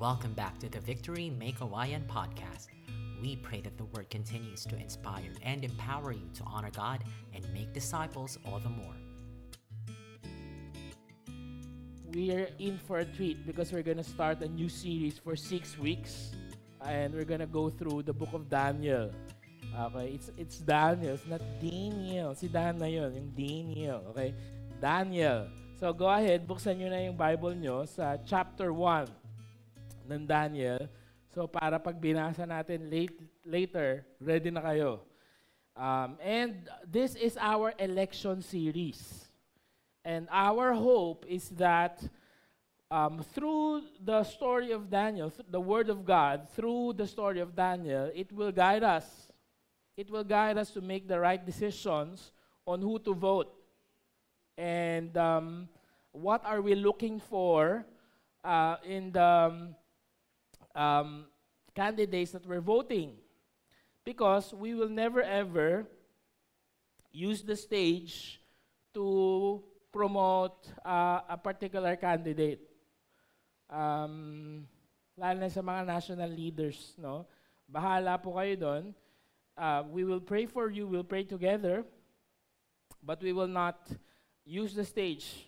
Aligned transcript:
Welcome 0.00 0.32
back 0.32 0.58
to 0.60 0.68
the 0.70 0.80
Victory 0.80 1.28
Make 1.28 1.58
Hawaiian 1.58 2.08
podcast. 2.08 2.68
We 3.20 3.36
pray 3.36 3.60
that 3.60 3.76
the 3.76 3.84
word 3.84 4.08
continues 4.08 4.64
to 4.64 4.76
inspire 4.80 5.28
and 5.42 5.62
empower 5.62 6.12
you 6.12 6.24
to 6.40 6.42
honor 6.46 6.70
God 6.72 7.04
and 7.34 7.44
make 7.52 7.74
disciples 7.74 8.38
all 8.46 8.60
the 8.60 8.70
more. 8.72 8.96
We 12.14 12.32
are 12.32 12.48
in 12.58 12.78
for 12.78 13.00
a 13.00 13.04
treat 13.04 13.44
because 13.44 13.74
we're 13.74 13.82
going 13.82 13.98
to 13.98 14.08
start 14.08 14.40
a 14.40 14.48
new 14.48 14.70
series 14.70 15.18
for 15.18 15.36
six 15.36 15.76
weeks. 15.76 16.32
And 16.80 17.12
we're 17.12 17.28
going 17.28 17.44
to 17.44 17.52
go 17.52 17.68
through 17.68 18.04
the 18.04 18.14
book 18.14 18.32
of 18.32 18.48
Daniel. 18.48 19.12
Okay, 19.68 20.16
it's 20.16 20.32
it's 20.40 20.64
Daniel, 20.64 21.12
it's 21.12 21.28
not 21.28 21.44
Daniel. 21.60 22.32
Si 22.32 22.48
Dan 22.48 22.80
na 22.80 22.88
yun, 22.88 23.12
yung 23.12 23.30
Daniel. 23.36 24.00
Okay, 24.16 24.32
Daniel. 24.80 25.52
So 25.76 25.92
go 25.92 26.08
ahead, 26.08 26.48
buksan 26.48 26.80
nyo 26.80 26.88
na 26.88 27.04
yung 27.04 27.20
Bible 27.20 27.52
nyo 27.52 27.84
sa 27.84 28.16
chapter 28.24 28.72
1 28.72 29.19
ng 30.12 30.26
Daniel. 30.26 30.90
So 31.30 31.46
para 31.46 31.78
pag 31.78 31.94
binasa 31.94 32.42
natin 32.42 32.90
late, 32.90 33.16
later, 33.46 34.02
ready 34.18 34.50
na 34.50 34.60
kayo. 34.60 35.00
Um, 35.78 36.18
and 36.20 36.68
this 36.84 37.14
is 37.14 37.38
our 37.38 37.72
election 37.78 38.42
series. 38.42 39.30
And 40.04 40.26
our 40.30 40.72
hope 40.74 41.24
is 41.28 41.48
that 41.60 42.02
um, 42.90 43.22
through 43.34 43.82
the 44.02 44.24
story 44.24 44.72
of 44.72 44.90
Daniel, 44.90 45.32
the 45.48 45.60
Word 45.60 45.88
of 45.88 46.04
God, 46.04 46.48
through 46.50 46.94
the 46.94 47.06
story 47.06 47.38
of 47.40 47.54
Daniel, 47.54 48.10
it 48.14 48.32
will 48.32 48.50
guide 48.50 48.82
us. 48.82 49.06
It 49.96 50.10
will 50.10 50.24
guide 50.24 50.58
us 50.58 50.70
to 50.72 50.80
make 50.80 51.06
the 51.06 51.20
right 51.20 51.44
decisions 51.44 52.32
on 52.66 52.82
who 52.82 52.98
to 53.00 53.14
vote. 53.14 53.52
And 54.58 55.16
um, 55.16 55.68
what 56.12 56.44
are 56.44 56.60
we 56.60 56.74
looking 56.74 57.20
for 57.20 57.86
uh, 58.42 58.76
in 58.84 59.12
the 59.12 59.72
um, 60.74 61.26
candidates 61.74 62.32
that 62.32 62.46
we're 62.46 62.60
voting. 62.60 63.16
Because 64.04 64.54
we 64.54 64.74
will 64.74 64.88
never 64.88 65.22
ever 65.22 65.86
use 67.12 67.42
the 67.42 67.56
stage 67.56 68.40
to 68.94 69.62
promote 69.92 70.66
uh, 70.84 71.20
a 71.28 71.36
particular 71.36 71.96
candidate. 71.96 72.62
Um, 73.68 74.66
lalo 75.18 75.46
na 75.46 75.50
sa 75.52 75.62
mga 75.62 75.86
national 75.86 76.30
leaders, 76.30 76.94
no? 76.98 77.26
Bahala 77.70 78.18
po 78.18 78.34
kayo 78.34 78.54
doon. 78.58 78.84
Uh, 79.54 79.84
we 79.92 80.02
will 80.02 80.22
pray 80.22 80.46
for 80.46 80.70
you, 80.70 80.88
we'll 80.88 81.06
pray 81.06 81.22
together, 81.22 81.84
but 83.04 83.20
we 83.20 83.30
will 83.36 83.50
not 83.50 83.92
use 84.46 84.72
the 84.74 84.86
stage. 84.86 85.46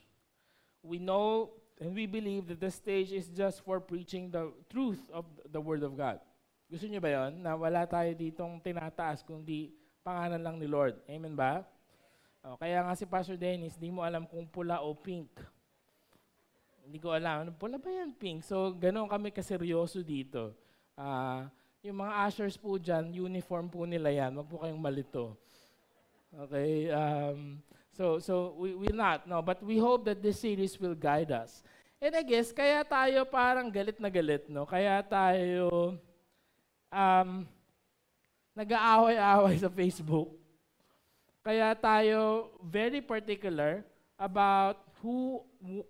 We 0.83 0.99
know 0.99 1.62
And 1.83 1.99
we 1.99 2.07
believe 2.07 2.47
that 2.47 2.63
the 2.63 2.71
stage 2.71 3.11
is 3.11 3.27
just 3.27 3.67
for 3.67 3.83
preaching 3.83 4.31
the 4.31 4.55
truth 4.71 5.03
of 5.11 5.27
the 5.51 5.59
Word 5.59 5.83
of 5.83 5.99
God. 5.99 6.23
Gusto 6.71 6.87
niyo 6.87 7.03
ba 7.03 7.11
yon 7.11 7.43
Na 7.43 7.59
wala 7.59 7.83
tayo 7.91 8.15
ditong 8.15 8.63
tinataas 8.63 9.27
kundi 9.27 9.75
pangalan 10.07 10.39
lang 10.39 10.63
ni 10.63 10.71
Lord. 10.71 10.95
Amen 11.11 11.35
ba? 11.35 11.67
O, 12.47 12.55
kaya 12.55 12.87
nga 12.87 12.95
si 12.95 13.03
Pastor 13.03 13.35
Dennis, 13.35 13.75
di 13.75 13.91
mo 13.91 14.07
alam 14.07 14.31
kung 14.31 14.47
pula 14.47 14.79
o 14.79 14.95
pink. 14.95 15.27
Hindi 16.87 17.03
ko 17.03 17.19
alam. 17.19 17.47
Ano, 17.47 17.51
pula 17.51 17.83
ba 17.83 17.91
yan, 17.91 18.15
pink? 18.15 18.47
So, 18.47 18.71
ganun 18.79 19.11
kami 19.11 19.35
kaseryoso 19.35 20.07
dito. 20.07 20.55
Uh, 20.95 21.51
yung 21.83 21.99
mga 21.99 22.15
ushers 22.31 22.55
po 22.55 22.79
dyan, 22.79 23.11
uniform 23.11 23.67
po 23.67 23.83
nila 23.83 24.15
yan. 24.15 24.39
Huwag 24.39 24.47
po 24.47 24.63
kayong 24.63 24.79
malito. 24.79 25.35
Okay? 26.31 26.95
Um, 26.95 27.59
So, 27.93 28.19
so 28.19 28.57
we 28.57 28.73
will 28.73 28.97
not, 28.97 29.29
no. 29.29 29.45
But 29.45 29.61
we 29.61 29.77
hope 29.77 30.05
that 30.09 30.25
this 30.25 30.41
series 30.41 30.81
will 30.81 30.97
guide 30.97 31.31
us. 31.31 31.63
And 32.01 32.17
I 32.17 32.25
guess, 32.25 32.51
kaya 32.51 32.83
tayo 32.83 33.29
parang 33.29 33.69
galit 33.71 34.01
na 34.01 34.09
galit, 34.09 34.49
no? 34.49 34.65
Kaya 34.65 35.05
tayo 35.05 36.01
um, 36.89 37.45
nag-aaway-aaway 38.57 39.61
sa 39.63 39.71
Facebook. 39.71 40.33
Kaya 41.45 41.77
tayo 41.77 42.49
very 42.65 43.05
particular 43.05 43.85
about 44.17 44.79
who 45.03 45.43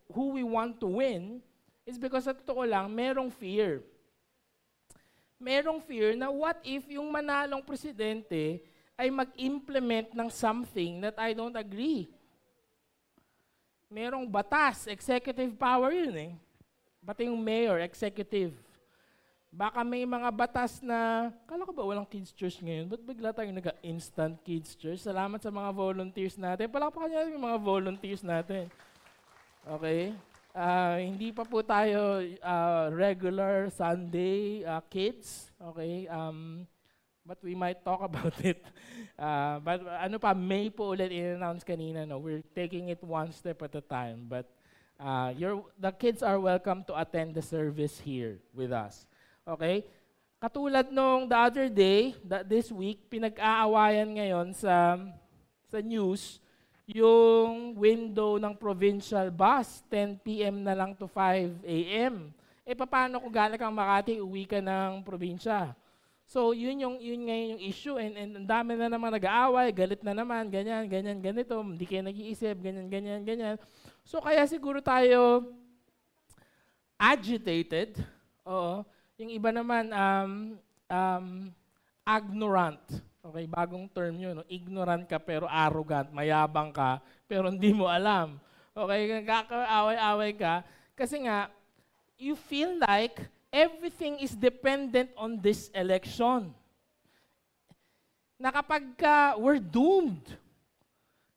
who 0.08 0.32
we 0.32 0.42
want 0.42 0.80
to 0.80 0.88
win 0.88 1.44
is 1.84 2.00
because 2.00 2.24
sa 2.24 2.32
totoo 2.32 2.64
lang, 2.64 2.88
merong 2.88 3.28
fear. 3.28 3.84
Merong 5.36 5.78
fear 5.84 6.16
na 6.16 6.32
what 6.32 6.58
if 6.64 6.86
yung 6.88 7.12
manalong 7.12 7.60
presidente 7.60 8.64
ay 8.96 9.08
mag-implement 9.08 10.12
ng 10.12 10.28
something 10.28 11.00
that 11.00 11.16
I 11.16 11.32
don't 11.32 11.56
agree. 11.56 12.08
Merong 13.92 14.24
batas, 14.28 14.88
executive 14.88 15.52
power 15.56 15.92
yun 15.92 16.14
eh. 16.16 16.32
Pati 17.02 17.28
yung 17.28 17.40
mayor, 17.40 17.82
executive. 17.82 18.54
Baka 19.52 19.84
may 19.84 20.08
mga 20.08 20.32
batas 20.32 20.80
na, 20.80 21.28
kala 21.44 21.68
ko 21.68 21.76
ba 21.76 21.84
walang 21.84 22.08
kids 22.08 22.32
church 22.32 22.64
ngayon? 22.64 22.88
Ba't 22.88 23.04
bigla 23.04 23.36
tayong 23.36 23.60
nag-instant 23.60 24.40
kids 24.40 24.72
church? 24.72 25.04
Salamat 25.04 25.44
sa 25.44 25.52
mga 25.52 25.68
volunteers 25.76 26.40
natin. 26.40 26.72
Palakpakan 26.72 27.12
niyo 27.12 27.36
yung 27.36 27.44
mga 27.44 27.60
volunteers 27.60 28.24
natin. 28.24 28.72
Okay? 29.60 30.16
Uh, 30.56 30.96
hindi 31.04 31.28
pa 31.36 31.44
po 31.44 31.60
tayo 31.60 32.24
uh, 32.40 32.88
regular 32.96 33.68
Sunday 33.68 34.64
uh, 34.64 34.80
kids. 34.88 35.52
Okay? 35.60 36.08
Um, 36.08 36.64
but 37.26 37.38
we 37.42 37.54
might 37.54 37.84
talk 37.84 38.02
about 38.10 38.34
it. 38.42 38.62
Uh, 39.18 39.58
but 39.62 39.82
ano 39.86 40.18
pa, 40.18 40.34
May 40.34 40.70
po 40.70 40.94
ulit 40.94 41.10
in-announce 41.14 41.62
kanina, 41.62 42.06
no? 42.06 42.18
we're 42.18 42.44
taking 42.54 42.90
it 42.90 43.02
one 43.02 43.30
step 43.30 43.62
at 43.62 43.74
a 43.78 43.84
time. 43.84 44.26
But 44.26 44.50
uh, 44.98 45.32
your, 45.36 45.64
the 45.78 45.92
kids 45.94 46.22
are 46.22 46.38
welcome 46.38 46.84
to 46.90 46.98
attend 46.98 47.34
the 47.34 47.42
service 47.42 47.98
here 48.02 48.42
with 48.54 48.74
us. 48.74 49.06
Okay? 49.46 49.86
Katulad 50.42 50.90
nung 50.90 51.30
the 51.30 51.38
other 51.38 51.70
day, 51.70 52.18
that 52.26 52.50
this 52.50 52.74
week, 52.74 53.06
pinag-aawayan 53.06 54.18
ngayon 54.18 54.50
sa, 54.50 54.98
sa 55.70 55.78
news, 55.78 56.42
yung 56.90 57.78
window 57.78 58.42
ng 58.42 58.50
provincial 58.58 59.30
bus, 59.30 59.86
10 59.86 60.18
p.m. 60.18 60.66
na 60.66 60.74
lang 60.74 60.98
to 60.98 61.06
5 61.06 61.62
a.m. 61.62 62.34
Eh, 62.66 62.74
paano 62.74 63.22
kung 63.22 63.30
galing 63.30 63.58
kang 63.58 63.74
Makati, 63.74 64.18
uwi 64.18 64.42
ka 64.42 64.58
ng 64.58 65.02
probinsya? 65.06 65.78
So, 66.32 66.56
yun 66.56 66.80
yung 66.80 66.96
yun 66.96 67.28
ngayon 67.28 67.48
yung 67.52 67.62
issue 67.68 68.00
and 68.00 68.16
and 68.16 68.32
ang 68.40 68.48
dami 68.48 68.72
na 68.72 68.88
naman 68.88 69.12
nag-aaway, 69.12 69.68
galit 69.68 70.00
na 70.00 70.16
naman, 70.16 70.48
ganyan, 70.48 70.88
ganyan, 70.88 71.20
ganito, 71.20 71.60
hindi 71.60 71.84
kayo 71.84 72.00
nag-iisip, 72.08 72.56
ganyan, 72.56 72.88
ganyan, 72.88 73.20
ganyan. 73.20 73.60
So, 74.00 74.16
kaya 74.24 74.40
siguro 74.48 74.80
tayo 74.80 75.44
agitated. 76.96 78.00
Oo. 78.48 78.80
Yung 79.20 79.28
iba 79.28 79.52
naman 79.52 79.92
um 79.92 80.32
um 80.88 81.26
ignorant. 82.08 82.80
Okay, 83.20 83.44
bagong 83.44 83.84
term 83.92 84.16
yun. 84.16 84.40
No? 84.40 84.48
Ignorant 84.48 85.04
ka 85.04 85.20
pero 85.20 85.44
arrogant, 85.44 86.08
mayabang 86.16 86.72
ka 86.72 87.04
pero 87.28 87.52
hindi 87.52 87.76
mo 87.76 87.92
alam. 87.92 88.40
Okay, 88.72 89.20
kakaaway-away 89.20 90.32
ka 90.32 90.64
kasi 90.96 91.28
nga 91.28 91.52
you 92.16 92.32
feel 92.32 92.80
like 92.88 93.20
everything 93.52 94.18
is 94.18 94.32
dependent 94.32 95.12
on 95.14 95.36
this 95.36 95.68
election. 95.76 96.56
Na 98.40 98.50
ka, 98.50 99.36
we're 99.36 99.60
doomed. 99.60 100.24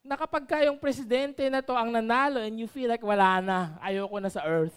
Na 0.02 0.16
ka 0.16 0.25
yung 0.64 0.80
presidente 0.80 1.44
na 1.52 1.59
to 1.59 1.75
ang 1.75 1.92
nanalo 1.92 2.40
and 2.42 2.58
you 2.58 2.66
feel 2.66 2.90
like 2.90 3.04
wala 3.04 3.44
na, 3.44 3.78
ayoko 3.84 4.18
na 4.18 4.31
sa 4.31 4.42
earth. 4.48 4.74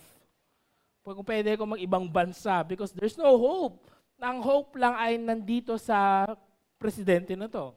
Kung 1.07 1.25
pwede 1.25 1.57
ko 1.57 1.65
mag-ibang 1.65 2.05
bansa 2.05 2.61
because 2.67 2.93
there's 2.93 3.17
no 3.17 3.33
hope. 3.39 3.89
Ang 4.21 4.45
hope 4.45 4.77
lang 4.77 4.93
ay 4.99 5.17
nandito 5.17 5.79
sa 5.81 6.29
presidente 6.77 7.33
na 7.33 7.49
to. 7.49 7.73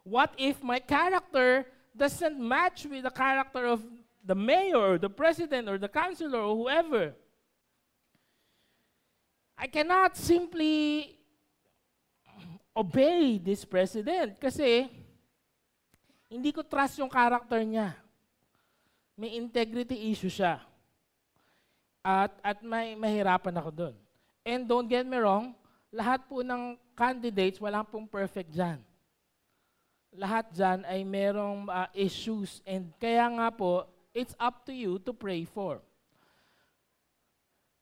What 0.00 0.32
if 0.40 0.64
my 0.64 0.80
character 0.80 1.68
doesn't 1.92 2.40
match 2.40 2.88
with 2.88 3.04
the 3.04 3.12
character 3.12 3.68
of 3.68 3.84
the 4.24 4.32
mayor, 4.32 4.96
or 4.96 4.96
the 4.96 5.12
president, 5.12 5.68
or 5.68 5.76
the 5.76 5.92
councilor, 5.92 6.40
or 6.40 6.56
whoever? 6.56 7.12
I 9.60 9.68
cannot 9.68 10.16
simply 10.16 11.12
obey 12.72 13.36
this 13.36 13.68
president 13.68 14.40
kasi 14.40 14.88
hindi 16.32 16.48
ko 16.48 16.64
trust 16.64 16.96
yung 16.96 17.12
character 17.12 17.60
niya. 17.60 17.92
May 19.20 19.36
integrity 19.36 20.08
issue 20.08 20.32
siya. 20.32 20.64
At, 22.00 22.32
at 22.40 22.64
may 22.64 22.96
mahirapan 22.96 23.60
ako 23.60 23.68
doon. 23.68 23.94
And 24.48 24.64
don't 24.64 24.88
get 24.88 25.04
me 25.04 25.20
wrong, 25.20 25.52
lahat 25.92 26.24
po 26.24 26.40
ng 26.40 26.80
candidates, 26.96 27.60
wala 27.60 27.84
pong 27.84 28.08
perfect 28.08 28.56
dyan. 28.56 28.80
Lahat 30.16 30.48
dyan 30.48 30.88
ay 30.88 31.04
merong 31.04 31.68
uh, 31.68 31.84
issues. 31.92 32.64
And 32.64 32.88
kaya 32.96 33.28
nga 33.28 33.52
po, 33.52 33.84
it's 34.16 34.32
up 34.40 34.64
to 34.64 34.72
you 34.72 34.96
to 35.04 35.12
pray 35.12 35.44
for 35.44 35.84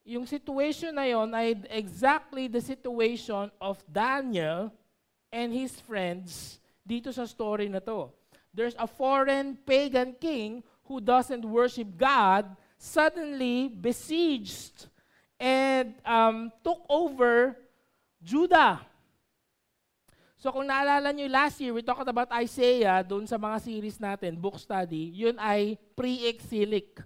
yung 0.08 0.24
situation 0.24 0.96
na 0.96 1.04
yon 1.04 1.28
ay 1.36 1.52
exactly 1.68 2.48
the 2.48 2.64
situation 2.64 3.52
of 3.60 3.76
Daniel 3.84 4.72
and 5.28 5.52
his 5.52 5.76
friends 5.84 6.56
dito 6.80 7.12
sa 7.12 7.28
story 7.28 7.68
na 7.68 7.84
to. 7.84 8.08
There's 8.56 8.72
a 8.80 8.88
foreign 8.88 9.60
pagan 9.68 10.16
king 10.16 10.64
who 10.88 11.04
doesn't 11.04 11.44
worship 11.44 11.92
God 12.00 12.48
suddenly 12.80 13.68
besieged 13.68 14.88
and 15.36 15.92
um, 16.08 16.48
took 16.64 16.80
over 16.88 17.52
Judah. 18.24 18.80
So 20.40 20.48
kung 20.48 20.72
naalala 20.72 21.12
nyo 21.12 21.28
last 21.28 21.60
year, 21.60 21.76
we 21.76 21.84
talked 21.84 22.08
about 22.08 22.32
Isaiah 22.32 23.04
doon 23.04 23.28
sa 23.28 23.36
mga 23.36 23.60
series 23.60 24.00
natin, 24.00 24.40
book 24.40 24.56
study, 24.56 25.12
yun 25.12 25.36
ay 25.36 25.76
pre-exilic. 25.92 27.04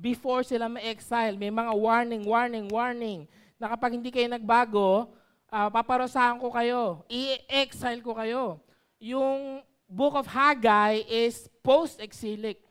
Before 0.00 0.40
sila 0.40 0.72
ma-exile, 0.72 1.36
may 1.36 1.52
mga 1.52 1.76
warning, 1.76 2.24
warning, 2.24 2.66
warning, 2.72 3.28
na 3.60 3.68
kapag 3.68 4.00
hindi 4.00 4.08
kayo 4.08 4.32
nagbago, 4.32 5.12
uh, 5.52 5.68
paparosahan 5.68 6.40
ko 6.40 6.48
kayo, 6.48 7.04
i-exile 7.12 8.00
ko 8.00 8.16
kayo. 8.16 8.56
Yung 8.96 9.60
book 9.84 10.16
of 10.16 10.24
Haggai 10.24 11.04
is 11.04 11.52
post-exilic. 11.60 12.64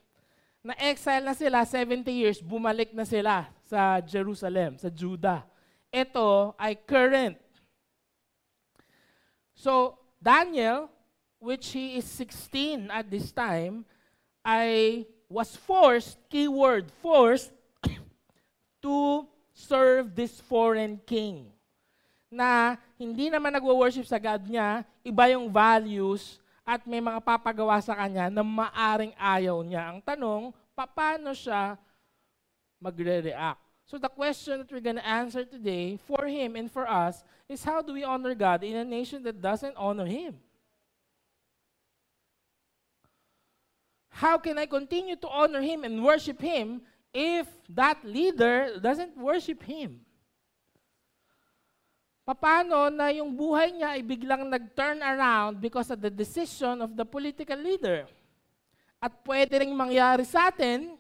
Na-exile 0.65 1.21
na 1.21 1.37
sila, 1.37 1.61
70 1.61 2.09
years, 2.09 2.41
bumalik 2.41 2.89
na 2.97 3.05
sila 3.05 3.45
sa 3.61 4.01
Jerusalem, 4.01 4.81
sa 4.81 4.89
Judah. 4.89 5.45
Ito 5.93 6.57
ay 6.57 6.73
current 6.81 7.37
So, 9.59 9.99
Daniel, 10.23 10.87
which 11.43 11.75
he 11.75 11.99
is 11.99 12.07
16 12.07 12.87
at 12.87 13.11
this 13.11 13.35
time, 13.35 13.83
I 14.39 15.03
was 15.29 15.53
forced, 15.53 16.17
keyword, 16.27 16.89
forced, 16.99 17.53
to 18.83 19.29
serve 19.53 20.17
this 20.17 20.41
foreign 20.41 20.97
king. 21.05 21.45
Na 22.33 22.75
hindi 22.97 23.29
naman 23.29 23.53
nagwo-worship 23.53 24.09
sa 24.09 24.17
God 24.17 24.49
niya, 24.49 24.81
iba 25.05 25.29
yung 25.29 25.53
values 25.53 26.41
at 26.65 26.81
may 26.89 27.01
mga 27.01 27.21
papagawa 27.21 27.77
sa 27.81 27.93
kanya 27.93 28.29
na 28.33 28.41
maaring 28.41 29.13
ayaw 29.17 29.61
niya. 29.61 29.93
Ang 29.93 30.01
tanong, 30.01 30.43
paano 30.73 31.33
siya 31.37 31.77
magre-react? 32.81 33.61
So 33.89 33.97
the 33.97 34.09
question 34.09 34.61
that 34.61 34.69
we're 34.69 34.85
to 34.85 35.01
answer 35.01 35.41
today 35.41 35.97
for 36.05 36.29
him 36.29 36.53
and 36.53 36.69
for 36.69 36.85
us 36.85 37.25
is 37.49 37.65
how 37.65 37.81
do 37.81 37.97
we 37.97 38.05
honor 38.05 38.37
God 38.37 38.61
in 38.61 38.77
a 38.77 38.85
nation 38.85 39.25
that 39.25 39.41
doesn't 39.41 39.73
honor 39.73 40.05
him? 40.05 40.37
How 44.19 44.35
can 44.35 44.59
I 44.59 44.67
continue 44.67 45.15
to 45.15 45.29
honor 45.31 45.63
him 45.63 45.87
and 45.87 46.03
worship 46.03 46.43
him 46.43 46.83
if 47.15 47.47
that 47.71 48.03
leader 48.03 48.75
doesn't 48.75 49.15
worship 49.15 49.63
him? 49.63 50.03
Paano 52.27 52.91
na 52.91 53.15
yung 53.15 53.31
buhay 53.31 53.71
niya 53.71 53.95
ay 53.95 54.03
biglang 54.03 54.51
nag-turn 54.51 54.99
around 54.99 55.63
because 55.63 55.87
of 55.89 56.03
the 56.03 56.11
decision 56.11 56.83
of 56.83 56.91
the 56.99 57.07
political 57.07 57.55
leader? 57.55 58.11
At 58.99 59.15
pwede 59.23 59.63
rin 59.63 59.71
mangyari 59.71 60.27
sa 60.27 60.51
atin 60.51 60.99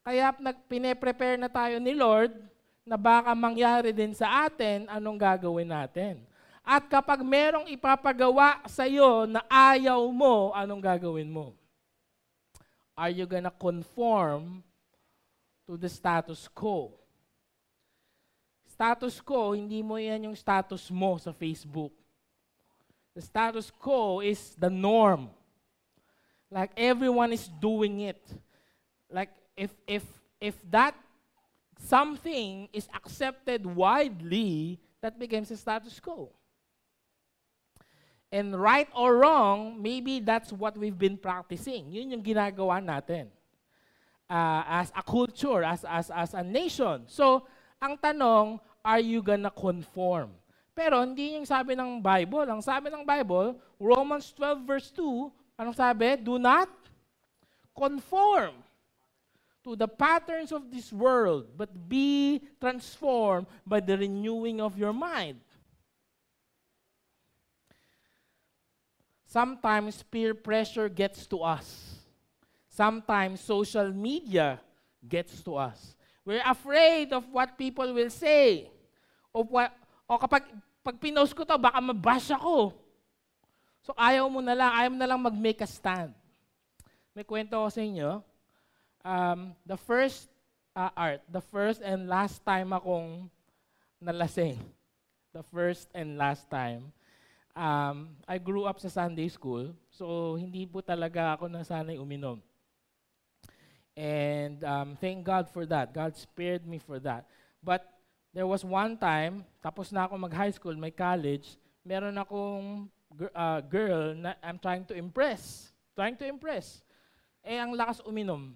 kaya 0.00 0.32
pine-prepare 0.72 1.36
na 1.36 1.52
tayo 1.52 1.76
ni 1.76 1.92
Lord 1.92 2.32
na 2.88 2.96
baka 2.96 3.36
mangyari 3.36 3.92
din 3.92 4.16
sa 4.16 4.48
atin, 4.48 4.88
anong 4.88 5.20
gagawin 5.20 5.68
natin? 5.68 6.24
At 6.64 6.88
kapag 6.88 7.20
merong 7.20 7.68
ipapagawa 7.68 8.64
sa 8.70 8.88
iyo 8.88 9.28
na 9.28 9.44
ayaw 9.52 10.00
mo, 10.08 10.56
anong 10.56 10.80
gagawin 10.80 11.28
mo? 11.28 11.52
Are 12.96 13.10
you 13.10 13.26
gonna 13.26 13.52
conform 13.52 14.64
to 15.66 15.76
the 15.76 15.88
status 15.88 16.48
quo? 16.48 16.92
Status 18.72 19.20
quo, 19.20 19.52
hindi 19.52 19.82
mo 19.82 19.96
yan 19.96 20.24
yung 20.24 20.36
status 20.36 20.90
mo 20.90 21.16
sa 21.20 21.32
Facebook. 21.32 21.92
The 23.16 23.20
status 23.20 23.70
quo 23.72 24.20
is 24.20 24.56
the 24.56 24.68
norm. 24.68 25.28
Like 26.50 26.72
everyone 26.76 27.32
is 27.32 27.48
doing 27.48 28.00
it. 28.00 28.20
Like 29.12 29.32
if 29.56 29.72
if 29.86 30.04
if 30.40 30.56
that 30.70 30.94
something 31.80 32.68
is 32.72 32.88
accepted 32.94 33.64
widely, 33.64 34.80
that 35.00 35.18
becomes 35.18 35.50
a 35.50 35.56
status 35.56 36.00
quo. 36.00 36.32
And 38.32 38.58
right 38.58 38.88
or 38.94 39.22
wrong, 39.22 39.80
maybe 39.80 40.18
that's 40.18 40.52
what 40.52 40.76
we've 40.76 40.98
been 40.98 41.16
practicing. 41.16 41.92
Yun 41.94 42.18
yung 42.18 42.24
ginagawa 42.26 42.82
natin. 42.82 43.30
Uh, 44.26 44.62
as 44.66 44.90
a 44.96 45.02
culture, 45.02 45.62
as, 45.62 45.86
as, 45.86 46.10
as 46.10 46.34
a 46.34 46.42
nation. 46.42 47.06
So, 47.06 47.46
ang 47.78 47.94
tanong, 47.96 48.58
are 48.82 48.98
you 48.98 49.22
gonna 49.22 49.54
conform? 49.54 50.34
Pero 50.76 51.00
hindi 51.00 51.38
yung 51.38 51.46
sabi 51.46 51.72
ng 51.72 52.02
Bible. 52.02 52.44
Ang 52.44 52.60
sabi 52.60 52.92
ng 52.92 53.06
Bible, 53.06 53.56
Romans 53.78 54.28
12 54.34 54.66
verse 54.66 54.88
2, 54.92 55.62
anong 55.62 55.76
sabi? 55.78 56.20
Do 56.20 56.36
not 56.36 56.68
conform 57.72 58.60
to 59.64 59.74
the 59.74 59.88
patterns 59.88 60.52
of 60.52 60.70
this 60.70 60.92
world, 60.92 61.50
but 61.56 61.72
be 61.88 62.38
transformed 62.60 63.48
by 63.66 63.80
the 63.80 63.98
renewing 63.98 64.60
of 64.60 64.78
your 64.78 64.92
mind. 64.92 65.40
Sometimes 69.36 70.00
peer 70.08 70.32
pressure 70.32 70.88
gets 70.88 71.28
to 71.28 71.44
us. 71.44 72.00
Sometimes 72.72 73.44
social 73.44 73.92
media 73.92 74.56
gets 75.04 75.44
to 75.44 75.60
us. 75.60 75.92
We're 76.24 76.40
afraid 76.40 77.12
of 77.12 77.28
what 77.28 77.60
people 77.60 77.84
will 77.92 78.08
say. 78.08 78.72
Of 79.36 79.52
what, 79.52 79.76
o 80.08 80.16
kapag 80.16 80.48
pag 80.80 80.96
pinost 80.96 81.36
ko 81.36 81.44
to, 81.44 81.60
baka 81.60 81.76
mabash 81.84 82.32
ako. 82.32 82.72
So 83.84 83.92
ayaw 83.92 84.24
mo 84.32 84.40
na 84.40 84.56
lang, 84.56 84.72
ayaw 84.72 84.90
mo 84.96 84.98
na 85.04 85.08
lang 85.12 85.20
mag-make 85.20 85.60
a 85.60 85.68
stand. 85.68 86.16
May 87.12 87.28
kwento 87.28 87.60
ko 87.60 87.68
sa 87.68 87.84
inyo 87.84 88.24
um, 89.04 89.52
the 89.68 89.76
first 89.76 90.32
uh, 90.72 90.88
art, 90.96 91.20
the 91.28 91.44
first 91.44 91.84
and 91.84 92.08
last 92.08 92.40
time 92.40 92.72
akong 92.72 93.28
nalasing. 94.00 94.56
The 95.36 95.44
first 95.52 95.92
and 95.92 96.16
last 96.16 96.48
time. 96.48 96.96
Um, 97.56 98.12
I 98.28 98.36
grew 98.36 98.68
up 98.68 98.76
sa 98.76 98.92
Sunday 98.92 99.32
school, 99.32 99.72
so 99.88 100.36
hindi 100.36 100.68
po 100.68 100.84
talaga 100.84 101.32
ako 101.32 101.48
nasanay 101.48 101.96
uminom. 101.96 102.36
And 103.96 104.60
um, 104.60 104.92
thank 105.00 105.24
God 105.24 105.48
for 105.48 105.64
that. 105.72 105.96
God 105.96 106.12
spared 106.20 106.68
me 106.68 106.76
for 106.76 107.00
that. 107.00 107.24
But 107.64 107.88
there 108.36 108.44
was 108.44 108.60
one 108.60 109.00
time, 109.00 109.40
tapos 109.64 109.88
na 109.88 110.04
ako 110.04 110.20
mag-high 110.20 110.52
school, 110.52 110.76
may 110.76 110.92
college, 110.92 111.56
meron 111.80 112.20
akong 112.20 112.92
uh, 113.32 113.60
girl 113.64 114.12
na 114.12 114.36
I'm 114.44 114.60
trying 114.60 114.84
to 114.92 114.94
impress. 114.94 115.72
Trying 115.96 116.20
to 116.20 116.28
impress. 116.28 116.84
Eh, 117.40 117.56
ang 117.56 117.72
lakas 117.72 118.04
uminom. 118.04 118.52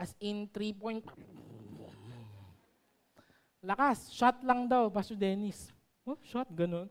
As 0.00 0.16
in, 0.16 0.48
3 0.48 0.72
point... 0.72 1.04
Lakas, 3.60 4.08
shot 4.12 4.40
lang 4.40 4.64
daw, 4.64 4.88
Pastor 4.88 5.16
Dennis. 5.16 5.68
Oh, 6.08 6.16
shot, 6.24 6.48
ganun. 6.52 6.88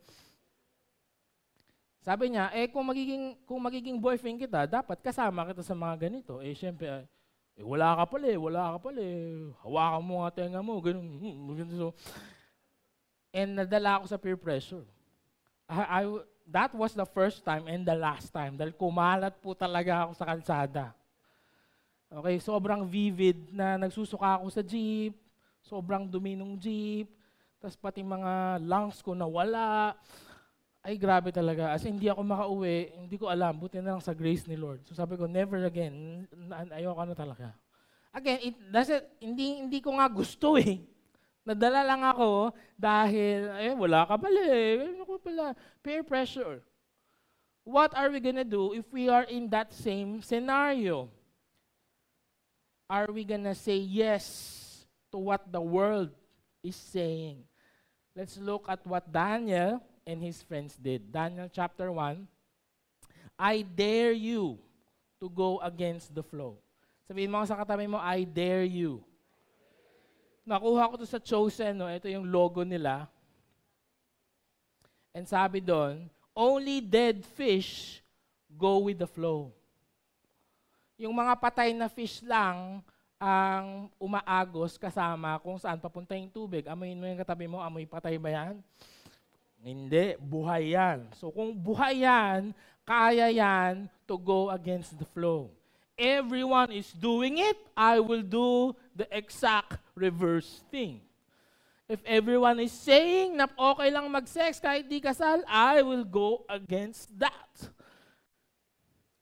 Sabi 2.04 2.36
niya, 2.36 2.52
eh 2.52 2.68
kung 2.68 2.84
magiging, 2.84 3.40
kung 3.48 3.64
magiging 3.64 3.96
boyfriend 3.96 4.36
kita, 4.36 4.68
dapat 4.68 5.00
kasama 5.00 5.48
kita 5.48 5.64
sa 5.64 5.72
mga 5.72 6.12
ganito. 6.12 6.44
Eh 6.44 6.52
syempre, 6.52 7.08
eh, 7.56 7.64
wala 7.64 7.96
ka 7.96 8.04
pala 8.12 8.28
eh, 8.28 8.36
wala 8.36 8.76
ka 8.76 8.78
pala 8.84 9.00
eh. 9.00 9.48
Hawakan 9.64 10.04
mo 10.04 10.14
nga 10.20 10.32
tenga 10.36 10.60
mo, 10.60 10.76
ganun. 10.84 11.08
Hmm, 11.16 11.64
so, 11.72 11.96
and 13.32 13.56
nadala 13.56 14.04
ako 14.04 14.06
sa 14.12 14.20
peer 14.20 14.36
pressure. 14.36 14.84
I, 15.64 15.82
I, 15.82 16.02
that 16.52 16.76
was 16.76 16.92
the 16.92 17.08
first 17.08 17.48
time 17.48 17.72
and 17.72 17.88
the 17.88 17.96
last 17.96 18.36
time 18.36 18.60
dahil 18.60 18.76
kumalat 18.76 19.40
po 19.40 19.56
talaga 19.56 20.04
ako 20.04 20.12
sa 20.20 20.28
kalsada. 20.28 20.86
Okay, 22.14 22.38
sobrang 22.44 22.84
vivid 22.86 23.48
na 23.50 23.80
nagsusuka 23.80 24.38
ako 24.38 24.52
sa 24.52 24.62
jeep, 24.62 25.16
sobrang 25.64 26.06
dumi 26.06 26.36
ng 26.36 26.60
jeep, 26.60 27.10
tapos 27.64 27.80
pati 27.80 28.04
mga 28.04 28.60
lungs 28.62 29.00
ko 29.00 29.16
nawala. 29.16 29.96
Ay, 30.84 31.00
grabe 31.00 31.32
talaga. 31.32 31.72
As 31.72 31.88
hindi 31.88 32.12
ako 32.12 32.22
makauwi, 32.28 32.92
hindi 33.08 33.16
ko 33.16 33.32
alam, 33.32 33.56
buti 33.56 33.80
na 33.80 33.96
lang 33.96 34.04
sa 34.04 34.12
grace 34.12 34.44
ni 34.52 34.60
Lord. 34.60 34.84
So 34.84 34.92
sabi 34.92 35.16
ko, 35.16 35.24
never 35.32 35.64
again. 35.64 36.28
Ayoko 36.76 37.08
na 37.08 37.16
talaga. 37.16 37.56
Again, 38.12 38.40
it 38.52 38.56
doesn't, 38.68 39.06
hindi, 39.24 39.64
hindi 39.64 39.80
ko 39.80 39.96
nga 39.96 40.12
gusto 40.12 40.60
eh. 40.60 40.84
Nadala 41.48 41.88
lang 41.88 42.04
ako 42.04 42.52
dahil, 42.76 43.48
eh, 43.64 43.74
wala 43.74 44.04
ka 44.04 44.20
pala 44.20 44.44
eh. 44.52 44.92
Ano 44.92 45.08
ko 45.08 45.24
pala? 45.24 45.56
Peer 45.80 46.04
pressure. 46.04 46.60
What 47.64 47.96
are 47.96 48.12
we 48.12 48.20
gonna 48.20 48.44
do 48.44 48.76
if 48.76 48.84
we 48.92 49.08
are 49.08 49.24
in 49.24 49.48
that 49.56 49.72
same 49.72 50.20
scenario? 50.20 51.08
are 52.94 53.10
we 53.10 53.26
to 53.26 53.56
say 53.56 53.78
yes 53.78 54.86
to 55.12 55.18
what 55.18 55.52
the 55.52 55.62
world 55.62 56.14
is 56.62 56.76
saying? 56.76 57.42
Let's 58.16 58.38
look 58.38 58.70
at 58.70 58.86
what 58.86 59.10
Daniel 59.10 59.82
and 60.08 60.20
his 60.20 60.44
friends 60.44 60.76
did. 60.76 61.12
Daniel 61.12 61.48
chapter 61.52 61.92
1. 61.92 62.28
I 63.40 63.64
dare 63.64 64.14
you 64.14 64.60
to 65.20 65.28
go 65.32 65.60
against 65.64 66.14
the 66.14 66.24
flow. 66.24 66.60
Sabihin 67.08 67.32
mo 67.32 67.44
sa 67.44 67.60
katabi 67.60 67.88
mo, 67.88 68.00
I 68.00 68.24
dare 68.24 68.68
you. 68.68 69.04
Nakuha 70.44 70.92
ko 70.92 70.96
to 71.00 71.08
sa 71.08 71.20
Chosen, 71.20 71.80
no? 71.80 71.88
ito 71.88 72.12
yung 72.12 72.28
logo 72.28 72.68
nila. 72.68 73.08
And 75.16 75.24
sabi 75.24 75.64
doon, 75.64 76.12
only 76.36 76.84
dead 76.84 77.24
fish 77.24 78.04
go 78.52 78.84
with 78.84 79.00
the 79.00 79.08
flow. 79.08 79.54
Yung 81.00 81.16
mga 81.16 81.40
patay 81.40 81.72
na 81.72 81.88
fish 81.88 82.20
lang 82.24 82.84
ang 83.16 83.88
umaagos 83.96 84.76
kasama 84.76 85.40
kung 85.40 85.56
saan 85.56 85.80
papunta 85.80 86.12
yung 86.18 86.28
tubig. 86.28 86.68
Amoyin 86.68 87.00
mo 87.00 87.08
yung 87.08 87.22
katabi 87.24 87.48
mo, 87.48 87.64
amoy 87.64 87.88
patay 87.88 88.20
ba 88.20 88.30
yan? 88.30 88.60
Hindi, 89.64 90.20
buhay 90.20 90.76
yan. 90.76 91.08
So 91.16 91.32
kung 91.32 91.56
buhay 91.56 92.04
yan, 92.04 92.52
kaya 92.84 93.32
yan 93.32 93.88
to 94.04 94.20
go 94.20 94.52
against 94.52 95.00
the 95.00 95.08
flow. 95.16 95.48
Everyone 95.96 96.68
is 96.76 96.92
doing 96.92 97.40
it, 97.40 97.56
I 97.72 98.04
will 98.04 98.28
do 98.28 98.76
the 98.92 99.08
exact 99.08 99.80
reverse 99.96 100.68
thing. 100.68 101.00
If 101.88 102.04
everyone 102.04 102.60
is 102.60 102.76
saying 102.76 103.40
na 103.40 103.48
okay 103.56 103.88
lang 103.88 104.12
mag-sex 104.12 104.60
kahit 104.60 104.92
di 104.92 105.00
kasal, 105.00 105.48
I 105.48 105.80
will 105.80 106.04
go 106.04 106.44
against 106.52 107.16
that. 107.16 107.52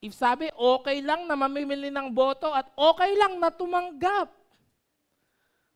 If 0.01 0.17
sabi, 0.17 0.49
okay 0.57 1.05
lang 1.05 1.29
na 1.29 1.37
mamimili 1.37 1.93
ng 1.93 2.09
boto 2.09 2.49
at 2.49 2.65
okay 2.73 3.13
lang 3.13 3.37
na 3.37 3.53
tumanggap 3.53 4.33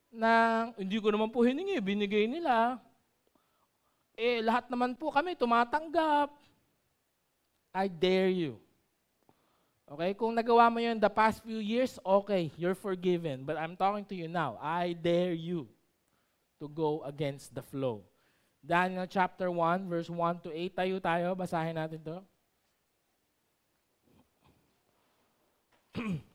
na 0.09 0.31
hindi 0.73 0.97
ko 0.97 1.13
naman 1.13 1.29
po 1.29 1.45
hiningi, 1.45 1.77
binigay 1.77 2.25
nila. 2.25 2.81
Eh, 4.15 4.39
lahat 4.39 4.71
naman 4.71 4.95
po 4.95 5.11
kami 5.11 5.35
tumatanggap. 5.35 6.31
I 7.75 7.91
dare 7.91 8.31
you. 8.31 8.55
Okay, 9.85 10.17
kung 10.17 10.33
nagawa 10.33 10.71
mo 10.71 10.81
yun 10.81 10.97
the 10.97 11.11
past 11.11 11.43
few 11.45 11.61
years, 11.61 11.99
okay, 12.01 12.49
you're 12.57 12.73
forgiven. 12.73 13.45
But 13.45 13.59
I'm 13.59 13.77
talking 13.77 14.07
to 14.09 14.15
you 14.17 14.31
now. 14.31 14.57
I 14.57 14.97
dare 14.97 15.35
you 15.35 15.69
to 16.57 16.65
go 16.65 17.03
against 17.05 17.53
the 17.53 17.61
flow. 17.61 18.01
Daniel 18.65 19.05
chapter 19.05 19.51
1, 19.51 19.85
verse 19.85 20.09
1 20.09 20.41
to 20.41 20.49
8. 20.49 20.73
Tayo 20.73 20.97
tayo, 20.97 21.37
basahin 21.37 21.77
natin 21.77 22.01
to. 22.01 22.17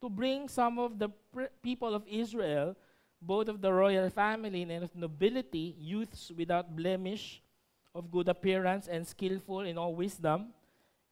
to 0.00 0.08
bring 0.08 0.48
some 0.48 0.78
of 0.78 0.98
the 0.98 1.08
people 1.62 1.94
of 1.94 2.06
Israel, 2.06 2.76
both 3.20 3.48
of 3.48 3.60
the 3.60 3.72
royal 3.72 4.10
family 4.10 4.62
and 4.62 4.84
of 4.84 4.94
nobility, 4.94 5.74
youths 5.78 6.30
without 6.36 6.76
blemish, 6.76 7.42
of 7.94 8.10
good 8.10 8.28
appearance 8.28 8.88
and 8.88 9.06
skillful 9.06 9.60
in 9.60 9.78
all 9.78 9.94
wisdom, 9.94 10.52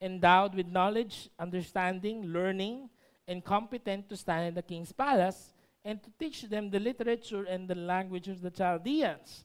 endowed 0.00 0.54
with 0.54 0.66
knowledge, 0.66 1.30
understanding, 1.38 2.26
learning, 2.26 2.90
and 3.26 3.42
competent 3.42 4.06
to 4.08 4.16
stand 4.16 4.48
in 4.48 4.54
the 4.54 4.62
king's 4.62 4.92
palace, 4.92 5.54
and 5.82 6.02
to 6.02 6.10
teach 6.18 6.42
them 6.42 6.70
the 6.70 6.78
literature 6.80 7.44
and 7.44 7.68
the 7.68 7.74
language 7.74 8.28
of 8.28 8.42
the 8.42 8.50
Chaldeans. 8.50 9.44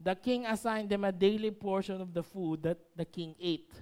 The 0.00 0.16
king 0.16 0.44
assigned 0.46 0.90
them 0.90 1.04
a 1.04 1.12
daily 1.12 1.52
portion 1.52 2.00
of 2.00 2.12
the 2.12 2.22
food 2.22 2.64
that 2.64 2.78
the 2.96 3.04
king 3.04 3.36
ate, 3.40 3.72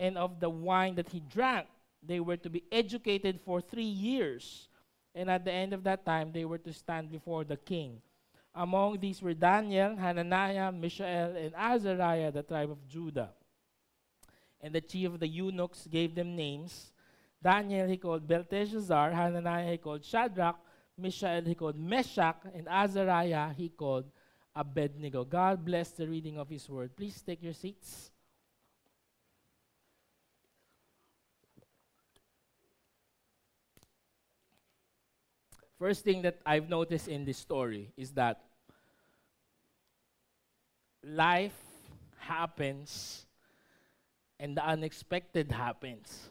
and 0.00 0.16
of 0.16 0.40
the 0.40 0.48
wine 0.48 0.94
that 0.94 1.10
he 1.10 1.20
drank. 1.20 1.66
They 2.06 2.20
were 2.20 2.36
to 2.36 2.50
be 2.50 2.64
educated 2.70 3.40
for 3.44 3.60
three 3.60 3.82
years, 3.82 4.68
and 5.14 5.30
at 5.30 5.44
the 5.44 5.52
end 5.52 5.72
of 5.72 5.84
that 5.84 6.04
time, 6.04 6.32
they 6.32 6.44
were 6.44 6.58
to 6.58 6.72
stand 6.72 7.10
before 7.10 7.44
the 7.44 7.56
king. 7.56 8.00
Among 8.54 8.98
these 9.00 9.20
were 9.20 9.34
Daniel, 9.34 9.96
Hananiah, 9.96 10.72
Mishael, 10.72 11.36
and 11.36 11.54
Azariah, 11.54 12.32
the 12.32 12.42
tribe 12.42 12.70
of 12.70 12.88
Judah. 12.88 13.30
And 14.62 14.74
the 14.74 14.80
chief 14.80 15.08
of 15.08 15.20
the 15.20 15.28
eunuchs 15.28 15.86
gave 15.86 16.14
them 16.14 16.34
names. 16.34 16.92
Daniel 17.42 17.86
he 17.86 17.98
called 17.98 18.26
Belteshazzar, 18.26 19.12
Hananiah 19.12 19.72
he 19.72 19.76
called 19.76 20.04
Shadrach, 20.04 20.56
Mishael 20.96 21.42
he 21.44 21.54
called 21.54 21.78
Meshach, 21.78 22.36
and 22.54 22.66
Azariah 22.66 23.52
he 23.52 23.68
called 23.68 24.06
Abednego. 24.54 25.24
God 25.24 25.62
bless 25.62 25.90
the 25.90 26.08
reading 26.08 26.38
of 26.38 26.48
his 26.48 26.68
word. 26.68 26.96
Please 26.96 27.20
take 27.20 27.42
your 27.42 27.52
seats. 27.52 28.10
First 35.78 36.04
thing 36.04 36.22
that 36.22 36.38
I've 36.46 36.68
noticed 36.68 37.08
in 37.08 37.24
this 37.24 37.38
story 37.38 37.92
is 37.96 38.12
that 38.12 38.40
life 41.04 41.56
happens 42.18 43.26
and 44.40 44.56
the 44.56 44.64
unexpected 44.64 45.52
happens. 45.52 46.30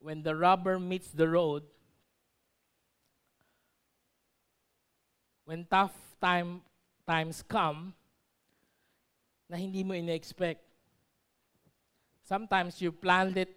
When 0.00 0.22
the 0.22 0.34
rubber 0.34 0.78
meets 0.78 1.08
the 1.08 1.28
road, 1.28 1.62
when 5.44 5.66
tough 5.70 5.92
time 6.20 6.62
times 7.06 7.44
come 7.46 7.92
na 9.48 9.56
hindi 9.56 9.84
mo 9.84 9.92
ina-expect. 9.92 10.64
Sometimes 12.24 12.80
you 12.80 12.90
planned 12.92 13.36
it 13.36 13.52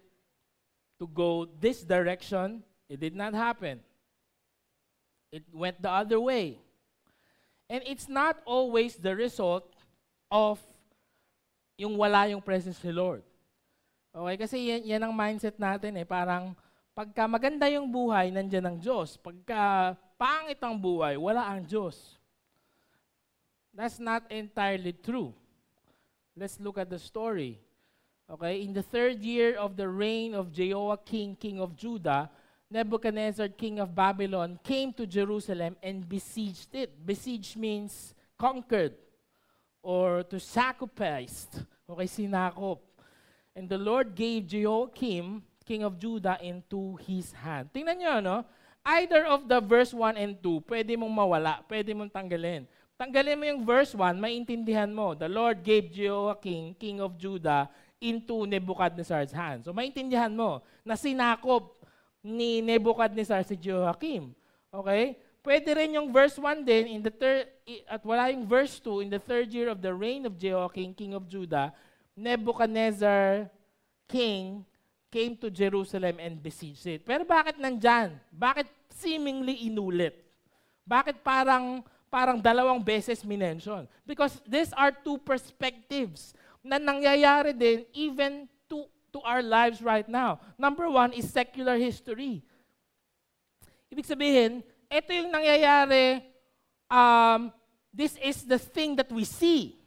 to 1.00 1.08
go 1.08 1.48
this 1.60 1.80
direction, 1.82 2.62
it 2.88 2.98
did 2.98 3.14
not 3.14 3.36
happen. 3.36 3.80
It 5.30 5.44
went 5.52 5.80
the 5.80 5.92
other 5.92 6.18
way. 6.18 6.58
And 7.68 7.84
it's 7.84 8.08
not 8.08 8.40
always 8.48 8.96
the 8.96 9.12
result 9.12 9.68
of 10.32 10.56
yung 11.76 12.00
wala 12.00 12.26
yung 12.32 12.40
presence 12.40 12.80
ni 12.80 12.90
Lord. 12.90 13.22
Okay, 14.08 14.36
kasi 14.40 14.56
yan, 14.72 14.82
yan 14.88 15.02
ang 15.04 15.14
mindset 15.14 15.60
natin 15.60 15.94
eh. 16.00 16.08
Parang 16.08 16.56
pagka 16.96 17.28
maganda 17.28 17.68
yung 17.68 17.92
buhay, 17.92 18.32
nandiyan 18.32 18.66
ang 18.66 18.78
Diyos. 18.80 19.20
Pagka 19.20 19.94
pangit 20.16 20.58
ang 20.64 20.74
buhay, 20.74 21.14
wala 21.20 21.44
ang 21.44 21.62
Diyos. 21.62 22.18
That's 23.70 24.02
not 24.02 24.26
entirely 24.32 24.96
true. 24.96 25.30
Let's 26.34 26.58
look 26.58 26.80
at 26.80 26.90
the 26.90 26.98
story. 26.98 27.60
Okay, 28.26 28.64
in 28.64 28.74
the 28.74 28.82
third 28.82 29.22
year 29.22 29.54
of 29.56 29.76
the 29.76 29.86
reign 29.86 30.34
of 30.34 30.50
Jehoiakim, 30.50 31.36
king 31.38 31.60
of 31.62 31.78
Judah, 31.78 32.28
Nebuchadnezzar, 32.68 33.48
king 33.48 33.80
of 33.80 33.94
Babylon, 33.96 34.60
came 34.60 34.92
to 34.92 35.08
Jerusalem 35.08 35.76
and 35.82 36.04
besieged 36.04 36.68
it. 36.76 36.92
Besieged 37.00 37.56
means 37.56 38.12
conquered 38.36 38.92
or 39.80 40.22
to 40.28 40.36
sacrifice. 40.36 41.48
Okay, 41.88 42.04
sinakop. 42.04 42.84
And 43.56 43.66
the 43.68 43.80
Lord 43.80 44.12
gave 44.12 44.46
Jehoiakim, 44.46 45.40
king 45.64 45.82
of 45.82 45.96
Judah, 45.96 46.36
into 46.44 47.00
his 47.08 47.32
hand. 47.32 47.72
Tingnan 47.72 47.96
nyo, 47.96 48.20
no? 48.20 48.36
Either 48.84 49.24
of 49.24 49.48
the 49.48 49.60
verse 49.64 49.96
1 49.96 50.20
and 50.20 50.36
2, 50.36 50.60
pwede 50.68 50.92
mong 50.96 51.12
mawala, 51.12 51.64
pwede 51.66 51.96
mong 51.96 52.12
tanggalin. 52.12 52.68
Tanggalin 53.00 53.36
mo 53.40 53.44
yung 53.48 53.62
verse 53.64 53.96
1, 53.96 54.20
maintindihan 54.20 54.92
mo. 54.92 55.16
The 55.16 55.28
Lord 55.28 55.64
gave 55.64 55.88
Jehoiakim, 55.88 56.76
king 56.76 57.00
of 57.00 57.16
Judah, 57.16 57.72
into 57.98 58.46
Nebuchadnezzar's 58.46 59.34
hand. 59.34 59.66
So 59.66 59.74
maintindihan 59.74 60.30
mo 60.30 60.62
na 60.86 60.94
sinakop 60.94 61.77
ni 62.28 62.60
Nebuchadnezzar 62.60 63.40
si 63.48 63.56
Jehoiakim. 63.56 64.36
Okay? 64.68 65.16
Pwede 65.40 65.72
rin 65.72 65.96
yung 65.96 66.12
verse 66.12 66.36
1 66.36 66.60
din 66.60 66.98
in 66.98 67.00
the 67.00 67.08
third 67.08 67.48
at 67.88 68.04
wala 68.04 68.28
yung 68.28 68.44
verse 68.44 68.76
2 68.84 69.08
in 69.08 69.08
the 69.08 69.22
third 69.22 69.48
year 69.48 69.72
of 69.72 69.80
the 69.80 69.88
reign 69.88 70.28
of 70.28 70.36
Jehoiakim 70.36 70.92
king 70.92 71.16
of 71.16 71.24
Judah, 71.24 71.72
Nebuchadnezzar 72.12 73.48
king 74.04 74.66
came 75.08 75.32
to 75.40 75.48
Jerusalem 75.48 76.20
and 76.20 76.36
besieged 76.36 76.84
it. 76.84 77.00
Pero 77.08 77.24
bakit 77.24 77.56
nandyan? 77.56 78.20
Bakit 78.28 78.68
seemingly 78.92 79.64
inulit? 79.64 80.20
Bakit 80.84 81.24
parang 81.24 81.80
parang 82.12 82.40
dalawang 82.40 82.84
beses 82.84 83.24
minention? 83.24 83.88
Because 84.04 84.40
these 84.44 84.72
are 84.76 84.92
two 84.92 85.16
perspectives 85.16 86.36
na 86.60 86.76
nangyayari 86.76 87.56
din 87.56 87.88
even 87.96 88.44
to 89.12 89.20
our 89.24 89.42
lives 89.42 89.80
right 89.80 90.06
now. 90.08 90.40
Number 90.56 90.88
one 90.90 91.12
is 91.12 91.28
secular 91.30 91.76
history. 91.76 92.44
Ibig 93.88 94.04
sabihin, 94.04 94.60
ito 94.88 95.10
yung 95.12 95.32
nangyayari, 95.32 96.20
um, 96.92 97.52
this 97.92 98.16
is 98.20 98.44
the 98.44 98.60
thing 98.60 98.96
that 98.96 99.08
we 99.08 99.24
see. 99.24 99.80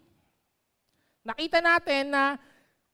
Nakita 1.21 1.61
natin 1.61 2.09
na 2.09 2.41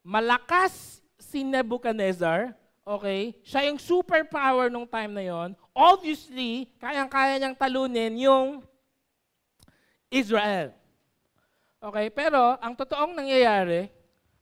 malakas 0.03 0.99
si 1.15 1.47
Nebuchadnezzar, 1.47 2.51
okay, 2.83 3.35
siya 3.43 3.67
yung 3.67 3.79
superpower 3.79 4.67
nung 4.67 4.87
time 4.87 5.11
na 5.15 5.23
yon. 5.23 5.49
Obviously, 5.71 6.71
kayang-kaya 6.79 7.39
niyang 7.39 7.55
talunin 7.55 8.15
yung 8.19 8.63
Israel. 10.11 10.71
Okay, 11.77 12.07
pero 12.11 12.55
ang 12.59 12.73
totoong 12.75 13.15
nangyayari, 13.15 13.91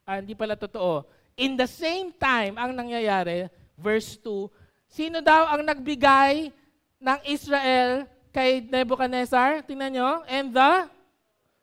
ah, 0.06 0.18
hindi 0.18 0.34
pala 0.34 0.54
totoo. 0.54 1.15
In 1.36 1.52
the 1.52 1.68
same 1.68 2.16
time, 2.16 2.56
ang 2.56 2.72
nangyayari, 2.72 3.52
verse 3.76 4.16
2, 4.24 4.48
sino 4.88 5.20
daw 5.20 5.52
ang 5.52 5.60
nagbigay 5.68 6.48
ng 6.96 7.18
Israel 7.28 8.08
kay 8.32 8.64
Nebuchadnezzar? 8.64 9.60
Tingnan 9.68 9.92
nyo. 9.92 10.10
And 10.24 10.56
the? 10.56 10.88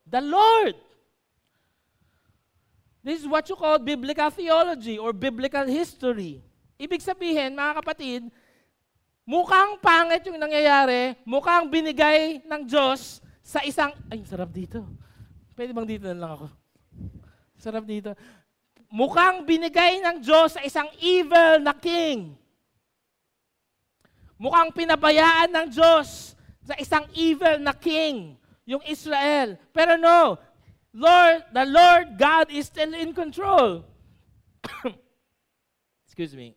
The 0.05 0.21
Lord. 0.21 0.77
This 3.01 3.25
is 3.25 3.27
what 3.27 3.49
you 3.49 3.57
call 3.57 3.81
biblical 3.81 4.29
theology 4.29 5.01
or 5.01 5.11
biblical 5.11 5.65
history. 5.65 6.39
Ibig 6.77 7.01
sabihin, 7.01 7.57
mga 7.57 7.81
kapatid, 7.81 8.29
mukhang 9.25 9.81
pangit 9.81 10.23
yung 10.29 10.39
nangyayari, 10.39 11.17
mukhang 11.27 11.67
binigay 11.67 12.45
ng 12.45 12.61
Diyos 12.63 13.19
sa 13.43 13.59
isang, 13.65 13.91
ay, 14.07 14.23
sarap 14.23 14.53
dito. 14.53 14.85
Pwede 15.57 15.75
bang 15.75 15.89
dito 15.89 16.05
na 16.07 16.15
lang 16.15 16.31
ako? 16.37 16.47
Sarap 17.59 17.83
dito. 17.83 18.15
Mukhang 18.93 19.41
binigay 19.41 19.97
ng 20.05 20.21
Diyos 20.21 20.53
sa 20.53 20.61
isang 20.61 20.85
evil 21.01 21.57
na 21.65 21.73
king. 21.73 22.37
Mukhang 24.37 24.69
pinabayaan 24.69 25.49
ng 25.49 25.67
Diyos 25.73 26.37
sa 26.61 26.77
isang 26.77 27.09
evil 27.17 27.57
na 27.57 27.73
king, 27.73 28.37
yung 28.69 28.85
Israel. 28.85 29.57
Pero 29.73 29.97
no, 29.97 30.37
Lord, 30.93 31.41
the 31.49 31.65
Lord 31.65 32.21
God 32.21 32.53
is 32.53 32.69
still 32.69 32.93
in 32.93 33.17
control. 33.17 33.81
Excuse 36.05 36.37
me. 36.37 36.53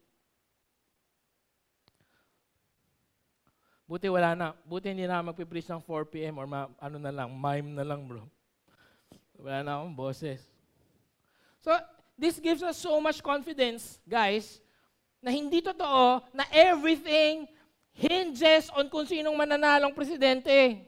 Buti 3.88 4.12
wala 4.12 4.36
na. 4.36 4.52
Buti 4.68 4.92
hindi 4.92 5.08
na 5.08 5.24
magpipreach 5.24 5.72
ng 5.72 5.80
4 5.80 6.12
p.m. 6.12 6.36
or 6.36 6.44
ma- 6.44 6.68
ano 6.76 7.00
na 7.00 7.14
lang, 7.14 7.32
mime 7.32 7.72
na 7.72 7.86
lang 7.86 8.04
bro. 8.04 8.28
Wala 9.40 9.64
na 9.64 9.80
akong 9.80 9.96
boses. 9.96 10.44
So, 11.64 11.72
this 12.16 12.40
gives 12.40 12.64
us 12.64 12.80
so 12.80 12.96
much 12.98 13.20
confidence, 13.20 14.00
guys, 14.08 14.58
na 15.20 15.30
hindi 15.30 15.60
totoo 15.60 16.24
na 16.32 16.44
everything 16.52 17.44
hinges 17.96 18.68
on 18.72 18.88
kung 18.88 19.04
sinong 19.08 19.36
mananalong 19.36 19.92
presidente. 19.92 20.84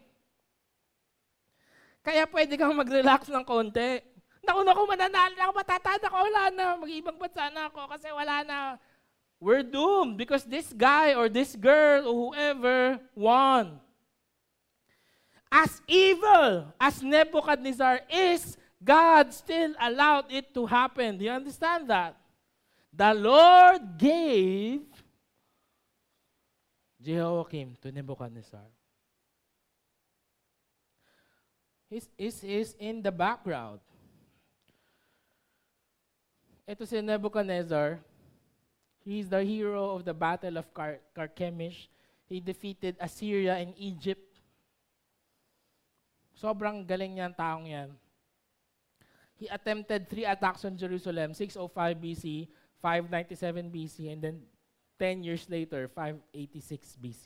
Kaya 2.05 2.25
pwede 2.29 2.57
kang 2.57 2.73
mag-relax 2.73 3.29
ng 3.29 3.45
konti. 3.45 4.01
Naku, 4.45 4.65
naku, 4.65 4.83
mananalo 4.89 5.33
na 5.37 5.43
ako, 5.45 5.53
matatanda 5.61 6.07
ko, 6.09 6.17
wala 6.25 6.43
na, 6.49 6.65
mag-ibang 6.81 7.19
bansa 7.21 7.53
na 7.53 7.69
ako 7.69 7.85
kasi 7.85 8.09
wala 8.09 8.37
na 8.49 8.59
we're 9.41 9.63
doomed 9.63 10.17
because 10.17 10.43
this 10.45 10.73
guy 10.73 11.15
or 11.15 11.29
this 11.29 11.55
girl 11.55 12.09
or 12.09 12.15
whoever 12.15 12.99
won. 13.15 13.79
As 15.49 15.81
evil 15.89 16.69
as 16.77 17.01
Nebuchadnezzar 17.01 18.05
is, 18.11 18.57
God 18.83 19.35
still 19.35 19.75
allowed 19.81 20.31
it 20.31 20.55
to 20.55 20.67
happen. 20.67 21.19
Do 21.19 21.25
you 21.25 21.31
understand 21.35 21.91
that? 21.91 22.17
The 22.93 23.15
Lord 23.15 23.99
gave 23.99 24.83
Jehoiakim 27.03 27.77
to 27.83 27.93
Nebuchadnezzar. 27.93 28.67
He's, 31.91 32.09
he's, 32.17 32.41
he's 32.41 32.77
in 32.79 33.03
the 33.03 33.13
background. 33.13 33.81
Ito 36.69 36.85
si 36.85 37.01
Nebuchadnezzar, 37.01 37.99
He 39.09 39.25
is 39.25 39.29
the 39.33 39.41
hero 39.41 39.97
of 39.97 40.05
the 40.05 40.13
Battle 40.13 40.61
of 40.61 40.69
Car- 40.77 41.01
Carchemish. 41.17 41.89
He 42.29 42.45
defeated 42.45 43.01
Assyria 43.01 43.57
and 43.57 43.73
Egypt. 43.81 44.21
Sobrang 46.37 46.85
galing 46.85 47.17
niyan 47.17 47.33
taong 47.33 47.65
yan. 47.65 47.89
He 49.39 49.47
attempted 49.47 50.11
three 50.11 50.27
attacks 50.27 50.67
on 50.67 50.75
Jerusalem, 50.75 51.31
605 51.31 51.71
BC, 52.03 52.51
597 52.83 53.71
BC, 53.71 54.11
and 54.11 54.21
then 54.21 54.37
10 54.99 55.23
years 55.23 55.47
later, 55.47 55.87
586 55.87 56.99
BC. 56.99 57.25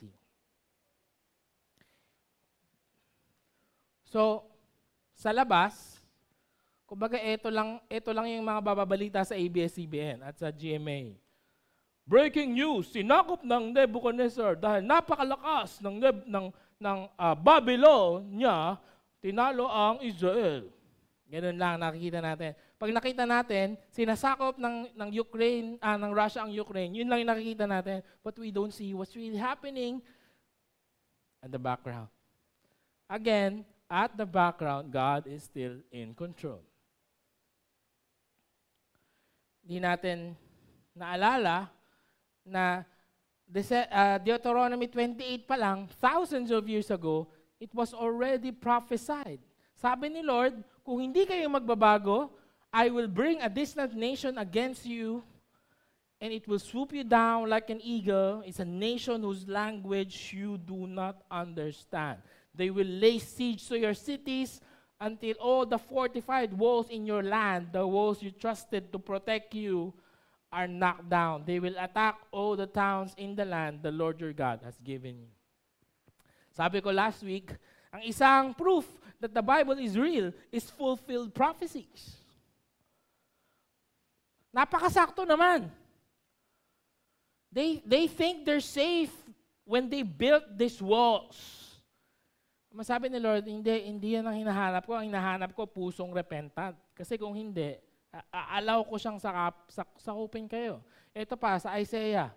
So, 4.13 4.45
sa 5.17 5.33
labas, 5.33 5.97
kumbaga 6.85 7.17
ito 7.17 7.49
lang, 7.49 7.81
ito 7.89 8.13
lang 8.13 8.29
yung 8.29 8.45
mga 8.45 8.61
bababalita 8.61 9.25
sa 9.25 9.33
ABS-CBN 9.33 10.21
at 10.21 10.37
sa 10.37 10.53
GMA. 10.53 11.17
Breaking 12.05 12.53
news, 12.53 12.93
sinakop 12.93 13.41
ng 13.41 13.73
Nebuchadnezzar 13.73 14.53
dahil 14.53 14.85
napakalakas 14.85 15.81
ng, 15.81 15.97
ng, 16.29 16.45
ng 16.77 16.99
uh, 17.17 17.33
Babylon 17.33 18.21
niya, 18.37 18.77
tinalo 19.17 19.65
ang 19.65 19.97
Israel. 20.05 20.69
Ganun 21.29 21.57
lang 21.57 21.79
nakikita 21.81 22.19
natin. 22.19 22.51
Pag 22.77 22.91
nakita 22.93 23.23
natin, 23.23 23.79
sinasakop 23.89 24.59
ng, 24.59 24.91
ng 24.93 25.09
Ukraine, 25.17 25.79
ah, 25.79 25.97
ng 25.97 26.11
Russia 26.13 26.43
ang 26.43 26.51
Ukraine, 26.51 26.93
yun 26.93 27.09
lang 27.09 27.23
yung 27.23 27.31
nakikita 27.31 27.65
natin. 27.65 28.03
But 28.21 28.37
we 28.37 28.51
don't 28.51 28.75
see 28.75 28.93
what's 28.93 29.15
really 29.15 29.39
happening 29.39 30.03
at 31.41 31.49
the 31.49 31.59
background. 31.59 32.11
Again, 33.09 33.65
at 33.89 34.15
the 34.15 34.25
background, 34.25 34.91
God 34.91 35.27
is 35.27 35.43
still 35.43 35.79
in 35.91 36.15
control. 36.15 36.63
Hindi 39.63 39.79
natin 39.79 40.17
naalala 40.91 41.71
na 42.43 42.83
uh, 43.53 44.17
Deuteronomy 44.19 44.87
28 44.87 45.47
pa 45.47 45.55
lang, 45.55 45.87
thousands 46.01 46.51
of 46.51 46.67
years 46.67 46.89
ago, 46.91 47.27
it 47.59 47.71
was 47.71 47.93
already 47.93 48.51
prophesied. 48.51 49.39
Sabi 49.77 50.09
ni 50.09 50.21
Lord, 50.23 50.57
kung 50.83 50.99
hindi 50.99 51.25
kayo 51.25 51.47
magbabago, 51.47 52.29
I 52.73 52.89
will 52.91 53.07
bring 53.07 53.41
a 53.41 53.49
distant 53.49 53.95
nation 53.95 54.37
against 54.37 54.85
you 54.85 55.23
and 56.19 56.31
it 56.31 56.47
will 56.47 56.59
swoop 56.59 56.93
you 56.93 57.03
down 57.03 57.49
like 57.49 57.69
an 57.69 57.79
eagle. 57.83 58.43
It's 58.45 58.59
a 58.59 58.67
nation 58.67 59.23
whose 59.23 59.47
language 59.47 60.31
you 60.35 60.57
do 60.57 60.87
not 60.87 61.23
understand. 61.31 62.19
They 62.55 62.69
will 62.69 62.87
lay 62.87 63.19
siege 63.19 63.67
to 63.67 63.77
your 63.77 63.93
cities 63.93 64.61
until 64.99 65.35
all 65.39 65.65
the 65.65 65.77
fortified 65.77 66.53
walls 66.53 66.89
in 66.89 67.05
your 67.05 67.23
land, 67.23 67.69
the 67.73 67.85
walls 67.85 68.23
you 68.23 68.31
trusted 68.31 68.91
to 68.91 68.99
protect 68.99 69.53
you, 69.53 69.93
are 70.51 70.67
knocked 70.67 71.09
down. 71.09 71.43
They 71.45 71.59
will 71.59 71.75
attack 71.77 72.15
all 72.31 72.55
the 72.55 72.67
towns 72.67 73.13
in 73.17 73.35
the 73.35 73.43
land 73.43 73.81
the 73.81 73.91
Lord 73.91 74.21
your 74.21 74.33
God 74.33 74.61
has 74.63 74.77
given 74.79 75.19
you. 75.19 75.33
Sabi 76.53 76.79
ko 76.79 76.91
last 76.91 77.23
week, 77.23 77.51
ang 77.93 78.01
isang 78.01 78.57
proof 78.57 78.89
that 79.21 79.29
the 79.29 79.45
Bible 79.45 79.77
is 79.77 79.93
real 79.93 80.33
is 80.49 80.65
fulfilled 80.73 81.29
prophecies. 81.29 82.17
Napakasakto 84.49 85.21
naman. 85.29 85.69
They, 87.53 87.85
they 87.85 88.09
think 88.09 88.49
they're 88.49 88.65
safe 88.65 89.13
when 89.61 89.85
they 89.85 90.01
built 90.01 90.57
these 90.57 90.81
walls. 90.81 91.37
Masabi 92.73 93.13
ni 93.13 93.21
Lord, 93.21 93.45
hindi, 93.45 93.69
hindi 93.85 94.17
yan 94.17 94.25
ang 94.25 94.33
hinahanap 94.33 94.89
ko. 94.89 94.97
Ang 94.97 95.13
hinahanap 95.13 95.53
ko, 95.53 95.69
pusong 95.69 96.09
repentant. 96.09 96.73
Kasi 96.97 97.21
kung 97.21 97.37
hindi, 97.37 97.77
allow 98.33 98.81
ko 98.81 98.97
siyang 98.97 99.21
sakap, 99.21 99.69
sak, 99.69 99.89
sakupin 100.01 100.49
kayo. 100.49 100.81
Ito 101.13 101.37
pa, 101.37 101.61
sa 101.61 101.77
Isaiah. 101.77 102.33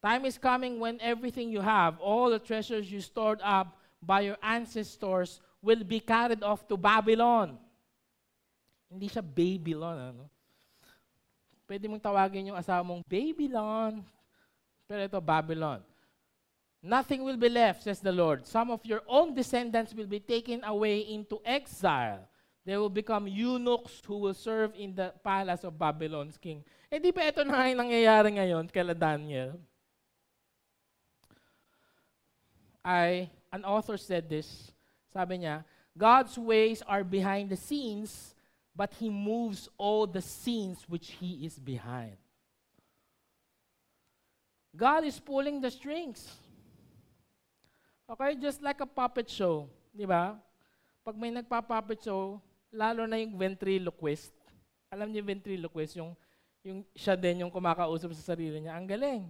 Time 0.00 0.24
is 0.24 0.40
coming 0.40 0.80
when 0.80 0.96
everything 1.04 1.52
you 1.52 1.60
have, 1.60 2.00
all 2.00 2.32
the 2.32 2.40
treasures 2.40 2.88
you 2.88 3.04
stored 3.04 3.38
up 3.44 3.76
by 4.02 4.26
your 4.26 4.36
ancestors 4.42 5.38
will 5.62 5.86
be 5.86 6.02
carried 6.02 6.42
off 6.42 6.66
to 6.66 6.76
Babylon. 6.76 7.54
Hindi 8.90 9.06
siya 9.06 9.22
Babylon. 9.22 9.96
Ano? 10.12 10.24
Pwede 11.64 11.86
mong 11.86 12.02
tawagin 12.02 12.50
yung 12.50 12.58
asawa 12.58 12.82
mong 12.82 13.06
Babylon. 13.06 14.02
Pero 14.90 15.00
ito, 15.06 15.22
Babylon. 15.22 15.80
Nothing 16.82 17.22
will 17.22 17.38
be 17.38 17.48
left, 17.48 17.86
says 17.86 18.02
the 18.02 18.10
Lord. 18.10 18.42
Some 18.42 18.74
of 18.74 18.82
your 18.82 19.06
own 19.06 19.32
descendants 19.32 19.94
will 19.94 20.10
be 20.10 20.18
taken 20.18 20.66
away 20.66 21.06
into 21.06 21.38
exile 21.46 22.26
They 22.64 22.78
will 22.78 22.90
become 22.90 23.26
eunuchs 23.26 24.00
who 24.06 24.18
will 24.18 24.34
serve 24.34 24.70
in 24.78 24.94
the 24.94 25.10
palace 25.24 25.64
of 25.66 25.74
Babylon's 25.74 26.38
king. 26.38 26.62
Eh 26.86 27.02
di 27.02 27.10
ba 27.10 27.26
ito 27.26 27.42
na 27.42 27.66
yung 27.66 27.82
nangyayari 27.82 28.38
ngayon 28.38 28.70
kay 28.70 28.86
Daniel? 28.94 29.58
I, 32.86 33.26
an 33.52 33.64
author 33.64 34.00
said 34.00 34.28
this, 34.28 34.72
sabi 35.12 35.44
niya, 35.44 35.62
God's 35.92 36.40
ways 36.40 36.80
are 36.88 37.04
behind 37.04 37.52
the 37.52 37.60
scenes, 37.60 38.34
but 38.72 38.96
He 38.96 39.12
moves 39.12 39.68
all 39.76 40.08
the 40.08 40.24
scenes 40.24 40.88
which 40.88 41.12
He 41.20 41.44
is 41.44 41.60
behind. 41.60 42.16
God 44.72 45.04
is 45.04 45.20
pulling 45.20 45.60
the 45.60 45.68
strings. 45.68 46.32
Okay, 48.08 48.34
just 48.40 48.64
like 48.64 48.80
a 48.80 48.88
puppet 48.88 49.28
show, 49.28 49.68
di 49.92 50.08
ba? 50.08 50.40
Pag 51.04 51.16
may 51.16 51.28
nagpa-puppet 51.28 52.00
show, 52.00 52.40
lalo 52.72 53.04
na 53.04 53.20
yung 53.20 53.36
ventriloquist. 53.36 54.32
Alam 54.88 55.12
niyo 55.12 55.20
yung 55.20 55.30
ventriloquist, 55.36 55.92
yung, 56.00 56.12
yung 56.64 56.80
siya 56.96 57.16
din 57.16 57.44
yung 57.44 57.52
kumakausap 57.52 58.12
sa 58.16 58.32
sarili 58.32 58.64
niya. 58.64 58.76
Ang 58.80 58.88
galing. 58.88 59.22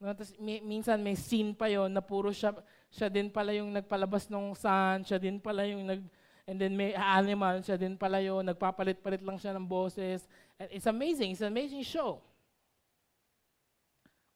No, 0.00 0.10
tapos, 0.16 0.34
may, 0.40 0.58
minsan 0.64 0.98
may 1.04 1.14
scene 1.14 1.52
pa 1.52 1.68
yon 1.68 1.92
na 1.92 2.02
puro 2.02 2.32
siya, 2.32 2.56
siya 2.92 3.08
din 3.08 3.32
pala 3.32 3.56
yung 3.56 3.72
nagpalabas 3.72 4.28
ng 4.28 4.52
sun, 4.52 5.00
siya 5.00 5.16
din 5.16 5.40
pala 5.40 5.64
yung 5.64 5.88
nag, 5.88 6.04
and 6.44 6.60
then 6.60 6.76
may 6.76 6.92
animal 6.92 7.56
siya 7.64 7.80
din 7.80 7.96
pala 7.96 8.20
yun, 8.20 8.44
nagpapalit-palit 8.44 9.24
lang 9.24 9.40
siya 9.40 9.56
ng 9.56 9.64
boses. 9.64 10.28
And 10.60 10.68
it's 10.68 10.84
amazing, 10.84 11.32
it's 11.32 11.40
an 11.40 11.48
amazing 11.48 11.82
show. 11.88 12.20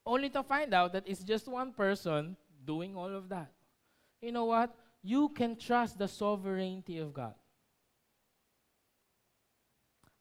Only 0.07 0.33
to 0.33 0.41
find 0.41 0.73
out 0.73 0.97
that 0.97 1.05
it's 1.05 1.21
just 1.21 1.45
one 1.45 1.77
person 1.77 2.33
doing 2.65 2.97
all 2.97 3.13
of 3.13 3.29
that. 3.29 3.53
You 4.25 4.33
know 4.33 4.49
what? 4.49 4.73
You 5.05 5.29
can 5.29 5.61
trust 5.61 5.99
the 5.99 6.09
sovereignty 6.09 6.97
of 6.97 7.13
God. 7.13 7.35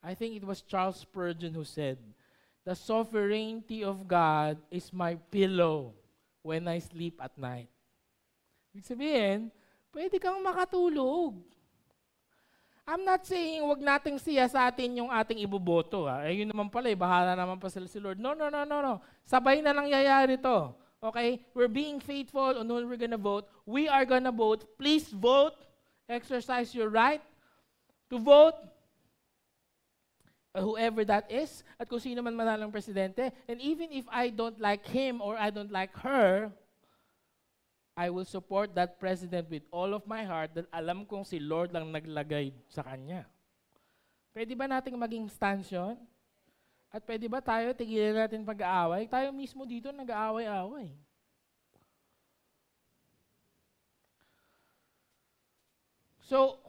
I 0.04 0.13
think 0.13 0.36
it 0.36 0.43
was 0.43 0.62
Charles 0.62 1.00
Spurgeon 1.00 1.54
who 1.54 1.63
said, 1.63 1.98
The 2.65 2.76
sovereignty 2.76 3.84
of 3.84 4.08
God 4.08 4.58
is 4.69 4.91
my 4.91 5.15
pillow 5.32 5.93
when 6.43 6.67
I 6.67 6.78
sleep 6.78 7.21
at 7.24 7.38
night. 7.38 7.69
Ibig 8.75 8.91
sabihin, 8.91 9.47
pwede 9.95 10.19
kang 10.19 10.43
makatulog. 10.43 11.39
I'm 12.83 13.07
not 13.07 13.23
saying 13.23 13.63
wag 13.63 13.79
nating 13.79 14.19
siya 14.19 14.51
sa 14.51 14.67
atin 14.67 14.99
yung 14.99 15.07
ating 15.07 15.39
iboboto. 15.39 16.11
Ha? 16.11 16.27
Eh, 16.27 16.43
yun 16.43 16.51
naman 16.51 16.67
pala, 16.67 16.91
eh, 16.91 16.99
bahala 16.99 17.39
naman 17.39 17.55
pa 17.55 17.71
sila 17.71 17.88
si 17.88 18.03
Lord. 18.03 18.19
No, 18.19 18.35
no, 18.35 18.51
no, 18.51 18.67
no, 18.67 18.83
no. 18.83 18.99
Sabay 19.23 19.63
na 19.63 19.71
lang 19.71 19.88
yayari 19.88 20.35
to. 20.43 20.75
Okay? 20.99 21.39
We're 21.55 21.71
being 21.71 22.03
faithful 22.03 22.59
on 22.59 22.67
who 22.67 22.83
we're 22.83 22.99
gonna 22.99 23.15
vote. 23.15 23.47
We 23.63 23.88
are 23.88 24.03
gonna 24.03 24.35
vote. 24.35 24.67
Please 24.75 25.07
vote. 25.07 25.55
Exercise 26.11 26.75
your 26.75 26.91
right 26.91 27.23
to 28.11 28.19
vote. 28.19 28.59
Whoever 30.51 31.07
that 31.07 31.31
is, 31.31 31.63
at 31.79 31.88
kung 31.88 32.03
sino 32.03 32.19
man 32.19 32.35
manalang 32.35 32.75
presidente. 32.75 33.31
And 33.47 33.55
even 33.63 33.95
if 33.95 34.03
I 34.11 34.35
don't 34.35 34.59
like 34.59 34.83
him 34.83 35.23
or 35.23 35.39
I 35.39 35.47
don't 35.47 35.71
like 35.71 35.95
her, 36.03 36.51
I 37.95 38.12
will 38.12 38.27
support 38.27 38.75
that 38.75 38.99
president 38.99 39.47
with 39.47 39.63
all 39.71 39.95
of 39.95 40.03
my 40.03 40.27
heart 40.27 40.51
that 40.60 40.67
alam 40.75 41.08
kong 41.08 41.23
si 41.23 41.39
Lord 41.39 41.71
lang 41.71 41.95
naglagay 41.95 42.51
sa 42.67 42.84
kanya. 42.84 43.23
Pwede 44.36 44.51
ba 44.51 44.67
nating 44.67 44.99
maging 44.99 45.31
stance 45.31 45.71
yun? 45.71 45.95
At 46.91 47.08
pwede 47.08 47.31
ba 47.31 47.39
tayo 47.39 47.71
tigilan 47.71 48.19
natin 48.27 48.43
pag-aaway? 48.43 49.08
Tayo 49.08 49.31
mismo 49.31 49.63
dito 49.63 49.95
nag-aaway-aaway. 49.95 50.91
So, 56.19 56.60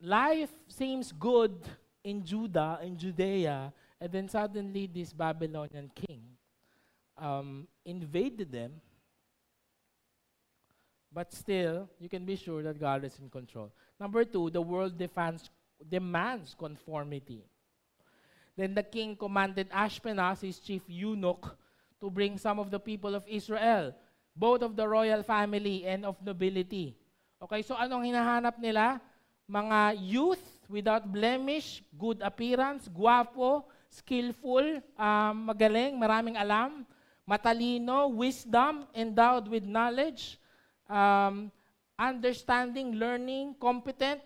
life 0.00 0.52
seems 0.72 1.12
good 1.12 1.52
in 2.00 2.24
Judah, 2.24 2.80
in 2.80 2.96
Judea, 2.96 3.76
and 4.00 4.08
then 4.08 4.24
suddenly 4.32 4.88
this 4.88 5.12
Babylonian 5.12 5.92
king 5.92 6.24
um, 7.20 7.68
invaded 7.84 8.48
them 8.48 8.72
But 11.16 11.32
still, 11.32 11.88
you 11.96 12.12
can 12.12 12.28
be 12.28 12.36
sure 12.36 12.60
that 12.60 12.76
God 12.76 13.00
is 13.08 13.16
in 13.16 13.32
control. 13.32 13.72
Number 13.96 14.20
two, 14.28 14.52
the 14.52 14.60
world 14.60 15.00
defends, 15.00 15.48
demands 15.80 16.52
conformity. 16.52 17.40
Then 18.52 18.76
the 18.76 18.84
king 18.84 19.16
commanded 19.16 19.72
Ashpenaz, 19.72 20.44
his 20.44 20.60
chief 20.60 20.84
eunuch, 20.84 21.56
to 22.04 22.12
bring 22.12 22.36
some 22.36 22.60
of 22.60 22.68
the 22.68 22.76
people 22.76 23.16
of 23.16 23.24
Israel, 23.24 23.96
both 24.36 24.60
of 24.60 24.76
the 24.76 24.84
royal 24.84 25.24
family 25.24 25.88
and 25.88 26.04
of 26.04 26.20
nobility. 26.20 26.92
Okay, 27.40 27.64
so 27.64 27.72
anong 27.80 28.12
hinahanap 28.12 28.60
nila? 28.60 29.00
Mga 29.48 29.96
youth 29.96 30.44
without 30.68 31.08
blemish, 31.08 31.80
good 31.96 32.20
appearance, 32.20 32.92
guwapo, 32.92 33.64
skillful, 33.88 34.84
um, 35.00 35.48
magaling, 35.48 35.96
maraming 35.96 36.36
alam, 36.36 36.84
matalino, 37.24 38.12
wisdom, 38.12 38.84
endowed 38.92 39.48
with 39.48 39.64
knowledge, 39.64 40.36
um, 40.88 41.50
understanding, 41.98 42.96
learning, 42.96 43.54
competent 43.58 44.20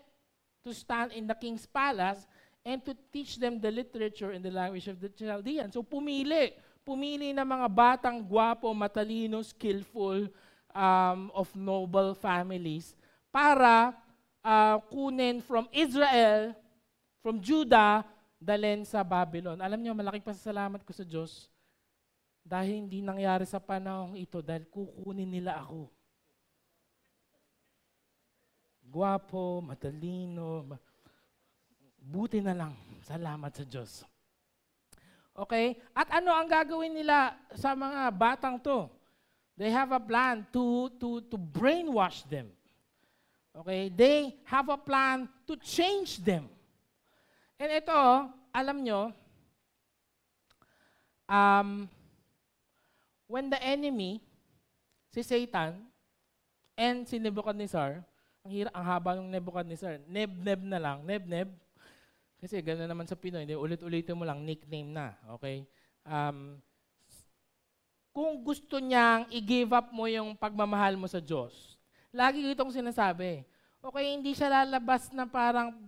to 0.61 0.73
stand 0.73 1.11
in 1.11 1.25
the 1.25 1.35
king's 1.35 1.65
palace 1.65 2.27
and 2.61 2.83
to 2.85 2.93
teach 3.09 3.41
them 3.41 3.57
the 3.57 3.71
literature 3.73 4.31
and 4.31 4.45
the 4.45 4.53
language 4.53 4.85
of 4.85 5.01
the 5.01 5.09
Chaldean. 5.09 5.73
So 5.73 5.81
pumili. 5.81 6.53
Pumili 6.81 7.29
ng 7.29 7.45
mga 7.45 7.67
batang 7.69 8.25
gwapo, 8.25 8.73
matalino, 8.73 9.45
skillful, 9.45 10.25
um, 10.73 11.29
of 11.35 11.51
noble 11.53 12.15
families 12.17 12.95
para 13.29 13.95
uh, 14.43 14.77
kunin 14.91 15.39
from 15.43 15.67
Israel, 15.71 16.55
from 17.21 17.39
Judah, 17.39 18.03
dalhin 18.41 18.83
sa 18.83 19.05
Babylon. 19.05 19.61
Alam 19.61 19.79
niyo, 19.79 19.93
malaking 19.93 20.25
pasasalamat 20.25 20.81
ko 20.81 20.91
sa 20.91 21.05
Diyos 21.05 21.47
dahil 22.41 22.81
hindi 22.81 23.05
nangyari 23.05 23.45
sa 23.45 23.61
panahong 23.61 24.17
ito 24.17 24.41
dahil 24.41 24.65
kukunin 24.65 25.29
nila 25.29 25.61
ako 25.61 26.00
guwapo, 28.91 29.63
matalino. 29.63 30.67
Buti 32.03 32.43
na 32.43 32.51
lang. 32.51 32.75
Salamat 33.07 33.55
sa 33.55 33.63
Diyos. 33.63 34.03
Okay? 35.31 35.79
At 35.95 36.11
ano 36.11 36.35
ang 36.35 36.51
gagawin 36.51 36.91
nila 36.91 37.31
sa 37.55 37.71
mga 37.71 38.11
batang 38.11 38.59
to? 38.59 38.91
They 39.55 39.71
have 39.71 39.95
a 39.95 40.01
plan 40.01 40.43
to, 40.51 40.91
to, 40.99 41.23
to 41.31 41.37
brainwash 41.39 42.27
them. 42.27 42.51
Okay? 43.55 43.87
They 43.87 44.35
have 44.43 44.67
a 44.67 44.79
plan 44.79 45.31
to 45.47 45.55
change 45.55 46.19
them. 46.19 46.51
And 47.55 47.71
ito, 47.71 47.95
alam 48.51 48.77
nyo, 48.83 49.13
um, 51.29 51.87
when 53.29 53.47
the 53.47 53.61
enemy, 53.63 54.19
si 55.13 55.23
Satan, 55.23 55.79
and 56.75 57.05
si 57.05 57.21
Nebuchadnezzar, 57.21 58.03
ang 58.41 58.51
hirap, 58.51 58.73
ang 58.73 58.85
haba 58.85 59.09
ng 59.17 59.29
Nebuchadnezzar. 59.29 60.01
Neb-neb 60.09 60.61
na 60.65 60.79
lang. 60.81 60.97
Neb-neb. 61.05 61.49
Kasi 62.41 62.57
gano'n 62.57 62.89
naman 62.89 63.05
sa 63.05 63.13
Pinoy, 63.13 63.45
ulit-ulitin 63.45 64.17
mo 64.17 64.25
lang, 64.25 64.41
nickname 64.41 64.89
na. 64.89 65.13
Okay? 65.37 65.61
Um, 66.01 66.57
kung 68.09 68.41
gusto 68.41 68.81
niyang 68.81 69.29
i-give 69.29 69.69
up 69.77 69.93
mo 69.93 70.09
yung 70.09 70.33
pagmamahal 70.33 70.97
mo 70.97 71.05
sa 71.05 71.21
Diyos, 71.21 71.77
lagi 72.09 72.41
itong 72.41 72.73
sinasabi. 72.73 73.45
Okay, 73.81 74.05
hindi 74.13 74.33
siya 74.33 74.65
lalabas 74.65 75.13
na 75.13 75.29
parang 75.29 75.85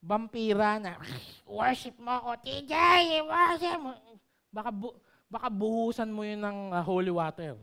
vampira 0.00 0.80
na, 0.80 0.96
worship 1.44 2.00
mo 2.00 2.16
ako, 2.16 2.30
TJ, 2.48 2.72
worship 3.28 3.76
mo. 3.76 3.92
Baka, 4.48 4.72
bu- 4.72 4.96
baka 5.28 5.52
buhusan 5.52 6.08
mo 6.08 6.24
yun 6.24 6.40
ng 6.40 6.72
uh, 6.72 6.80
holy 6.80 7.12
water. 7.12 7.60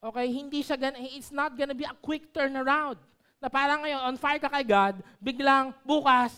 Okay, 0.00 0.26
hindi 0.32 0.64
siya 0.64 0.80
gan 0.80 0.96
it's 0.96 1.28
not 1.28 1.52
gonna 1.52 1.76
be 1.76 1.84
a 1.84 1.92
quick 2.00 2.32
turnaround. 2.32 2.96
Na 3.36 3.52
parang 3.52 3.84
ngayon, 3.84 4.00
on 4.00 4.16
fire 4.16 4.40
ka 4.40 4.48
kay 4.48 4.64
God, 4.64 5.00
biglang 5.20 5.76
bukas, 5.84 6.32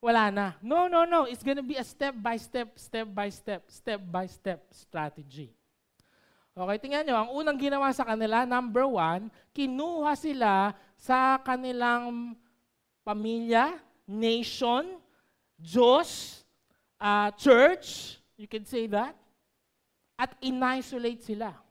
wala 0.00 0.32
na. 0.32 0.46
No, 0.60 0.88
no, 0.88 1.04
no. 1.08 1.24
It's 1.24 1.44
gonna 1.44 1.64
be 1.64 1.76
a 1.76 1.84
step 1.84 2.16
by 2.16 2.36
step, 2.36 2.76
step 2.76 3.08
by 3.08 3.28
step, 3.28 3.68
step 3.68 4.00
by 4.04 4.24
step 4.28 4.60
strategy. 4.72 5.52
Okay, 6.54 6.76
tingnan 6.80 7.02
nyo, 7.08 7.16
ang 7.18 7.30
unang 7.34 7.58
ginawa 7.58 7.90
sa 7.90 8.06
kanila, 8.06 8.46
number 8.46 8.86
one, 8.86 9.26
kinuha 9.50 10.14
sila 10.14 10.70
sa 10.94 11.40
kanilang 11.42 12.36
pamilya, 13.02 13.74
nation, 14.06 15.02
Diyos, 15.58 16.40
uh, 17.00 17.34
church, 17.34 18.16
you 18.38 18.46
can 18.46 18.62
say 18.62 18.86
that, 18.86 19.18
at 20.14 20.30
in-isolate 20.40 21.26
sila. 21.26 21.63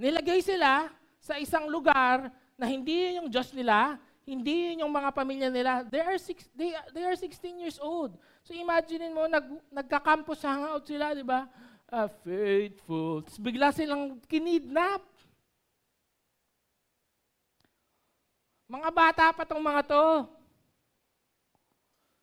Nilagay 0.00 0.40
sila 0.40 0.88
sa 1.20 1.36
isang 1.36 1.68
lugar 1.68 2.32
na 2.56 2.64
hindi 2.64 2.96
yun 2.96 3.20
yung 3.20 3.28
Diyos 3.28 3.52
nila, 3.52 4.00
hindi 4.24 4.72
yun 4.72 4.88
yung 4.88 4.92
mga 4.96 5.12
pamilya 5.12 5.52
nila. 5.52 5.84
They 5.84 6.00
are, 6.00 6.16
six, 6.16 6.48
they, 6.56 6.72
they 6.96 7.04
are 7.04 7.12
16 7.12 7.60
years 7.60 7.76
old. 7.76 8.16
So 8.40 8.56
imagine 8.56 9.12
mo, 9.12 9.28
nag, 9.28 9.44
nagka-campus 9.68 10.40
hangout 10.40 10.88
sila, 10.88 11.12
di 11.12 11.20
ba? 11.20 11.44
Uh, 11.84 12.08
faithful. 12.24 13.20
Tapos 13.28 13.36
bigla 13.36 13.76
silang 13.76 14.16
kinidnap. 14.24 15.04
Mga 18.72 18.88
bata 18.96 19.24
pa 19.36 19.44
tong 19.44 19.60
mga 19.60 19.84
to. 19.84 20.08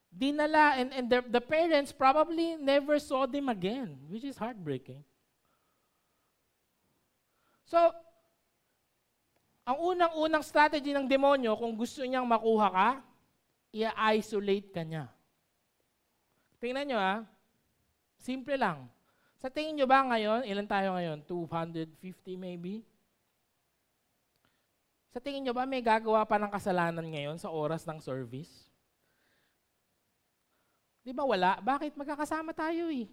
Dinala, 0.09 0.81
and, 0.81 0.89
and 0.97 1.05
the, 1.05 1.19
the 1.29 1.43
parents 1.43 1.93
probably 1.93 2.57
never 2.57 2.97
saw 2.97 3.29
them 3.29 3.53
again, 3.53 4.01
which 4.09 4.25
is 4.25 4.33
heartbreaking. 4.33 5.05
So, 7.67 7.75
ang 9.67 9.77
unang-unang 9.83 10.39
strategy 10.39 10.95
ng 10.95 11.03
demonyo, 11.03 11.59
kung 11.59 11.75
gusto 11.75 11.99
niyang 12.07 12.23
makuha 12.23 12.67
ka, 12.71 12.89
i-isolate 13.75 14.71
ka 14.71 14.87
niya. 14.87 15.11
Tingnan 16.63 16.87
nyo 16.87 16.97
ah, 16.97 17.19
simple 18.15 18.55
lang. 18.55 18.87
Sa 19.43 19.51
tingin 19.51 19.75
nyo 19.75 19.85
ba 19.85 20.01
ngayon, 20.07 20.47
ilan 20.47 20.65
tayo 20.65 20.95
ngayon? 20.95 21.19
250 21.27 22.39
maybe? 22.39 22.87
Sa 25.11 25.19
tingin 25.19 25.43
nyo 25.43 25.53
ba 25.53 25.67
may 25.67 25.83
gagawa 25.83 26.23
pa 26.23 26.39
ng 26.39 26.49
kasalanan 26.49 27.03
ngayon 27.03 27.35
sa 27.35 27.51
oras 27.51 27.83
ng 27.83 27.99
service? 27.99 28.71
Di 31.03 31.11
ba 31.11 31.27
wala? 31.27 31.59
Bakit? 31.59 31.99
Magkakasama 31.99 32.55
tayo 32.55 32.87
eh. 32.87 33.11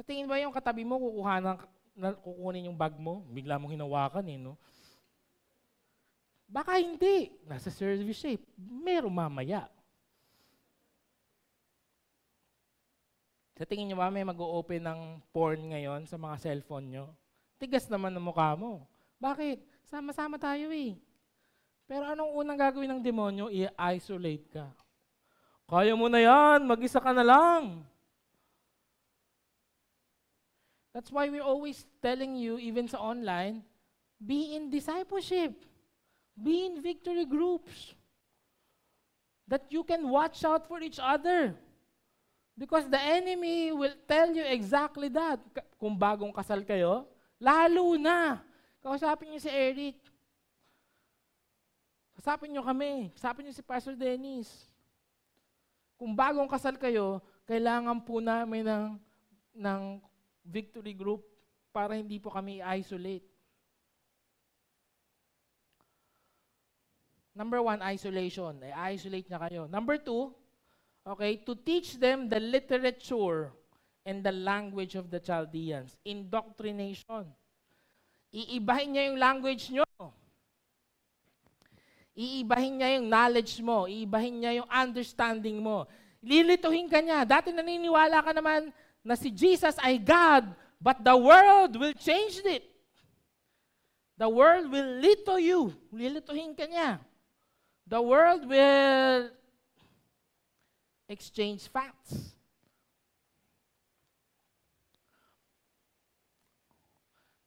Sa 0.00 0.08
tingin 0.08 0.24
ba 0.24 0.40
yung 0.40 0.48
katabi 0.48 0.80
mo 0.80 0.96
kukuha 0.96 1.44
ng, 1.44 1.60
kukunin 2.24 2.72
yung 2.72 2.78
bag 2.80 2.96
mo, 2.96 3.20
bigla 3.28 3.60
mong 3.60 3.76
hinawakan 3.76 4.24
eh, 4.32 4.40
no? 4.40 4.56
Baka 6.48 6.80
hindi. 6.80 7.36
Nasa 7.44 7.68
service 7.68 8.16
shape. 8.16 8.40
Meron 8.56 9.12
mamaya. 9.12 9.68
Sa 13.60 13.68
tingin 13.68 13.92
nyo 13.92 14.00
ba 14.00 14.08
may 14.08 14.24
mag-open 14.24 14.80
ng 14.80 15.00
porn 15.36 15.76
ngayon 15.76 16.08
sa 16.08 16.16
mga 16.16 16.48
cellphone 16.48 16.88
nyo? 16.88 17.04
Tigas 17.60 17.84
naman 17.92 18.16
ng 18.16 18.24
mukha 18.24 18.56
mo. 18.56 18.88
Bakit? 19.20 19.60
Sama-sama 19.84 20.40
tayo 20.40 20.72
eh. 20.72 20.96
Pero 21.84 22.08
anong 22.08 22.40
unang 22.40 22.56
gagawin 22.56 22.88
ng 22.88 23.04
demonyo? 23.04 23.52
I-isolate 23.52 24.48
ka. 24.48 24.64
Kaya 25.68 25.92
mo 25.92 26.08
na 26.08 26.24
yan, 26.24 26.64
mag-isa 26.64 27.04
ka 27.04 27.12
na 27.12 27.20
lang. 27.20 27.84
That's 30.90 31.10
why 31.10 31.30
we're 31.30 31.46
always 31.46 31.86
telling 32.02 32.34
you, 32.34 32.58
even 32.58 32.90
sa 32.90 32.98
online, 32.98 33.62
be 34.18 34.58
in 34.58 34.70
discipleship. 34.70 35.54
Be 36.34 36.66
in 36.66 36.82
victory 36.82 37.24
groups. 37.24 37.94
That 39.46 39.70
you 39.70 39.86
can 39.86 40.10
watch 40.10 40.42
out 40.42 40.66
for 40.66 40.82
each 40.82 40.98
other. 40.98 41.54
Because 42.58 42.90
the 42.90 43.00
enemy 43.00 43.70
will 43.72 43.94
tell 44.04 44.34
you 44.34 44.42
exactly 44.42 45.08
that. 45.14 45.38
Kung 45.78 45.94
bagong 45.94 46.34
kasal 46.34 46.66
kayo, 46.66 47.06
lalo 47.38 47.94
na. 47.94 48.42
Kausapin 48.82 49.30
niyo 49.30 49.40
si 49.40 49.50
Eric. 49.50 49.96
Kausapin 52.18 52.50
niyo 52.50 52.66
kami. 52.66 53.14
Kausapin 53.14 53.46
niyo 53.46 53.54
si 53.54 53.62
Pastor 53.62 53.94
Dennis. 53.94 54.50
Kung 55.94 56.12
bagong 56.12 56.50
kasal 56.50 56.74
kayo, 56.74 57.22
kailangan 57.46 58.02
po 58.02 58.18
namin 58.18 58.66
ng, 58.66 58.86
ng 59.56 59.82
victory 60.50 60.92
group 60.98 61.22
para 61.70 61.94
hindi 61.94 62.18
po 62.18 62.34
kami 62.34 62.58
isolate. 62.58 63.30
Number 67.40 67.62
one, 67.62 67.80
isolation. 67.80 68.58
I-isolate 68.60 69.30
na 69.30 69.38
kayo. 69.40 69.70
Number 69.70 69.96
two, 69.96 70.34
okay, 71.06 71.38
to 71.46 71.54
teach 71.54 71.96
them 71.96 72.28
the 72.28 72.42
literature 72.42 73.54
and 74.04 74.20
the 74.20 74.34
language 74.34 74.98
of 74.98 75.08
the 75.08 75.22
Chaldeans. 75.22 75.96
Indoctrination. 76.04 77.30
Iibahin 78.34 78.88
niya 78.92 79.04
yung 79.08 79.18
language 79.18 79.70
nyo. 79.70 79.86
Iibahin 82.18 82.76
niya 82.76 82.88
yung 82.98 83.06
knowledge 83.08 83.62
mo. 83.62 83.86
Iibahin 83.86 84.34
niya 84.42 84.52
yung 84.60 84.68
understanding 84.68 85.62
mo. 85.62 85.86
Lilituhin 86.20 86.90
ka 86.90 87.00
niya. 87.00 87.24
Dati 87.24 87.54
naniniwala 87.54 88.20
ka 88.20 88.36
naman 88.36 88.68
na 89.04 89.16
si 89.16 89.32
Jesus 89.32 89.76
ay 89.80 89.96
God, 89.96 90.52
but 90.80 91.00
the 91.00 91.16
world 91.16 91.76
will 91.76 91.96
change 91.96 92.40
it. 92.44 92.64
The 94.20 94.28
world 94.28 94.68
will 94.68 95.00
lito 95.00 95.40
you. 95.40 95.72
Lilituhin 95.88 96.52
ka 96.52 96.68
niya. 96.68 97.00
The 97.88 98.00
world 98.04 98.44
will 98.44 99.32
exchange 101.08 101.64
facts. 101.72 102.36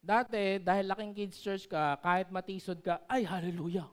Dati, 0.03 0.59
dahil 0.59 0.91
laking 0.91 1.15
kids 1.15 1.39
church 1.39 1.63
ka, 1.69 1.95
kahit 2.03 2.27
matisod 2.27 2.83
ka, 2.83 2.99
ay, 3.07 3.23
hallelujah. 3.23 3.87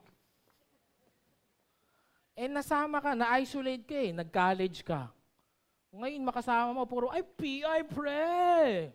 Eh, 2.34 2.50
nasama 2.50 2.98
ka, 2.98 3.14
na-isolate 3.14 3.86
ka 3.86 3.94
eh, 3.94 4.10
nag-college 4.10 4.82
ka. 4.82 5.06
Ngayon, 5.90 6.22
makasama 6.22 6.70
mo, 6.70 6.86
puro, 6.86 7.10
ay, 7.10 7.26
PI, 7.26 7.86
pre! 7.90 8.90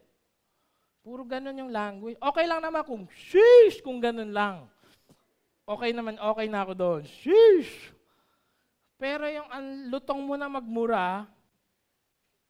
Puro 1.03 1.21
ganun 1.27 1.59
yung 1.59 1.71
language. 1.71 2.17
Okay 2.17 2.45
lang 2.47 2.63
naman 2.63 2.81
kung, 2.87 3.03
sheesh, 3.11 3.83
kung 3.83 3.99
ganun 3.99 4.31
lang 4.31 4.65
okay 5.65 5.91
naman, 5.91 6.15
okay 6.21 6.47
na 6.47 6.61
ako 6.61 6.73
doon. 6.77 7.01
Sheesh! 7.03 7.91
Pero 8.95 9.27
yung 9.27 9.49
ang 9.51 9.65
lutong 9.91 10.21
mo 10.23 10.37
na 10.39 10.47
magmura, 10.47 11.27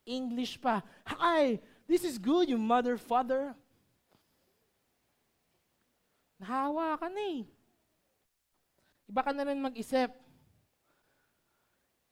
English 0.06 0.62
pa. 0.62 0.86
Hi, 1.10 1.58
this 1.90 2.06
is 2.06 2.22
good, 2.22 2.52
you 2.52 2.60
mother, 2.60 3.00
father. 3.02 3.58
Nahawa 6.38 7.00
ka 7.00 7.08
na 7.10 7.24
eh. 7.42 7.42
Iba 9.10 9.22
ka 9.26 9.32
na 9.34 9.48
rin 9.48 9.64
mag-isip. 9.64 10.12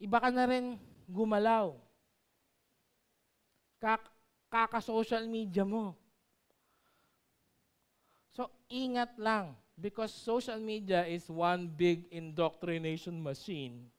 Iba 0.01 0.17
ka 0.17 0.33
na 0.33 0.49
rin 0.49 0.81
gumalaw. 1.05 1.77
Kak 3.83 4.07
kaka-social 4.47 5.27
media 5.27 5.67
mo. 5.67 5.91
So, 8.31 8.47
ingat 8.71 9.19
lang. 9.19 9.59
Because 9.75 10.13
social 10.13 10.61
media 10.61 11.03
is 11.03 11.27
one 11.27 11.67
big 11.67 12.05
indoctrination 12.13 13.17
machine. 13.19 13.89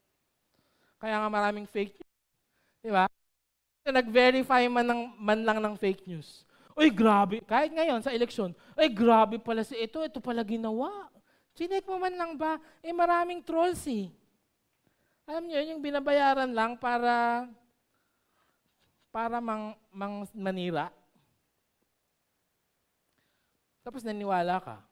Kaya 0.97 1.21
nga 1.21 1.29
maraming 1.29 1.67
fake 1.69 1.99
news. 1.99 2.17
Di 2.81 2.91
ba? 2.95 3.05
Nag-verify 3.85 4.65
man, 4.73 4.87
ng, 4.89 5.03
man 5.21 5.41
lang 5.45 5.59
ng 5.61 5.75
fake 5.77 6.09
news. 6.09 6.47
Uy, 6.73 6.89
grabe. 6.89 7.45
Kahit 7.45 7.75
ngayon 7.75 8.01
sa 8.01 8.15
eleksyon, 8.15 8.57
ay 8.79 8.89
grabe 8.89 9.37
pala 9.37 9.67
si 9.67 9.77
ito, 9.77 10.01
ito 10.01 10.23
pala 10.23 10.41
ginawa. 10.47 11.13
Chinek 11.53 11.85
mo 11.85 12.01
man 12.01 12.15
lang 12.15 12.33
ba? 12.39 12.57
Eh 12.81 12.95
maraming 12.95 13.45
trolls 13.45 13.85
eh. 13.91 14.09
Alam 15.29 15.51
niyo, 15.51 15.61
yung 15.75 15.83
binabayaran 15.83 16.51
lang 16.51 16.79
para 16.79 17.45
para 19.15 19.39
mang, 19.39 19.79
mang 19.95 20.27
manira. 20.35 20.91
Tapos 23.87 24.03
naniwala 24.03 24.59
ka. 24.59 24.83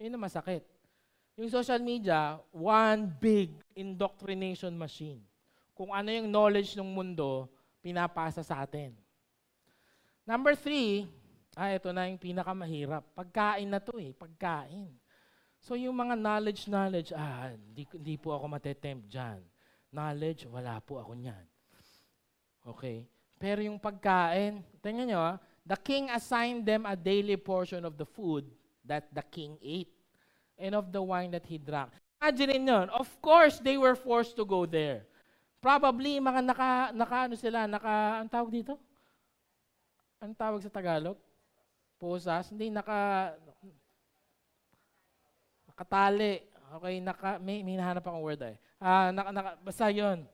Yun 0.00 0.16
ang 0.16 0.24
masakit. 0.24 0.64
Yung 1.36 1.52
social 1.52 1.76
media, 1.84 2.40
one 2.48 3.04
big 3.20 3.52
indoctrination 3.76 4.72
machine. 4.72 5.20
Kung 5.76 5.92
ano 5.92 6.08
yung 6.08 6.32
knowledge 6.32 6.80
ng 6.80 6.88
mundo, 6.88 7.44
pinapasa 7.84 8.40
sa 8.40 8.64
atin. 8.64 8.96
Number 10.24 10.56
three, 10.56 11.04
ah, 11.52 11.76
ito 11.76 11.92
na 11.92 12.08
yung 12.08 12.16
pinakamahirap. 12.16 13.04
Pagkain 13.12 13.68
na 13.68 13.84
to 13.84 14.00
eh, 14.00 14.16
pagkain. 14.16 14.96
So 15.60 15.76
yung 15.76 15.92
mga 15.92 16.16
knowledge, 16.16 16.72
knowledge, 16.72 17.12
ah, 17.12 17.52
hindi, 17.52 17.84
hindi 17.84 18.16
po 18.16 18.32
ako 18.32 18.48
matetempt 18.48 19.12
dyan. 19.12 19.44
Knowledge, 19.92 20.48
wala 20.48 20.80
po 20.80 21.04
ako 21.04 21.12
niyan. 21.12 21.44
Okay? 22.64 23.04
Pero 23.36 23.60
yung 23.60 23.76
pagkain, 23.76 24.64
tingnan 24.80 25.12
nyo 25.12 25.20
ah, 25.20 25.36
the 25.66 25.76
king 25.76 26.08
assigned 26.08 26.64
them 26.64 26.88
a 26.88 26.96
daily 26.96 27.36
portion 27.36 27.84
of 27.84 27.98
the 28.00 28.06
food 28.06 28.48
that 28.86 29.10
the 29.12 29.24
king 29.28 29.58
ate 29.60 29.92
and 30.56 30.72
of 30.72 30.88
the 30.88 31.02
wine 31.02 31.28
that 31.34 31.44
he 31.44 31.60
drank. 31.60 31.92
Imagine 32.16 32.64
yun. 32.64 32.86
Of 32.96 33.12
course, 33.20 33.60
they 33.60 33.76
were 33.76 33.94
forced 33.94 34.38
to 34.40 34.44
go 34.48 34.64
there. 34.64 35.04
Probably, 35.60 36.16
mga 36.16 36.40
naka, 36.46 36.70
naka 36.96 37.16
ano 37.28 37.34
sila, 37.36 37.68
naka, 37.68 38.24
ang 38.24 38.28
tawag 38.30 38.50
dito? 38.54 38.74
Ang 40.22 40.32
tawag 40.32 40.64
sa 40.64 40.72
Tagalog? 40.72 41.18
Posas? 42.00 42.48
Hindi, 42.48 42.72
naka, 42.72 43.34
nakatali. 45.68 46.40
Okay, 46.80 46.94
naka, 47.04 47.36
may, 47.36 47.60
may 47.60 47.76
nahanap 47.76 48.04
akong 48.06 48.24
word 48.24 48.40
eh. 48.46 48.56
Ah, 48.80 49.12
naka, 49.12 49.30
naka, 49.34 49.50
basta 49.60 49.92
yun. 49.92 50.24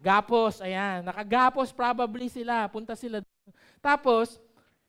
Gapos, 0.00 0.64
ayan. 0.64 1.04
Nakagapos 1.04 1.70
probably 1.76 2.32
sila. 2.32 2.66
Punta 2.72 2.96
sila. 2.96 3.20
Tapos, 3.84 4.40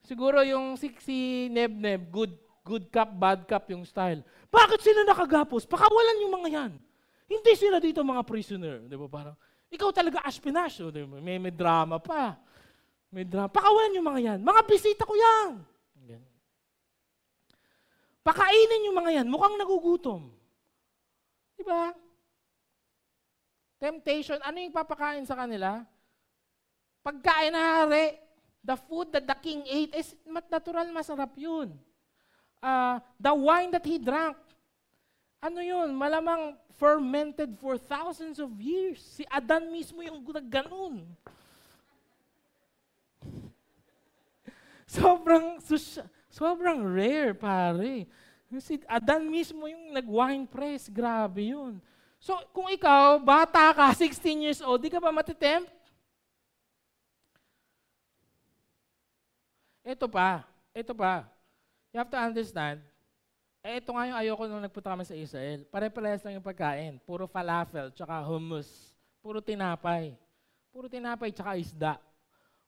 siguro 0.08 0.39
yung 0.41 0.80
si, 0.80 0.95
si 1.04 1.47
Neb 1.52 1.76
Neb, 1.76 2.08
good 2.08 2.34
good 2.63 2.88
cup, 2.93 3.12
bad 3.12 3.43
cup 3.43 3.67
yung 3.74 3.84
style. 3.84 4.24
Bakit 4.47 4.80
sila 4.80 5.02
nakagapos? 5.04 5.67
Pakawalan 5.67 6.24
yung 6.24 6.34
mga 6.39 6.50
yan. 6.50 6.71
Hindi 7.28 7.54
sila 7.58 7.84
dito 7.84 8.06
mga 8.06 8.24
prisoner. 8.24 8.88
Di 8.88 8.95
ba? 8.95 9.08
Parang, 9.12 9.36
ikaw 9.71 9.89
talaga 9.91 10.24
aspinash. 10.24 10.80
Di 10.80 11.04
ba? 11.04 11.19
May, 11.19 11.41
may 11.41 11.52
drama 11.52 12.00
pa. 12.00 12.39
May 13.12 13.28
drama. 13.28 13.52
Pakawalan 13.52 13.97
yung 14.00 14.08
mga 14.08 14.21
yan. 14.24 14.39
Mga 14.39 14.62
bisita 14.67 15.04
ko 15.04 15.15
yan. 15.15 15.67
Pakainin 18.21 18.86
yung 18.86 18.97
mga 19.02 19.12
yan. 19.21 19.28
Mukhang 19.28 19.58
nagugutom. 19.58 20.30
Di 21.58 21.63
ba? 21.65 21.89
Temptation. 23.82 24.38
Ano 24.46 24.62
yung 24.62 24.70
papakain 24.70 25.26
sa 25.26 25.34
kanila? 25.34 25.82
Pagkain 27.02 27.50
na 27.50 27.82
hari. 27.82 28.13
The 28.62 28.78
food 28.78 29.10
that 29.10 29.26
the 29.26 29.38
king 29.41 29.65
ate 29.65 29.98
is 29.98 30.13
natural 30.30 30.86
masarap 30.94 31.34
yun 31.34 31.74
uh, 32.62 33.02
the 33.20 33.34
wine 33.34 33.72
that 33.74 33.86
he 33.86 33.98
drank, 33.98 34.38
ano 35.41 35.60
yun? 35.60 35.89
Malamang 35.98 36.54
fermented 36.78 37.58
for 37.58 37.78
thousands 37.78 38.38
of 38.38 38.54
years. 38.62 39.02
Si 39.02 39.26
Adan 39.26 39.74
mismo 39.74 40.06
yung 40.06 40.22
ganun. 40.46 41.02
sobrang, 44.86 45.58
sobrang 46.30 46.86
rare, 46.86 47.34
pare. 47.34 48.06
Si 48.62 48.78
Adan 48.86 49.26
mismo 49.26 49.65
yung 49.65 49.94
nag-wine 49.94 50.46
press. 50.46 50.86
Grabe 50.89 51.50
yun. 51.50 51.82
So, 52.21 52.38
kung 52.53 52.69
ikaw, 52.69 53.17
bata 53.17 53.73
ka, 53.73 53.89
16 53.97 54.45
years 54.45 54.62
old, 54.62 54.86
di 54.86 54.93
ka 54.93 55.01
ba 55.01 55.10
matitempt? 55.10 55.65
Ito 59.81 60.05
pa, 60.05 60.45
ito 60.69 60.93
pa. 60.93 61.25
You 61.89 61.97
have 61.97 62.13
to 62.13 62.21
understand, 62.21 62.77
eh, 63.65 63.81
ito 63.81 63.89
nga 63.89 64.05
yung 64.05 64.17
ayoko 64.21 64.45
nung 64.45 64.62
nagpunta 64.62 64.93
kami 64.93 65.05
sa 65.05 65.17
Israel. 65.17 65.65
Pare-parehas 65.69 66.21
lang 66.21 66.38
yung 66.38 66.45
pagkain. 66.45 67.01
Puro 67.01 67.25
falafel, 67.25 67.89
tsaka 67.93 68.21
hummus. 68.25 68.93
Puro 69.21 69.41
tinapay. 69.41 70.13
Puro 70.69 70.86
tinapay, 70.89 71.34
tsaka 71.34 71.57
isda. 71.57 71.97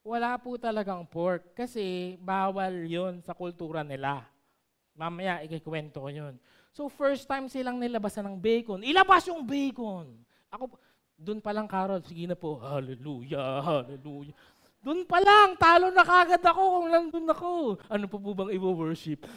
Wala 0.05 0.37
po 0.37 0.57
talagang 0.57 1.05
pork 1.07 1.53
kasi 1.57 2.17
bawal 2.21 2.89
yon 2.89 3.21
sa 3.25 3.33
kultura 3.33 3.81
nila. 3.81 4.25
Mamaya, 4.93 5.41
ikikwento 5.41 6.01
ko 6.01 6.09
yun. 6.13 6.37
So, 6.73 6.89
first 6.89 7.29
time 7.29 7.45
silang 7.45 7.77
nilabasan 7.77 8.25
ng 8.25 8.37
bacon. 8.41 8.81
Ilabas 8.81 9.29
yung 9.29 9.45
bacon! 9.45 10.09
Ako, 10.49 10.73
doon 11.13 11.37
pa 11.37 11.53
lang, 11.53 11.69
Carol, 11.69 12.01
sige 12.01 12.25
na 12.25 12.33
po, 12.33 12.57
hallelujah, 12.57 13.61
hallelujah. 13.61 14.33
Doon 14.81 15.05
pa 15.05 15.21
lang, 15.21 15.53
talo 15.55 15.93
na 15.93 16.01
kagad 16.01 16.41
ako 16.41 16.61
kung 16.81 16.87
nandun 16.89 17.29
ako. 17.29 17.49
Ano 17.87 18.05
pa 18.09 18.17
po 18.17 18.29
bang 18.33 18.51
i-worship? 18.57 19.29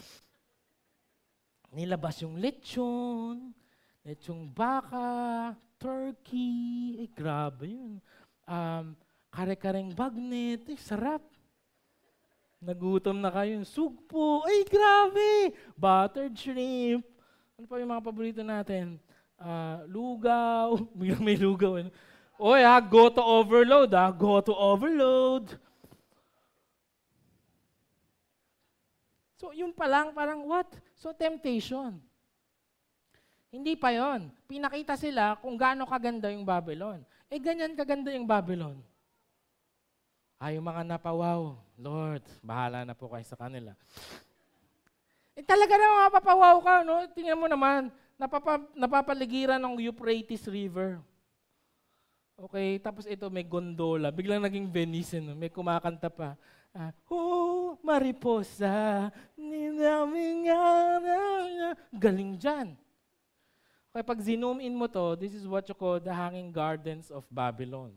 Nilabas 1.77 2.25
yung 2.25 2.41
lechon, 2.41 3.53
lechong 4.01 4.49
baka, 4.51 5.53
turkey, 5.77 7.05
eh, 7.05 7.11
grabe 7.13 7.69
yun. 7.69 8.01
Um, 8.49 8.97
kare-kareng 9.29 9.93
bagnet, 9.93 10.73
eh, 10.73 10.81
sarap. 10.81 11.21
Nagutom 12.65 13.21
na 13.21 13.29
kayo. 13.29 13.61
Sugpo, 13.69 14.41
ay 14.49 14.65
grabe! 14.65 15.53
Buttered 15.77 16.33
shrimp. 16.33 17.16
Ano 17.57 17.65
pa 17.73 17.81
yung 17.81 17.89
mga 17.89 18.05
paborito 18.05 18.45
natin? 18.45 19.01
Uh, 19.41 19.81
lugaw. 19.89 20.77
Biglang 21.01 21.25
may 21.25 21.41
lugaw. 21.41 21.81
Ano? 21.81 21.89
Oy, 22.37 22.61
ha, 22.61 22.77
go 22.85 23.09
to 23.09 23.25
overload, 23.25 23.97
ha? 23.97 24.13
Go 24.13 24.45
to 24.45 24.53
overload. 24.53 25.57
So, 29.41 29.57
yung 29.57 29.73
pa 29.73 29.89
lang, 29.89 30.13
parang 30.13 30.45
what? 30.45 30.69
So, 31.01 31.17
temptation. 31.17 31.97
Hindi 33.49 33.73
pa 33.73 33.89
yon. 33.89 34.29
Pinakita 34.45 35.01
sila 35.01 35.41
kung 35.41 35.57
gaano 35.57 35.89
kaganda 35.89 36.29
yung 36.29 36.45
Babylon. 36.45 37.01
Eh, 37.33 37.41
ganyan 37.41 37.73
kaganda 37.73 38.13
yung 38.13 38.29
Babylon. 38.29 38.77
Ay, 40.37 40.61
yung 40.61 40.69
mga 40.69 40.85
napawaw, 40.85 41.57
Lord, 41.81 42.21
bahala 42.45 42.85
na 42.85 42.93
po 42.93 43.09
kayo 43.09 43.25
sa 43.25 43.41
kanila. 43.41 43.73
Eh, 45.37 45.45
talaga 45.45 45.77
na 45.77 46.09
mapapawaw 46.09 46.57
ka, 46.65 46.81
no? 46.81 47.05
Tingnan 47.13 47.37
mo 47.37 47.45
naman, 47.45 47.93
napapa, 48.17 48.57
napapaligiran 48.73 49.61
ng 49.61 49.85
Euphrates 49.85 50.49
River. 50.49 50.97
Okay, 52.37 52.81
tapos 52.81 53.05
ito 53.05 53.29
may 53.29 53.45
gondola. 53.45 54.09
Biglang 54.09 54.41
naging 54.41 54.69
Venice, 54.69 55.21
no? 55.21 55.37
may 55.37 55.53
kumakanta 55.53 56.09
pa. 56.09 56.37
Uh, 56.73 56.93
oh, 57.09 57.81
mariposa, 57.81 59.09
galing 61.93 62.37
dyan. 62.37 62.77
Okay, 63.93 64.05
pag 64.05 64.21
zoom 64.21 64.61
in 64.61 64.77
mo 64.77 64.85
to, 64.85 65.17
this 65.17 65.33
is 65.33 65.49
what 65.49 65.65
you 65.65 65.73
call 65.73 65.97
the 65.97 66.13
hanging 66.13 66.53
gardens 66.53 67.09
of 67.09 67.25
Babylon. 67.33 67.97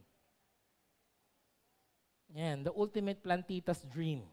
Yan, 2.31 2.63
the 2.63 2.71
ultimate 2.71 3.19
plantitas 3.19 3.83
dream. 3.83 4.23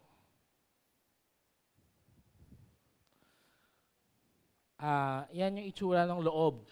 Uh, 4.76 5.24
yan 5.32 5.56
yung 5.56 5.68
itsura 5.72 6.04
ng 6.04 6.20
loob. 6.20 6.68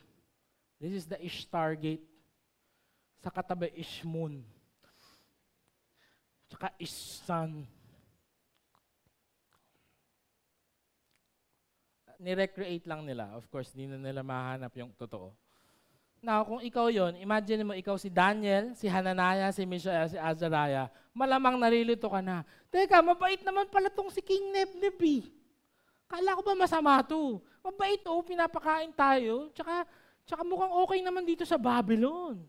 This 0.76 0.92
is 0.92 1.04
the 1.08 1.16
Ishtar 1.16 1.72
Gate 1.80 2.04
sa 3.24 3.32
katabi 3.32 3.72
Ishmun. 3.72 4.44
Tsaka 6.52 6.68
Ishsan. 6.76 7.64
Ni-recreate 12.20 12.84
lang 12.84 13.08
nila. 13.08 13.32
Of 13.32 13.48
course, 13.48 13.72
hindi 13.72 13.96
na 13.96 14.00
nila 14.00 14.20
mahanap 14.20 14.72
yung 14.76 14.92
totoo. 14.92 15.32
Now, 16.24 16.40
kung 16.44 16.64
ikaw 16.64 16.88
yon, 16.88 17.20
imagine 17.20 17.68
mo 17.68 17.76
ikaw 17.76 18.00
si 18.00 18.08
Daniel, 18.08 18.72
si 18.72 18.88
Hananiah, 18.88 19.52
si 19.52 19.68
Mishael, 19.68 20.08
si 20.08 20.16
Azariah, 20.16 20.88
malamang 21.12 21.60
narilito 21.60 22.08
ka 22.08 22.24
na. 22.24 22.40
Teka, 22.72 23.04
mabait 23.04 23.44
naman 23.44 23.68
pala 23.68 23.92
tong 23.92 24.08
si 24.08 24.24
King 24.24 24.48
Nebneb 24.48 24.96
eh. 25.04 25.28
Kala 26.08 26.32
ko 26.32 26.40
ba 26.40 26.56
masama 26.56 27.04
to? 27.04 27.44
Mabait 27.64 28.04
oh, 28.04 28.20
pinapakain 28.20 28.92
tayo. 28.92 29.48
Tsaka, 29.56 29.88
tsaka 30.28 30.44
mukhang 30.44 30.72
okay 30.84 31.00
naman 31.00 31.24
dito 31.24 31.48
sa 31.48 31.56
Babylon. 31.56 32.44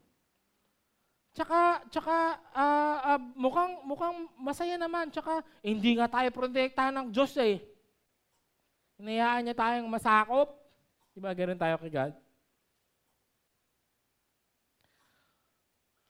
Tsaka, 1.31 1.83
tsaka 1.87 2.15
uh, 2.51 2.97
uh, 3.15 3.21
mukhang, 3.39 3.79
mukhang 3.87 4.27
masaya 4.35 4.75
naman. 4.75 5.07
Tsaka, 5.07 5.39
eh, 5.63 5.71
hindi 5.71 5.95
nga 5.95 6.11
tayo 6.11 6.27
protektahan 6.35 6.91
ng 6.91 7.07
Diyos 7.15 7.31
eh. 7.39 7.63
Hinayaan 8.99 9.47
niya 9.47 9.55
tayong 9.55 9.87
masakop. 9.87 10.51
Di 11.15 11.19
ba 11.23 11.31
ganun 11.31 11.59
tayo 11.59 11.79
kay 11.79 11.91
God? 11.91 12.13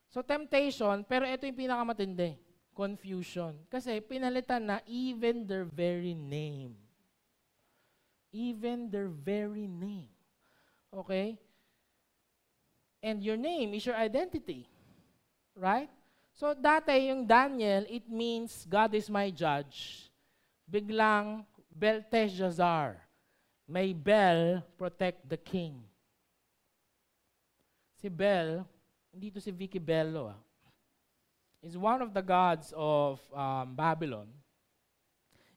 So 0.09 0.23
temptation, 0.23 1.03
pero 1.05 1.27
ito 1.27 1.43
yung 1.43 1.59
pinakamatindi. 1.59 2.39
Confusion. 2.71 3.57
Kasi 3.67 3.99
pinalitan 3.99 4.63
na 4.63 4.77
even 4.87 5.43
their 5.43 5.67
very 5.67 6.15
name. 6.15 6.84
Even 8.35 8.91
their 8.91 9.07
very 9.07 9.63
name. 9.63 10.11
Okay? 10.91 11.39
And 12.99 13.23
your 13.23 13.39
name 13.39 13.71
is 13.71 13.87
your 13.87 13.95
identity. 13.95 14.67
Right? 15.55 15.87
So 16.35 16.51
dati 16.51 17.07
yung 17.07 17.23
Daniel, 17.23 17.87
it 17.87 18.03
means 18.11 18.67
God 18.67 18.91
is 18.91 19.07
my 19.07 19.31
judge. 19.31 20.11
Biglang 20.67 21.47
Belteshazzar. 21.71 22.99
May 23.63 23.95
Bel 23.95 24.59
protect 24.75 25.23
the 25.31 25.39
king. 25.39 25.79
Si 27.95 28.11
Bel, 28.11 28.67
hindi 29.15 29.31
to 29.31 29.39
si 29.39 29.49
Vicky 29.49 29.79
Bello, 29.79 30.29
ah, 30.29 30.41
is 31.63 31.79
one 31.79 32.03
of 32.03 32.13
the 32.13 32.21
gods 32.21 32.75
of 32.75 33.17
um, 33.33 33.73
Babylon. 33.73 34.27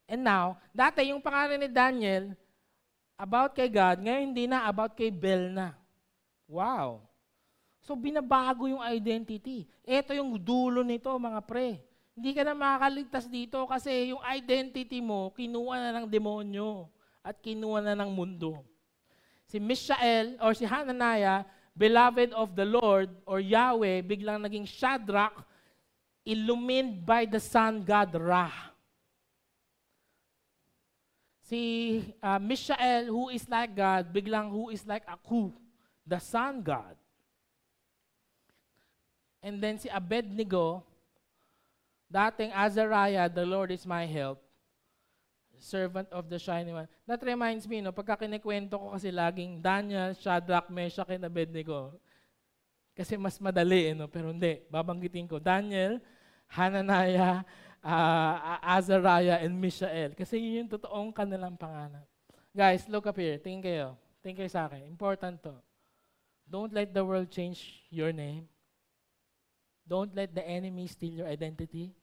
And 0.09 0.25
now, 0.25 0.57
dati 0.73 1.05
yung 1.13 1.21
pangalan 1.21 1.61
ni 1.61 1.69
Daniel, 1.69 2.33
about 3.19 3.51
kay 3.51 3.67
God, 3.67 3.99
ngayon 3.99 4.31
hindi 4.31 4.47
na, 4.47 4.63
about 4.63 4.95
kay 4.95 5.11
Bel 5.11 5.51
na. 5.51 5.75
Wow. 6.47 7.03
So 7.83 7.99
binabago 7.99 8.71
yung 8.71 8.79
identity. 8.79 9.67
Ito 9.83 10.15
yung 10.15 10.39
dulo 10.39 10.79
nito, 10.87 11.11
mga 11.11 11.43
pre. 11.43 11.83
Hindi 12.15 12.31
ka 12.31 12.47
na 12.47 12.55
makakaligtas 12.55 13.27
dito 13.27 13.67
kasi 13.67 14.15
yung 14.15 14.23
identity 14.23 15.03
mo, 15.03 15.35
kinuha 15.35 15.75
na 15.79 15.91
ng 15.99 16.07
demonyo 16.07 16.87
at 17.19 17.35
kinuha 17.43 17.83
na 17.83 17.95
ng 17.99 18.11
mundo. 18.11 18.63
Si 19.47 19.59
Mishael 19.59 20.39
or 20.39 20.55
si 20.55 20.63
Hananiah, 20.63 21.43
beloved 21.75 22.31
of 22.35 22.55
the 22.55 22.67
Lord 22.67 23.11
or 23.27 23.39
Yahweh, 23.39 24.03
biglang 24.03 24.43
naging 24.43 24.67
Shadrach, 24.67 25.35
illumined 26.27 27.01
by 27.07 27.25
the 27.25 27.39
sun 27.39 27.81
god 27.81 28.13
Ra. 28.13 28.68
Si 31.49 32.05
uh, 32.21 32.37
Mishael, 32.37 33.09
who 33.09 33.33
is 33.33 33.49
like 33.49 33.73
God, 33.73 34.13
biglang 34.13 34.53
who 34.53 34.69
is 34.69 34.85
like 34.85 35.01
Aku, 35.09 35.49
the 36.05 36.21
sun 36.21 36.61
god. 36.61 36.93
And 39.41 39.57
then 39.57 39.81
si 39.81 39.89
Abednego, 39.89 40.85
dating 42.05 42.53
Azariah, 42.53 43.25
the 43.25 43.41
Lord 43.49 43.73
is 43.73 43.81
my 43.89 44.05
help, 44.05 44.37
servant 45.57 46.05
of 46.13 46.29
the 46.29 46.37
shining 46.37 46.77
one. 46.77 46.85
That 47.09 47.25
reminds 47.25 47.65
me, 47.65 47.81
no, 47.81 47.97
pagka 47.97 48.29
kinikwento 48.29 48.77
ko 48.77 48.93
kasi 48.93 49.09
laging 49.09 49.57
Daniel, 49.57 50.13
Shadrach, 50.13 50.69
Meshach, 50.69 51.09
and 51.09 51.25
Abednego. 51.25 51.97
Kasi 52.93 53.17
mas 53.17 53.41
madali, 53.41 53.89
eh, 53.89 53.95
no? 53.97 54.05
pero 54.05 54.29
hindi. 54.29 54.61
Babanggitin 54.69 55.25
ko, 55.25 55.41
Daniel, 55.41 55.97
Hananiah, 56.45 57.41
uh, 57.83 58.59
Azariah, 58.61 59.43
and 59.43 59.55
Mishael. 59.55 60.15
Kasi 60.15 60.39
yun 60.39 60.65
yung 60.65 60.71
totoong 60.71 61.11
kanilang 61.11 61.55
pangalan. 61.55 62.03
Guys, 62.51 62.87
look 62.89 63.07
up 63.07 63.17
here. 63.17 63.37
Tingin 63.39 63.61
kayo. 63.63 63.87
Tingin 64.19 64.45
kayo 64.45 64.51
sa 64.51 64.67
akin. 64.67 64.83
Important 64.87 65.39
to. 65.43 65.55
Don't 66.49 66.73
let 66.73 66.91
the 66.91 67.03
world 67.05 67.29
change 67.29 67.85
your 67.93 68.09
name. 68.09 68.49
Don't 69.85 70.13
let 70.13 70.33
the 70.33 70.45
enemy 70.45 70.85
steal 70.89 71.25
your 71.25 71.29
identity. 71.29 71.93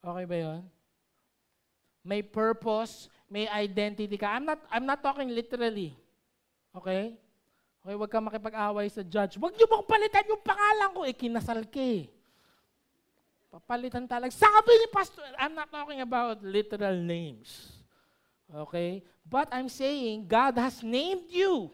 Okay 0.00 0.24
ba 0.24 0.36
yun? 0.36 0.62
May 2.06 2.22
purpose, 2.22 3.10
may 3.26 3.50
identity 3.50 4.14
ka. 4.14 4.30
I'm 4.30 4.46
not, 4.46 4.60
I'm 4.70 4.86
not 4.86 5.02
talking 5.02 5.26
literally. 5.32 5.96
Okay? 6.70 7.18
Okay, 7.82 7.94
huwag 7.94 8.10
ka 8.10 8.18
makipag-away 8.18 8.86
sa 8.90 9.02
judge. 9.02 9.38
Huwag 9.38 9.54
niyo 9.54 9.66
bang 9.70 9.86
palitan 9.86 10.30
yung 10.30 10.42
pangalan 10.42 10.90
ko? 10.90 11.00
Eh, 11.06 11.14
ka 11.14 11.82
eh. 11.82 12.10
Papalitan 13.56 14.04
talaga. 14.04 14.36
Sabi 14.36 14.72
ni 14.76 14.86
Pastor, 14.92 15.24
I'm 15.40 15.56
not 15.56 15.72
talking 15.72 16.04
about 16.04 16.44
literal 16.44 17.00
names. 17.00 17.72
Okay? 18.52 19.00
But 19.24 19.48
I'm 19.48 19.72
saying 19.72 20.28
God 20.28 20.60
has 20.60 20.84
named 20.84 21.32
you. 21.32 21.72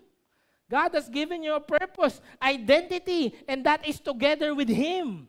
God 0.71 0.95
has 0.95 1.11
given 1.11 1.43
you 1.43 1.59
a 1.59 1.61
purpose, 1.61 2.23
identity, 2.39 3.35
and 3.51 3.67
that 3.67 3.83
is 3.83 3.99
together 3.99 4.55
with 4.55 4.71
Him. 4.71 5.27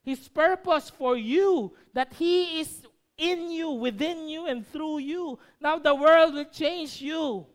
His 0.00 0.26
purpose 0.32 0.88
for 0.88 1.14
you, 1.14 1.76
that 1.92 2.16
He 2.16 2.64
is 2.64 2.82
in 3.20 3.52
you, 3.52 3.70
within 3.76 4.32
you, 4.32 4.48
and 4.48 4.66
through 4.66 5.04
you. 5.04 5.38
Now 5.60 5.78
the 5.78 5.94
world 5.94 6.34
will 6.34 6.48
change 6.48 7.04
you. 7.04 7.46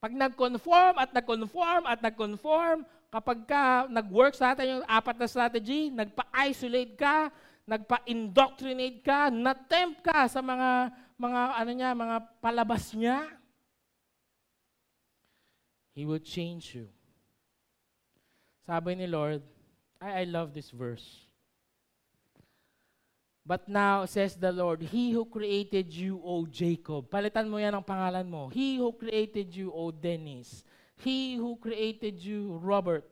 Pag 0.00 0.14
nag-conform 0.14 0.94
at 0.98 1.10
nag-conform 1.12 1.84
at 1.90 2.00
nag-conform, 2.02 2.86
kapag 3.12 3.44
ka 3.44 3.84
nag-work 3.92 4.32
sa 4.32 4.56
atin 4.56 4.80
yung 4.80 4.88
apat 4.88 5.20
na 5.20 5.28
strategy, 5.28 5.92
nagpa-isolate 5.92 6.96
ka, 6.96 7.28
nagpa-indoctrinate 7.68 9.04
ka, 9.04 9.28
na-tempt 9.28 10.00
ka 10.00 10.24
sa 10.32 10.40
mga 10.40 10.88
mga 11.20 11.42
ano 11.54 11.70
niya, 11.70 11.90
mga 11.92 12.16
palabas 12.40 12.96
niya, 12.96 13.28
He 15.92 16.08
will 16.08 16.24
change 16.24 16.72
you. 16.72 16.88
Sabi 18.64 18.96
ni 18.96 19.04
Lord, 19.04 19.44
I, 20.00 20.22
I 20.22 20.24
love 20.24 20.56
this 20.56 20.72
verse. 20.72 21.04
But 23.44 23.68
now, 23.68 24.08
says 24.08 24.32
the 24.40 24.48
Lord, 24.54 24.80
He 24.88 25.12
who 25.12 25.28
created 25.28 25.92
you, 25.92 26.16
O 26.24 26.48
Jacob. 26.48 27.12
Palitan 27.12 27.50
mo 27.50 27.60
yan 27.60 27.76
ang 27.76 27.84
pangalan 27.84 28.24
mo. 28.24 28.48
He 28.48 28.80
who 28.80 28.88
created 28.96 29.52
you, 29.52 29.68
O 29.68 29.92
Dennis. 29.92 30.64
He 31.02 31.34
who 31.34 31.56
created 31.56 32.22
you, 32.22 32.60
Robert. 32.62 33.10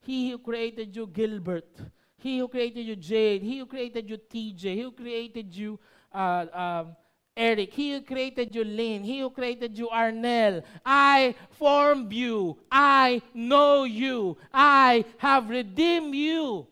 He 0.00 0.30
who 0.30 0.38
created 0.38 0.96
you, 0.96 1.06
Gilbert. 1.06 1.78
He 2.16 2.38
who 2.38 2.48
created 2.48 2.84
you, 2.84 2.96
Jade. 2.96 3.42
He 3.42 3.58
who 3.58 3.66
created 3.66 4.10
you, 4.10 4.18
TJ. 4.18 4.62
He 4.74 4.82
who 4.82 4.90
created 4.90 5.54
you, 5.54 5.78
uh, 6.12 6.46
um, 6.52 6.96
Eric. 7.36 7.72
He 7.72 7.92
who 7.92 8.00
created 8.00 8.52
you, 8.52 8.64
Lynn. 8.64 9.04
He 9.04 9.20
who 9.20 9.30
created 9.30 9.78
you, 9.78 9.88
Arnell. 9.88 10.64
I 10.84 11.36
formed 11.52 12.12
you. 12.12 12.58
I 12.70 13.22
know 13.32 13.84
you. 13.84 14.36
I 14.52 15.04
have 15.18 15.48
redeemed 15.48 16.16
you. 16.16 16.66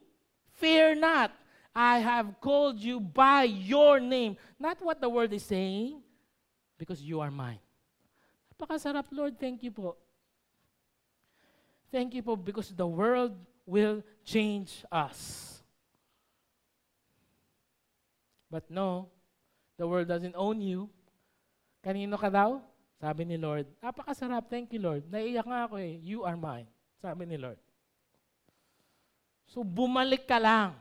Fear 0.54 0.96
not. 0.96 1.30
I 1.72 2.00
have 2.00 2.40
called 2.40 2.80
you 2.80 2.98
by 2.98 3.44
your 3.44 4.00
name. 4.00 4.36
Not 4.58 4.82
what 4.82 5.00
the 5.00 5.08
word 5.08 5.32
is 5.32 5.44
saying, 5.44 6.02
because 6.76 7.00
you 7.00 7.20
are 7.20 7.30
mine. 7.30 7.60
Napakasarap, 8.52 9.06
Lord. 9.12 9.38
Thank 9.38 9.62
you 9.62 9.70
po. 9.70 9.94
Thank 11.88 12.16
you 12.16 12.22
po 12.24 12.36
because 12.36 12.68
the 12.72 12.86
world 12.86 13.32
will 13.64 14.04
change 14.24 14.84
us. 14.92 15.48
But 18.48 18.68
no, 18.72 19.12
the 19.76 19.84
world 19.84 20.08
doesn't 20.08 20.36
own 20.36 20.60
you. 20.60 20.88
Kanino 21.84 22.16
ka 22.16 22.32
daw? 22.32 22.60
Sabi 22.98 23.22
ni 23.28 23.38
Lord. 23.38 23.68
Napakasarap. 23.78 24.50
Thank 24.50 24.74
you, 24.74 24.82
Lord. 24.82 25.06
Naiiyak 25.06 25.46
nga 25.46 25.70
ako 25.70 25.78
eh. 25.78 26.02
You 26.02 26.26
are 26.26 26.34
mine. 26.34 26.66
Sabi 26.98 27.28
ni 27.28 27.38
Lord. 27.38 27.60
So, 29.46 29.62
bumalik 29.62 30.26
ka 30.26 30.42
lang. 30.42 30.74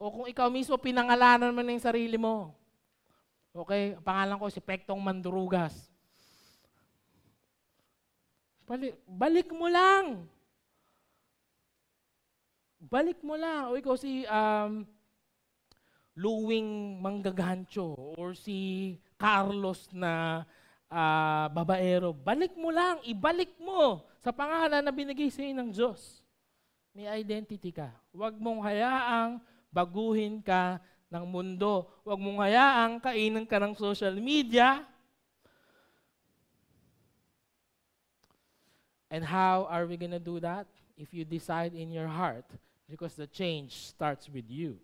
O 0.00 0.08
kung 0.08 0.26
ikaw 0.32 0.48
mismo 0.48 0.80
pinangalanan 0.80 1.52
mo 1.52 1.60
na 1.60 1.76
yung 1.76 1.84
sarili 1.84 2.16
mo. 2.16 2.56
Okay, 3.52 3.98
ang 3.98 4.04
pangalan 4.06 4.40
ko 4.40 4.46
si 4.48 4.62
Pektong 4.62 4.96
Mandurugas. 4.96 5.89
Balik, 8.70 8.94
balik 9.02 9.48
mo 9.50 9.66
lang. 9.66 10.30
Balik 12.78 13.18
mo 13.26 13.34
lang. 13.34 13.66
O 13.66 13.74
ikaw 13.74 13.98
si 13.98 14.22
um, 14.30 14.86
Luwing 16.14 17.02
Manggagancho 17.02 17.98
or 18.14 18.30
si 18.38 18.94
Carlos 19.18 19.90
na 19.90 20.46
uh, 20.86 21.50
babaero. 21.50 22.14
Balik 22.14 22.54
mo 22.54 22.70
lang. 22.70 23.02
Ibalik 23.02 23.58
mo 23.58 24.06
sa 24.22 24.30
pangalan 24.30 24.86
na 24.86 24.94
binigay 24.94 25.34
sa 25.34 25.42
ng 25.42 25.74
Diyos. 25.74 26.22
May 26.94 27.10
identity 27.10 27.74
ka. 27.74 27.90
Huwag 28.14 28.38
mong 28.38 28.62
hayaang 28.62 29.42
baguhin 29.74 30.38
ka 30.38 30.78
ng 31.10 31.26
mundo. 31.26 31.90
Huwag 32.06 32.22
mong 32.22 32.38
hayaang 32.38 33.02
kainan 33.02 33.50
ka 33.50 33.58
ng 33.58 33.74
social 33.74 34.14
media. 34.14 34.86
And 39.10 39.26
how 39.26 39.66
are 39.66 39.86
we 39.86 39.98
going 39.98 40.14
to 40.14 40.22
do 40.22 40.38
that? 40.40 40.66
If 40.96 41.12
you 41.12 41.24
decide 41.24 41.74
in 41.74 41.90
your 41.90 42.06
heart, 42.06 42.46
because 42.88 43.14
the 43.14 43.26
change 43.26 43.90
starts 43.90 44.30
with 44.30 44.46
you. 44.46 44.78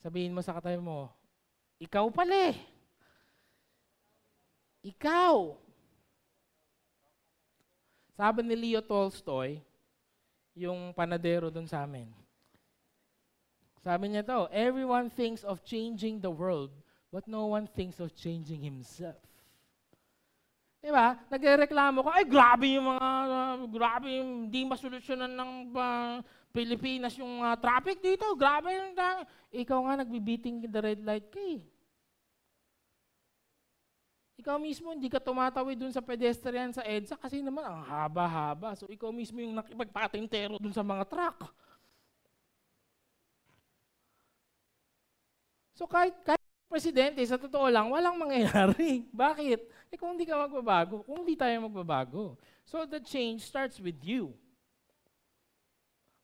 Sabihin 0.00 0.32
mo 0.32 0.40
sa 0.40 0.56
katabi 0.56 0.80
mo, 0.80 1.12
ikaw 1.76 2.08
pala 2.08 2.52
eh. 2.52 2.58
Ikaw. 4.80 5.56
Sabi 8.16 8.40
ni 8.44 8.56
Leo 8.56 8.80
Tolstoy, 8.80 9.60
yung 10.56 10.92
panadero 10.96 11.52
dun 11.52 11.68
sa 11.68 11.84
amin, 11.84 12.08
sabi 13.80 14.12
niya 14.12 14.20
to, 14.20 14.44
everyone 14.52 15.08
thinks 15.08 15.40
of 15.40 15.64
changing 15.64 16.20
the 16.20 16.28
world, 16.28 16.68
but 17.08 17.24
no 17.24 17.48
one 17.48 17.64
thinks 17.64 17.96
of 17.96 18.12
changing 18.12 18.60
himself. 18.60 19.29
Di 20.80 20.88
ba? 20.88 21.12
Nagreklamo 21.28 22.00
ka, 22.00 22.10
ay 22.16 22.24
grabe 22.24 22.80
yung 22.80 22.88
mga, 22.88 23.08
uh, 23.28 23.56
grabe 23.68 24.08
yung 24.16 24.48
di 24.48 24.64
masolusyonan 24.64 25.28
ng 25.28 25.52
uh, 25.76 26.24
Pilipinas 26.50 27.14
yung 27.20 27.44
uh, 27.44 27.52
traffic 27.60 28.00
dito, 28.00 28.24
grabe 28.32 28.72
yung 28.72 28.96
uh, 28.96 29.22
Ikaw 29.52 29.78
nga 29.84 29.94
nagbibiting 30.00 30.64
the 30.64 30.80
red 30.80 31.00
light 31.04 31.28
ka 31.28 31.36
eh. 31.36 31.60
Ikaw 34.40 34.56
mismo, 34.56 34.88
hindi 34.96 35.12
ka 35.12 35.20
tumatawid 35.20 35.76
dun 35.76 35.92
sa 35.92 36.00
pedestrian 36.00 36.72
sa 36.72 36.80
EDSA 36.80 37.20
kasi 37.20 37.44
naman 37.44 37.60
ang 37.60 37.84
haba-haba. 37.84 38.72
So 38.72 38.88
ikaw 38.88 39.12
mismo 39.12 39.36
yung 39.36 39.52
nakipagpatintero 39.52 40.56
dun 40.56 40.72
sa 40.72 40.80
mga 40.80 41.04
truck. 41.04 41.44
So 45.76 45.84
kahit, 45.84 46.16
kahit 46.24 46.39
presidente, 46.70 47.18
sa 47.26 47.34
totoo 47.34 47.66
lang, 47.66 47.90
walang 47.90 48.14
mangyayari. 48.14 49.02
Bakit? 49.10 49.60
Eh 49.90 49.98
kung 49.98 50.14
hindi 50.14 50.22
ka 50.22 50.38
magbabago, 50.38 51.02
kung 51.02 51.26
hindi 51.26 51.34
tayo 51.34 51.66
magbabago. 51.66 52.38
So 52.62 52.86
the 52.86 53.02
change 53.02 53.42
starts 53.42 53.82
with 53.82 53.98
you. 54.06 54.30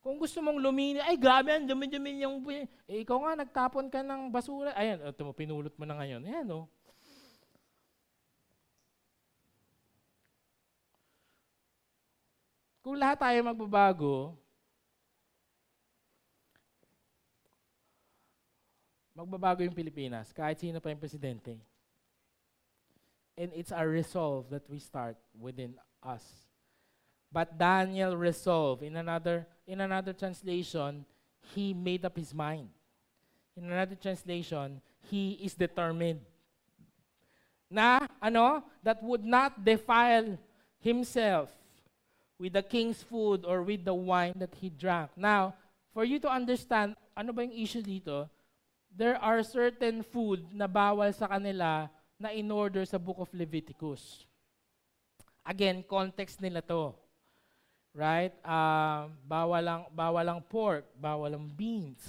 Kung 0.07 0.23
gusto 0.23 0.39
mong 0.39 0.63
lumini, 0.63 1.03
ay 1.03 1.19
grabe, 1.19 1.51
ang 1.51 1.67
dumi-dumi 1.67 2.23
yung... 2.23 2.39
Eh, 2.87 3.03
ikaw 3.03 3.19
nga, 3.27 3.43
nagtapon 3.43 3.91
ka 3.91 4.07
ng 4.07 4.31
basura. 4.31 4.71
Ayan, 4.79 5.03
ito 5.03 5.27
mo, 5.27 5.35
pinulot 5.35 5.75
mo 5.75 5.83
na 5.83 5.99
ngayon. 5.99 6.23
Ayan, 6.23 6.47
oh. 6.55 6.71
Kung 12.87 12.95
lahat 13.03 13.19
tayo 13.19 13.35
magbabago, 13.43 14.39
magbabago 19.17 19.65
yung 19.65 19.73
Pilipinas, 19.73 20.29
kahit 20.37 20.61
sino 20.61 20.77
pa 20.77 20.93
yung 20.93 21.01
presidente. 21.01 21.57
And 23.37 23.49
it's 23.57 23.73
our 23.73 23.89
resolve 23.89 24.53
that 24.53 24.69
we 24.69 24.77
start 24.77 25.17
within 25.33 25.81
us. 26.05 26.25
But 27.33 27.57
Daniel 27.57 28.17
resolved. 28.17 28.85
In 28.85 28.97
another, 28.97 29.49
in 29.67 29.81
another 29.81 30.13
translation, 30.13 31.05
he 31.53 31.73
made 31.73 32.05
up 32.05 32.17
his 32.17 32.33
mind. 32.33 32.69
In 33.57 33.73
another 33.73 33.97
translation, 33.97 34.81
he 35.09 35.41
is 35.41 35.57
determined. 35.57 36.21
Na, 37.69 38.07
ano, 38.21 38.65
that 38.85 39.03
would 39.03 39.25
not 39.25 39.65
defile 39.65 40.39
himself 40.79 41.51
with 42.39 42.53
the 42.53 42.63
king's 42.63 43.03
food 43.03 43.45
or 43.45 43.63
with 43.63 43.85
the 43.85 43.95
wine 43.95 44.37
that 44.37 44.55
he 44.61 44.69
drank. 44.69 45.11
Now, 45.17 45.55
for 45.93 46.05
you 46.05 46.21
to 46.21 46.29
understand, 46.29 46.97
ano 47.17 47.33
ba 47.33 47.45
yung 47.45 47.57
issue 47.57 47.81
dito? 47.81 48.29
There 48.97 49.21
are 49.21 49.45
certain 49.45 50.01
food 50.01 50.49
na 50.57 50.65
bawal 50.65 51.13
sa 51.13 51.29
kanila 51.29 51.93
na 52.17 52.33
in 52.33 52.49
order 52.49 52.81
sa 52.89 52.97
book 52.97 53.21
of 53.21 53.29
Leviticus. 53.37 54.25
Again, 55.45 55.85
context 55.85 56.41
nila 56.41 56.65
to. 56.65 56.97
Right? 57.93 58.33
Uh, 58.41 59.13
bawal 59.29 59.63
lang 59.63 59.83
bawal 59.93 60.25
lang 60.25 60.41
pork, 60.49 60.85
bawal 60.97 61.33
lang 61.33 61.47
beans. 61.53 62.01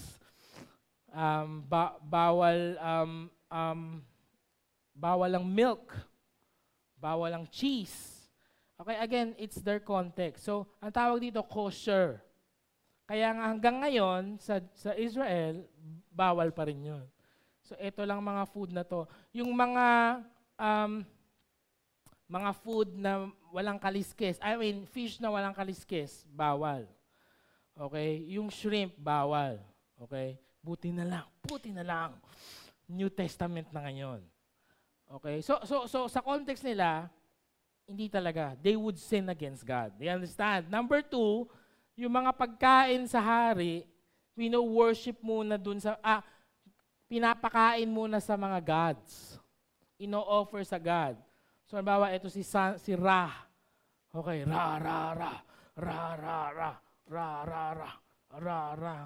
Um, 1.11 1.63
ba- 1.67 1.99
bawal 2.03 2.75
um, 2.79 3.11
um, 3.51 3.81
bawal 4.95 5.27
lang 5.27 5.43
milk. 5.47 5.91
Bawal 6.97 7.29
lang 7.29 7.45
cheese. 7.51 8.25
Okay, 8.77 8.97
again, 8.97 9.33
it's 9.37 9.61
their 9.61 9.79
context. 9.79 10.45
So, 10.45 10.69
ang 10.81 10.93
tawag 10.93 11.21
dito 11.21 11.41
kosher. 11.45 12.21
Kaya 13.07 13.31
nga 13.31 13.45
hanggang 13.55 13.79
ngayon 13.79 14.35
sa 14.35 14.59
sa 14.75 14.91
Israel, 14.99 15.63
bawal 16.11 16.51
pa 16.51 16.67
rin 16.67 16.91
'yun. 16.91 17.05
So 17.63 17.79
ito 17.79 18.03
lang 18.03 18.19
mga 18.19 18.43
food 18.51 18.75
na 18.75 18.83
to. 18.83 19.07
Yung 19.31 19.55
mga 19.55 20.19
um, 20.59 21.07
mga 22.27 22.51
food 22.59 22.91
na 22.99 23.31
walang 23.55 23.79
kaliskes, 23.79 24.35
I 24.43 24.59
mean 24.59 24.83
fish 24.83 25.23
na 25.23 25.31
walang 25.31 25.55
kaliskes, 25.55 26.27
bawal. 26.27 26.83
Okay? 27.75 28.27
Yung 28.35 28.51
shrimp, 28.51 28.99
bawal. 28.99 29.63
Okay? 30.03 30.35
Buti 30.59 30.91
na 30.91 31.07
lang, 31.07 31.27
buti 31.47 31.71
na 31.71 31.87
lang. 31.87 32.11
New 32.87 33.07
Testament 33.07 33.71
na 33.71 33.87
ngayon. 33.87 34.19
Okay? 35.19 35.39
So 35.39 35.63
so 35.63 35.87
so 35.87 36.11
sa 36.11 36.19
context 36.19 36.67
nila, 36.67 37.07
hindi 37.87 38.11
talaga. 38.11 38.59
They 38.59 38.75
would 38.75 38.99
sin 38.99 39.31
against 39.31 39.63
God. 39.63 39.95
They 39.95 40.11
understand? 40.11 40.67
Number 40.67 40.99
two, 40.99 41.47
yung 41.97 42.13
mga 42.13 42.31
pagkain 42.37 43.09
sa 43.09 43.17
hari, 43.17 43.81
wino-worship 44.37 45.17
muna 45.25 45.57
dun 45.57 45.81
sa, 45.81 45.97
ah, 46.05 46.21
pinapakain 47.09 47.89
muna 47.89 48.21
sa 48.21 48.37
mga 48.37 48.61
gods. 48.61 49.41
Ino-offer 49.97 50.61
sa 50.61 50.77
God. 50.77 51.17
So, 51.65 51.73
halimbawa, 51.73 52.13
ito 52.13 52.29
si, 52.29 52.45
San, 52.45 52.77
si 52.77 52.93
Ra. 52.93 53.33
Okay, 54.13 54.45
Ra, 54.45 54.77
Ra, 54.77 54.99
Ra, 55.17 55.33
Ra, 55.73 56.01
Ra, 56.13 56.39
Ra, 56.53 56.71
Ra, 57.09 57.31
Ra, 57.43 57.69
Ra, 57.73 57.91
Ra, 58.37 58.59
Ra. 58.77 58.97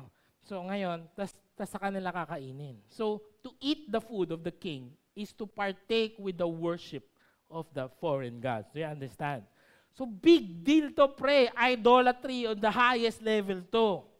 So, 0.44 0.60
ngayon, 0.68 1.08
tas, 1.16 1.32
tas 1.56 1.72
sa 1.72 1.80
kanila 1.80 2.12
kakainin. 2.12 2.76
So, 2.92 3.24
to 3.40 3.56
eat 3.64 3.88
the 3.88 4.04
food 4.04 4.36
of 4.36 4.44
the 4.44 4.52
king 4.52 4.92
is 5.16 5.32
to 5.40 5.48
partake 5.48 6.20
with 6.20 6.36
the 6.36 6.48
worship 6.48 7.08
of 7.48 7.72
the 7.72 7.88
foreign 8.04 8.44
gods. 8.44 8.68
Do 8.76 8.84
you 8.84 8.92
understand? 8.92 9.48
So, 9.94 10.08
big 10.08 10.64
deal 10.64 10.92
to 10.96 11.08
pray. 11.12 11.52
Idolatry 11.52 12.48
on 12.48 12.60
the 12.60 12.72
highest 12.72 13.22
level 13.22 13.62
to. 13.76 14.12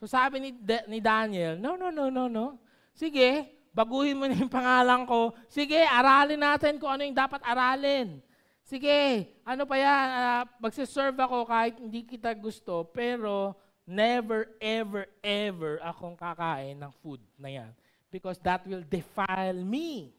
So 0.00 0.08
sabi 0.08 0.40
ni, 0.40 0.50
De- 0.56 0.88
ni 0.88 0.96
Daniel, 0.96 1.60
no, 1.60 1.76
no, 1.76 1.92
no, 1.92 2.08
no, 2.08 2.24
no. 2.24 2.56
Sige, 2.96 3.52
baguhin 3.68 4.16
mo 4.16 4.24
na 4.24 4.32
yung 4.32 4.48
pangalan 4.48 5.04
ko. 5.04 5.36
Sige, 5.44 5.76
aralin 5.76 6.40
natin 6.40 6.80
kung 6.80 6.88
ano 6.88 7.04
yung 7.04 7.14
dapat 7.14 7.44
aralin. 7.44 8.16
Sige, 8.64 9.28
ano 9.44 9.68
pa 9.68 9.76
yan, 9.76 10.06
uh, 10.08 10.42
magsiserve 10.56 11.20
ako 11.20 11.44
kahit 11.44 11.76
hindi 11.76 12.00
kita 12.08 12.32
gusto, 12.32 12.88
pero 12.88 13.52
never, 13.84 14.48
ever, 14.56 15.04
ever 15.20 15.76
akong 15.84 16.16
kakain 16.16 16.80
ng 16.80 16.92
food 17.04 17.20
na 17.36 17.60
yan. 17.60 17.70
Because 18.08 18.40
that 18.40 18.64
will 18.64 18.82
defile 18.88 19.60
me. 19.60 20.16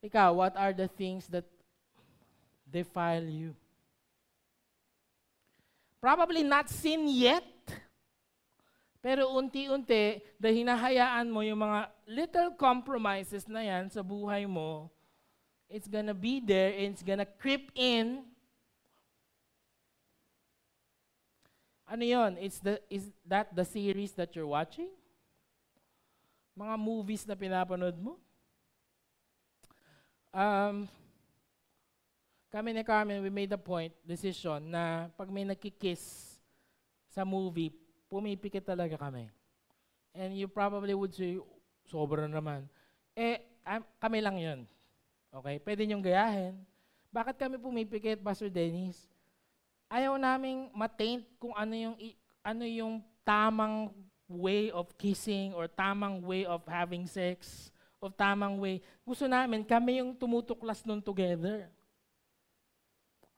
Ikaw, 0.00 0.32
what 0.32 0.56
are 0.56 0.72
the 0.72 0.88
things 0.88 1.28
that 1.28 1.44
defile 2.74 3.30
you? 3.30 3.54
Probably 6.02 6.42
not 6.42 6.66
sin 6.66 7.06
yet, 7.06 7.46
pero 8.98 9.30
unti-unti, 9.38 10.18
dahil 10.36 10.66
hinahayaan 10.66 11.30
mo 11.30 11.46
yung 11.46 11.62
mga 11.62 11.80
little 12.10 12.50
compromises 12.58 13.46
na 13.46 13.62
yan 13.62 13.86
sa 13.86 14.02
buhay 14.02 14.44
mo, 14.50 14.90
it's 15.70 15.86
gonna 15.86 16.12
be 16.12 16.42
there 16.42 16.74
and 16.74 16.98
it's 16.98 17.06
gonna 17.06 17.24
creep 17.24 17.70
in. 17.78 18.26
Ano 21.86 22.02
yon? 22.04 22.36
It's 22.42 22.58
the, 22.58 22.80
is 22.90 23.12
that 23.28 23.54
the 23.54 23.64
series 23.64 24.12
that 24.18 24.34
you're 24.34 24.48
watching? 24.48 24.88
Mga 26.56 26.74
movies 26.80 27.22
na 27.28 27.36
pinapanood 27.36 27.96
mo? 28.00 28.16
Um, 30.34 30.88
kami 32.54 32.70
ni 32.70 32.86
Carmen, 32.86 33.18
we 33.18 33.34
made 33.34 33.50
a 33.50 33.58
point, 33.58 33.90
decision, 34.06 34.62
na 34.70 35.10
pag 35.18 35.26
may 35.26 35.42
nagkikiss 35.42 36.38
sa 37.10 37.26
movie, 37.26 37.74
pumipikit 38.06 38.62
talaga 38.62 38.94
kami. 38.94 39.26
And 40.14 40.38
you 40.38 40.46
probably 40.46 40.94
would 40.94 41.10
say, 41.10 41.42
sobra 41.82 42.30
naman. 42.30 42.70
Eh, 43.18 43.42
kami 43.98 44.22
lang 44.22 44.38
yun. 44.38 44.60
Okay? 45.34 45.58
Pwede 45.58 45.82
niyong 45.82 46.06
gayahin. 46.06 46.54
Bakit 47.10 47.42
kami 47.42 47.58
pumipikit, 47.58 48.22
Pastor 48.22 48.46
Dennis? 48.46 49.10
Ayaw 49.90 50.14
naming 50.14 50.70
mataint 50.70 51.26
kung 51.42 51.58
ano 51.58 51.74
yung, 51.74 51.98
ano 52.46 52.62
yung 52.62 53.02
tamang 53.26 53.90
way 54.30 54.70
of 54.70 54.94
kissing 54.94 55.50
or 55.58 55.66
tamang 55.66 56.22
way 56.22 56.46
of 56.46 56.62
having 56.70 57.10
sex 57.10 57.66
or 57.98 58.14
tamang 58.14 58.62
way. 58.62 58.78
Gusto 59.02 59.26
namin, 59.26 59.66
kami 59.66 59.98
yung 59.98 60.14
tumutuklas 60.14 60.86
nun 60.86 61.02
together. 61.02 61.66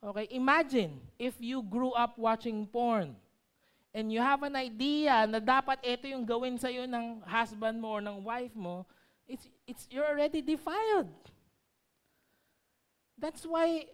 Okay, 0.06 0.30
imagine 0.30 1.02
if 1.18 1.34
you 1.42 1.66
grew 1.66 1.90
up 1.90 2.14
watching 2.14 2.62
porn 2.70 3.18
and 3.90 4.14
you 4.14 4.22
have 4.22 4.46
an 4.46 4.54
idea 4.54 5.26
na 5.26 5.42
dapat 5.42 5.82
ito 5.82 6.06
yung 6.06 6.22
gawin 6.22 6.54
sa 6.54 6.70
iyo 6.70 6.86
ng 6.86 7.26
husband 7.26 7.82
mo 7.82 7.98
or 7.98 8.02
ng 8.06 8.22
wife 8.22 8.54
mo, 8.54 8.86
it's, 9.26 9.50
it's, 9.66 9.90
you're 9.90 10.06
already 10.06 10.38
defiled. 10.38 11.10
That's 13.18 13.42
why 13.42 13.90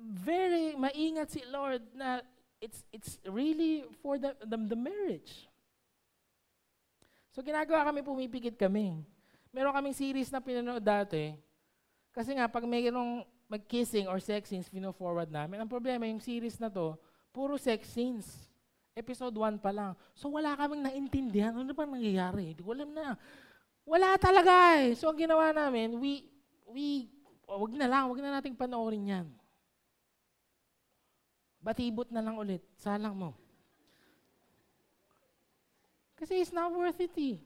very 0.00 0.80
maingat 0.80 1.28
si 1.28 1.44
Lord 1.52 1.84
na 1.92 2.24
it's, 2.56 2.80
it's 2.88 3.20
really 3.28 3.84
for 4.00 4.16
the, 4.16 4.32
the, 4.48 4.56
the 4.56 4.80
marriage. 4.80 5.44
So 7.36 7.44
ginagawa 7.44 7.84
kami, 7.92 8.00
pumipikit 8.00 8.56
kami. 8.56 8.96
Meron 9.52 9.76
kaming 9.76 9.92
series 9.92 10.32
na 10.32 10.40
pinanood 10.40 10.80
dati. 10.80 11.36
Kasi 12.16 12.32
nga, 12.32 12.48
pag 12.48 12.64
mayroong 12.64 13.26
mag-kissing 13.54 14.10
or 14.10 14.18
sex 14.18 14.50
scenes, 14.50 14.66
pino-forward 14.66 15.30
namin. 15.30 15.62
Ang 15.62 15.70
problema, 15.70 16.02
yung 16.10 16.18
series 16.18 16.58
na 16.58 16.66
to, 16.66 16.98
puro 17.30 17.54
sex 17.54 17.86
scenes. 17.86 18.26
Episode 18.94 19.34
1 19.34 19.62
pa 19.62 19.70
lang. 19.70 19.94
So 20.14 20.30
wala 20.30 20.54
kaming 20.58 20.82
naintindihan. 20.82 21.54
Ano 21.54 21.70
ba 21.74 21.86
nangyayari? 21.86 22.54
Hindi 22.54 22.62
ko 22.62 22.74
alam 22.74 22.90
na. 22.94 23.18
Wala 23.86 24.14
talaga 24.18 24.78
eh. 24.82 24.94
So 24.98 25.10
ang 25.10 25.18
ginawa 25.18 25.50
namin, 25.50 25.98
we, 25.98 26.26
we, 26.70 27.10
oh, 27.46 27.66
wag 27.66 27.74
na 27.74 27.90
lang, 27.90 28.06
wag 28.10 28.22
na 28.22 28.38
nating 28.38 28.54
panoorin 28.54 29.10
yan. 29.10 29.26
Batibot 31.58 32.06
na 32.10 32.22
lang 32.22 32.38
ulit. 32.38 32.62
Salang 32.78 33.18
mo. 33.18 33.34
Kasi 36.14 36.38
it's 36.38 36.54
not 36.54 36.70
worth 36.70 37.02
it 37.02 37.14
eh. 37.18 37.38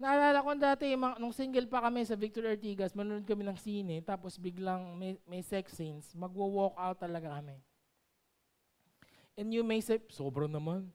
Naalala 0.00 0.40
ko 0.40 0.56
dati, 0.56 0.96
nung 0.96 1.36
single 1.36 1.68
pa 1.68 1.84
kami 1.84 2.08
sa 2.08 2.16
Victor 2.16 2.48
Ortigas, 2.48 2.96
manonood 2.96 3.28
kami 3.28 3.44
ng 3.44 3.58
sine, 3.60 4.00
tapos 4.00 4.40
biglang 4.40 4.96
may, 4.96 5.20
may 5.28 5.44
sex 5.44 5.76
scenes, 5.76 6.16
magwo-walk 6.16 6.72
out 6.80 6.96
talaga 6.96 7.28
kami. 7.36 7.60
And 9.36 9.52
you 9.52 9.60
may 9.60 9.84
say, 9.84 10.00
sobra 10.08 10.48
naman. 10.48 10.88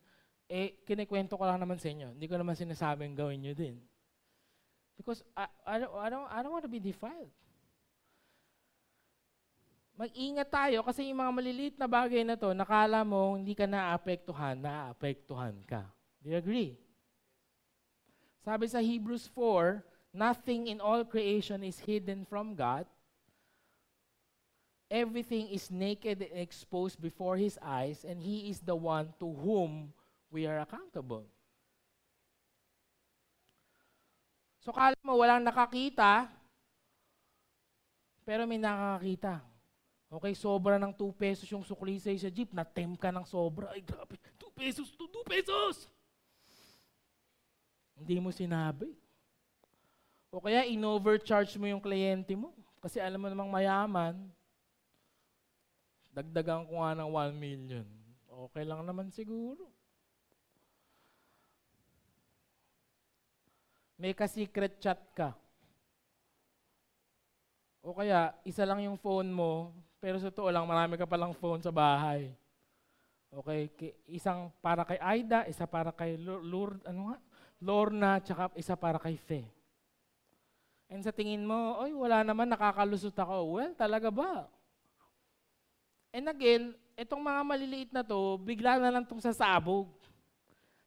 Eh, 0.49 0.81
kinikwento 0.89 1.37
ko 1.37 1.45
lang 1.45 1.61
naman 1.61 1.77
sa 1.77 1.93
inyo. 1.93 2.17
Hindi 2.17 2.25
ko 2.25 2.33
naman 2.33 2.57
sinasabing 2.57 3.13
gawin 3.13 3.45
nyo 3.45 3.53
din. 3.53 3.77
Because 4.97 5.21
I, 5.37 5.53
I, 5.65 5.75
don't, 5.85 5.93
I, 5.93 6.07
don't, 6.09 6.29
I 6.29 6.37
don't 6.41 6.53
want 6.53 6.65
to 6.65 6.73
be 6.73 6.81
defiled. 6.81 7.29
Mag-ingat 9.95 10.49
tayo 10.49 10.81
kasi 10.81 11.13
yung 11.13 11.21
mga 11.21 11.31
maliliit 11.31 11.75
na 11.77 11.85
bagay 11.85 12.25
na 12.25 12.35
to, 12.35 12.57
nakala 12.57 13.05
mo 13.05 13.37
hindi 13.37 13.53
ka 13.53 13.69
naapektuhan, 13.69 14.57
naapektuhan 14.59 15.61
ka. 15.63 15.85
Do 16.25 16.33
you 16.33 16.41
agree? 16.41 16.73
Sabi 18.45 18.69
sa 18.69 18.77
Hebrews 18.77 19.25
4, 19.33 19.81
nothing 20.13 20.69
in 20.69 20.77
all 20.77 21.01
creation 21.01 21.65
is 21.65 21.81
hidden 21.81 22.29
from 22.29 22.53
God, 22.53 22.85
everything 24.85 25.49
is 25.49 25.73
naked 25.73 26.21
and 26.21 26.37
exposed 26.37 27.01
before 27.01 27.41
His 27.41 27.57
eyes, 27.57 28.05
and 28.05 28.21
He 28.21 28.53
is 28.53 28.61
the 28.61 28.77
one 28.77 29.09
to 29.17 29.25
whom 29.25 29.89
we 30.29 30.45
are 30.45 30.61
accountable. 30.61 31.25
So 34.61 34.69
kala 34.69 34.93
mo 35.01 35.17
walang 35.17 35.41
nakakita, 35.41 36.29
pero 38.21 38.45
may 38.45 38.61
nakakita. 38.61 39.41
Okay, 40.05 40.37
sobra 40.37 40.77
ng 40.77 40.93
2 40.93 41.01
pesos 41.17 41.49
yung 41.49 41.65
sukli 41.65 41.97
sa 41.97 42.13
jeep, 42.29 42.53
na-tem 42.53 42.93
ka 42.93 43.09
ng 43.09 43.25
sobra. 43.25 43.73
Ay, 43.73 43.81
grabe, 43.81 44.21
2 44.37 44.53
pesos, 44.53 44.93
2, 44.93 45.09
2 45.09 45.33
pesos! 45.33 45.89
Hindi 47.95 48.19
mo 48.19 48.29
sinabi. 48.29 48.91
O 50.29 50.43
kaya 50.43 50.67
in-overcharge 50.67 51.55
mo 51.55 51.65
yung 51.65 51.81
kliyente 51.81 52.35
mo. 52.35 52.51
Kasi 52.83 52.99
alam 52.99 53.17
mo 53.17 53.27
namang 53.31 53.49
mayaman, 53.49 54.15
Dagdagan 56.15 56.63
ko 56.63 56.79
nga 56.79 56.95
ng 56.95 57.11
1 57.11 57.35
million. 57.35 57.87
Okay 58.47 58.63
lang 58.63 58.87
naman 58.87 59.11
siguro. 59.11 59.67
May 63.99 64.15
ka-secret 64.15 64.79
chat 64.79 64.99
ka. 65.11 65.35
O 67.83 67.91
kaya, 67.91 68.31
isa 68.47 68.63
lang 68.63 68.79
yung 68.87 68.95
phone 68.95 69.27
mo, 69.27 69.75
pero 69.99 70.15
sa 70.15 70.31
totoo 70.31 70.47
lang, 70.55 70.63
marami 70.63 70.95
ka 70.95 71.03
palang 71.03 71.35
phone 71.35 71.59
sa 71.59 71.69
bahay. 71.69 72.31
Okay, 73.35 73.67
isang 74.07 74.47
para 74.63 74.87
kay 74.87 74.99
Aida, 75.03 75.43
isa 75.51 75.67
para 75.67 75.91
kay 75.91 76.15
Lord, 76.23 76.79
ano 76.87 77.11
nga? 77.11 77.17
Lorna, 77.65 78.21
tsaka 78.21 78.53
isa 78.53 78.77
para 78.77 79.01
kay 79.01 79.17
Fe. 79.17 79.41
And 80.85 81.01
sa 81.01 81.09
tingin 81.09 81.41
mo, 81.41 81.81
oy, 81.81 81.97
wala 81.97 82.21
naman, 82.21 82.45
nakakalusot 82.45 83.17
ako. 83.17 83.57
Well, 83.57 83.73
talaga 83.73 84.13
ba? 84.13 84.45
And 86.13 86.29
again, 86.29 86.77
itong 86.93 87.25
mga 87.25 87.41
maliliit 87.41 87.89
na 87.89 88.05
to, 88.05 88.37
bigla 88.37 88.77
na 88.77 88.93
lang 88.93 89.03
itong 89.03 89.19
sasabog. 89.19 89.89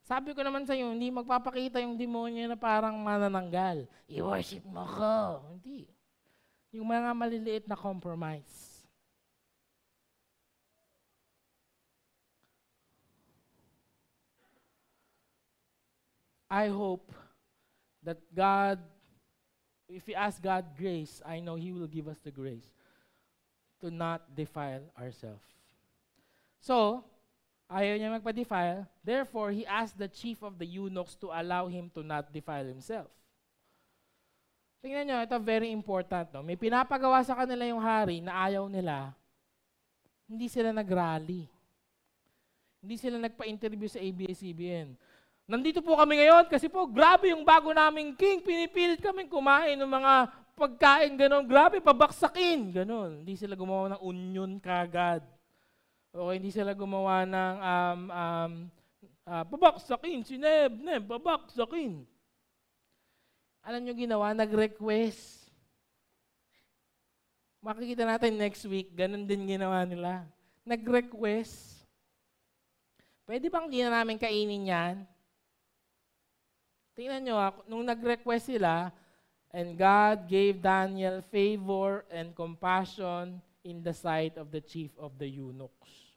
Sabi 0.07 0.33
ko 0.33 0.41
naman 0.41 0.65
sa 0.65 0.73
iyo, 0.73 0.89
hindi 0.89 1.11
magpapakita 1.11 1.83
yung 1.83 1.99
demonyo 1.99 2.47
na 2.47 2.57
parang 2.57 2.97
manananggal. 2.97 3.85
I-worship 4.09 4.65
mo 4.65 4.81
ko. 4.81 5.43
Hindi. 5.53 5.85
Yung 6.73 6.87
mga 6.87 7.11
maliliit 7.13 7.65
na 7.67 7.77
compromise. 7.77 8.68
I 16.49 16.67
hope 16.67 17.13
that 18.03 18.17
God, 18.33 18.79
if 19.87 20.07
we 20.07 20.15
ask 20.15 20.41
God 20.41 20.65
grace, 20.77 21.21
I 21.25 21.39
know 21.39 21.55
He 21.55 21.71
will 21.71 21.87
give 21.87 22.07
us 22.07 22.17
the 22.23 22.31
grace 22.31 22.65
to 23.81 23.91
not 23.91 24.35
defile 24.35 24.83
ourselves. 24.97 25.45
So, 26.59 27.05
ayaw 27.71 27.95
niya 27.95 28.11
magpa-defile. 28.19 28.83
Therefore, 29.05 29.55
he 29.55 29.63
asked 29.63 29.95
the 29.95 30.11
chief 30.11 30.43
of 30.43 30.59
the 30.59 30.67
eunuchs 30.67 31.15
to 31.23 31.31
allow 31.31 31.71
him 31.71 31.87
to 31.95 32.03
not 32.03 32.33
defile 32.33 32.67
himself. 32.67 33.07
Tingnan 34.79 35.07
nyo, 35.07 35.17
ito 35.23 35.35
very 35.39 35.71
important. 35.71 36.27
No? 36.35 36.43
May 36.43 36.59
pinapagawa 36.59 37.23
sa 37.23 37.35
kanila 37.35 37.63
yung 37.67 37.83
hari 37.83 38.19
na 38.23 38.47
ayaw 38.47 38.67
nila. 38.67 39.11
Hindi 40.27 40.47
sila 40.47 40.71
nag-rally. 40.71 41.47
Hindi 42.79 42.95
sila 42.95 43.19
nagpa-interview 43.19 43.91
sa 43.91 43.99
ABS-CBN. 43.99 44.95
Nandito 45.49 45.81
po 45.81 45.97
kami 45.97 46.21
ngayon 46.21 46.45
kasi 46.45 46.69
po 46.69 46.85
grabe 46.85 47.33
yung 47.33 47.41
bago 47.41 47.73
naming 47.73 48.13
king. 48.13 48.37
Pinipilit 48.37 49.01
kami 49.01 49.25
kumain 49.25 49.73
ng 49.73 49.89
mga 49.89 50.13
pagkain 50.53 51.17
ganon. 51.17 51.41
Grabe, 51.49 51.81
pabaksakin. 51.81 52.69
Ganon. 52.69 53.25
Hindi 53.25 53.33
sila 53.33 53.57
gumawa 53.57 53.97
ng 53.97 54.01
onion 54.05 54.61
kagad. 54.61 55.25
O 56.13 56.29
hindi 56.29 56.53
sila 56.53 56.77
gumawa 56.77 57.25
ng 57.25 57.55
um, 57.65 58.01
um, 58.13 58.53
uh, 59.25 59.43
pabaksakin. 59.49 60.21
Si 60.21 60.37
Neb, 60.37 60.85
Neb, 60.85 61.09
pabaksakin. 61.09 62.05
Alam 63.65 63.81
nyo 63.89 63.93
ginawa? 63.97 64.37
Nag-request. 64.37 65.49
Makikita 67.65 68.05
natin 68.05 68.37
next 68.37 68.63
week, 68.69 68.93
ganun 68.93 69.25
din 69.25 69.49
ginawa 69.49 69.81
nila. 69.81 70.29
Nag-request. 70.61 71.81
Pwede 73.25 73.49
bang 73.49 73.65
di 73.65 73.81
na 73.81 73.97
namin 73.97 74.15
kainin 74.15 74.69
yan? 74.69 74.95
Tingnan 76.99 77.23
nyo, 77.23 77.39
nung 77.63 77.87
nag-request 77.87 78.51
sila, 78.51 78.91
and 79.55 79.79
God 79.79 80.27
gave 80.27 80.59
Daniel 80.59 81.23
favor 81.31 82.03
and 82.11 82.35
compassion 82.35 83.39
in 83.63 83.79
the 83.79 83.95
sight 83.95 84.35
of 84.35 84.51
the 84.51 84.59
chief 84.59 84.91
of 84.99 85.15
the 85.15 85.23
eunuchs. 85.23 86.11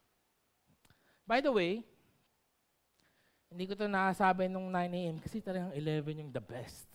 By 1.23 1.39
the 1.39 1.55
way, 1.55 1.87
hindi 3.47 3.63
ko 3.63 3.79
to 3.79 3.87
nakasabi 3.87 4.51
nung 4.51 4.67
9 4.67 4.75
a.m. 4.91 5.23
kasi 5.23 5.39
talagang 5.39 5.71
11 5.71 6.19
yung 6.19 6.31
the 6.35 6.43
best. 6.43 6.91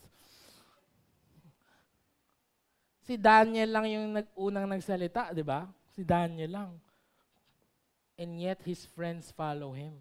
Si 3.09 3.17
Daniel 3.17 3.73
lang 3.73 3.89
yung 3.89 4.13
nag 4.21 4.29
unang 4.37 4.69
nagsalita, 4.69 5.33
di 5.33 5.41
ba? 5.41 5.65
Si 5.97 6.05
Daniel 6.05 6.53
lang. 6.61 6.71
And 8.21 8.37
yet 8.37 8.61
his 8.69 8.85
friends 8.85 9.33
follow 9.33 9.73
him. 9.73 9.97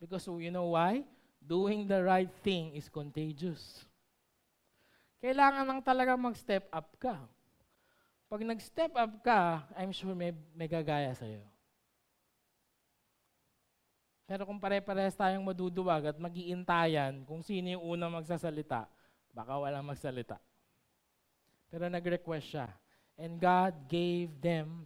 Because 0.00 0.24
you 0.24 0.48
know 0.48 0.72
why? 0.72 1.04
Doing 1.48 1.88
the 1.88 2.04
right 2.04 2.28
thing 2.44 2.76
is 2.76 2.92
contagious. 2.92 3.88
Kailangan 5.24 5.64
lang 5.64 5.80
talaga 5.80 6.12
mag-step 6.12 6.68
up 6.68 6.92
ka. 7.00 7.16
Pag 8.28 8.44
nag-step 8.44 8.92
up 8.92 9.12
ka, 9.24 9.64
I'm 9.72 9.88
sure 9.88 10.12
may, 10.12 10.36
may 10.52 10.68
gagaya 10.68 11.16
sa'yo. 11.16 11.40
Pero 14.28 14.44
kung 14.44 14.60
pare-parehas 14.60 15.16
tayong 15.16 15.40
maduduwag 15.40 16.12
at 16.12 16.20
magiintayan 16.20 17.24
kung 17.24 17.40
sino 17.40 17.72
yung 17.72 17.96
unang 17.96 18.12
magsasalita, 18.20 18.84
baka 19.32 19.56
walang 19.56 19.88
magsalita. 19.88 20.36
Pero 21.72 21.88
nag-request 21.88 22.44
siya. 22.44 22.68
And 23.16 23.40
God 23.40 23.72
gave 23.88 24.28
them 24.36 24.84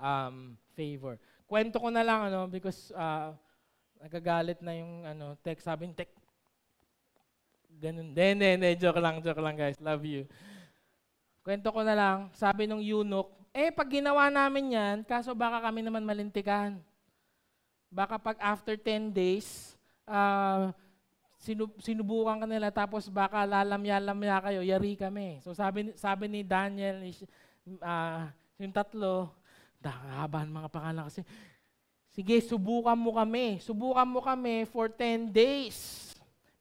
um, 0.00 0.56
favor. 0.72 1.20
Kwento 1.44 1.76
ko 1.76 1.92
na 1.92 2.00
lang, 2.00 2.32
ano, 2.32 2.48
because 2.48 2.88
uh, 2.96 3.36
nagagalit 4.00 4.60
na 4.60 4.72
yung 4.76 5.04
ano, 5.04 5.34
text. 5.40 5.64
Sabi 5.66 5.90
tek, 5.92 6.10
ganun. 7.80 8.12
Hindi, 8.12 8.24
hindi, 8.36 8.48
hindi. 8.56 8.70
Joke 8.80 9.00
lang, 9.00 9.20
joke 9.20 9.42
lang 9.42 9.56
guys. 9.56 9.78
Love 9.80 10.04
you. 10.04 10.22
Kwento 11.46 11.70
ko 11.70 11.80
na 11.86 11.94
lang. 11.94 12.18
Sabi 12.34 12.66
nung 12.66 12.82
eunuch, 12.82 13.30
eh, 13.56 13.72
pag 13.72 13.88
ginawa 13.88 14.28
namin 14.28 14.76
yan, 14.76 14.96
kaso 15.06 15.32
baka 15.32 15.62
kami 15.64 15.80
naman 15.80 16.04
malintikan. 16.04 16.76
Baka 17.88 18.20
pag 18.20 18.36
after 18.42 18.76
10 18.76 19.14
days, 19.14 19.78
uh, 20.04 20.74
sinub- 21.40 21.78
sinubukan 21.80 22.42
ka 22.42 22.46
nila 22.48 22.68
tapos 22.74 23.08
baka 23.08 23.46
lalamya-lamya 23.46 24.36
kayo, 24.44 24.60
yari 24.60 24.98
kami. 24.98 25.40
So 25.40 25.54
sabi, 25.54 25.94
sabi 25.96 26.28
ni 26.28 26.40
Daniel, 26.42 27.00
uh, 27.80 28.28
yung 28.60 28.72
tatlo, 28.74 29.30
haba 29.86 30.42
mga 30.42 30.68
pangalan 30.72 31.06
kasi, 31.06 31.22
sige, 32.16 32.40
subukan 32.40 32.96
mo 32.96 33.12
kami. 33.12 33.60
Subukan 33.60 34.08
mo 34.08 34.24
kami 34.24 34.64
for 34.72 34.88
10 34.88 35.28
days. 35.28 36.08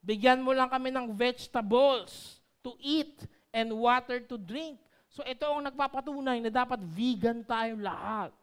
Bigyan 0.03 0.43
mo 0.43 0.51
lang 0.51 0.67
kami 0.67 0.91
ng 0.91 1.15
vegetables 1.15 2.43
to 2.59 2.75
eat 2.83 3.23
and 3.55 3.71
water 3.71 4.19
to 4.19 4.35
drink. 4.35 4.75
So 5.07 5.23
ito 5.23 5.47
ang 5.47 5.63
nagpapatunay 5.63 6.43
na 6.43 6.51
dapat 6.51 6.83
vegan 6.83 7.39
tayo 7.47 7.79
lahat. 7.79 8.35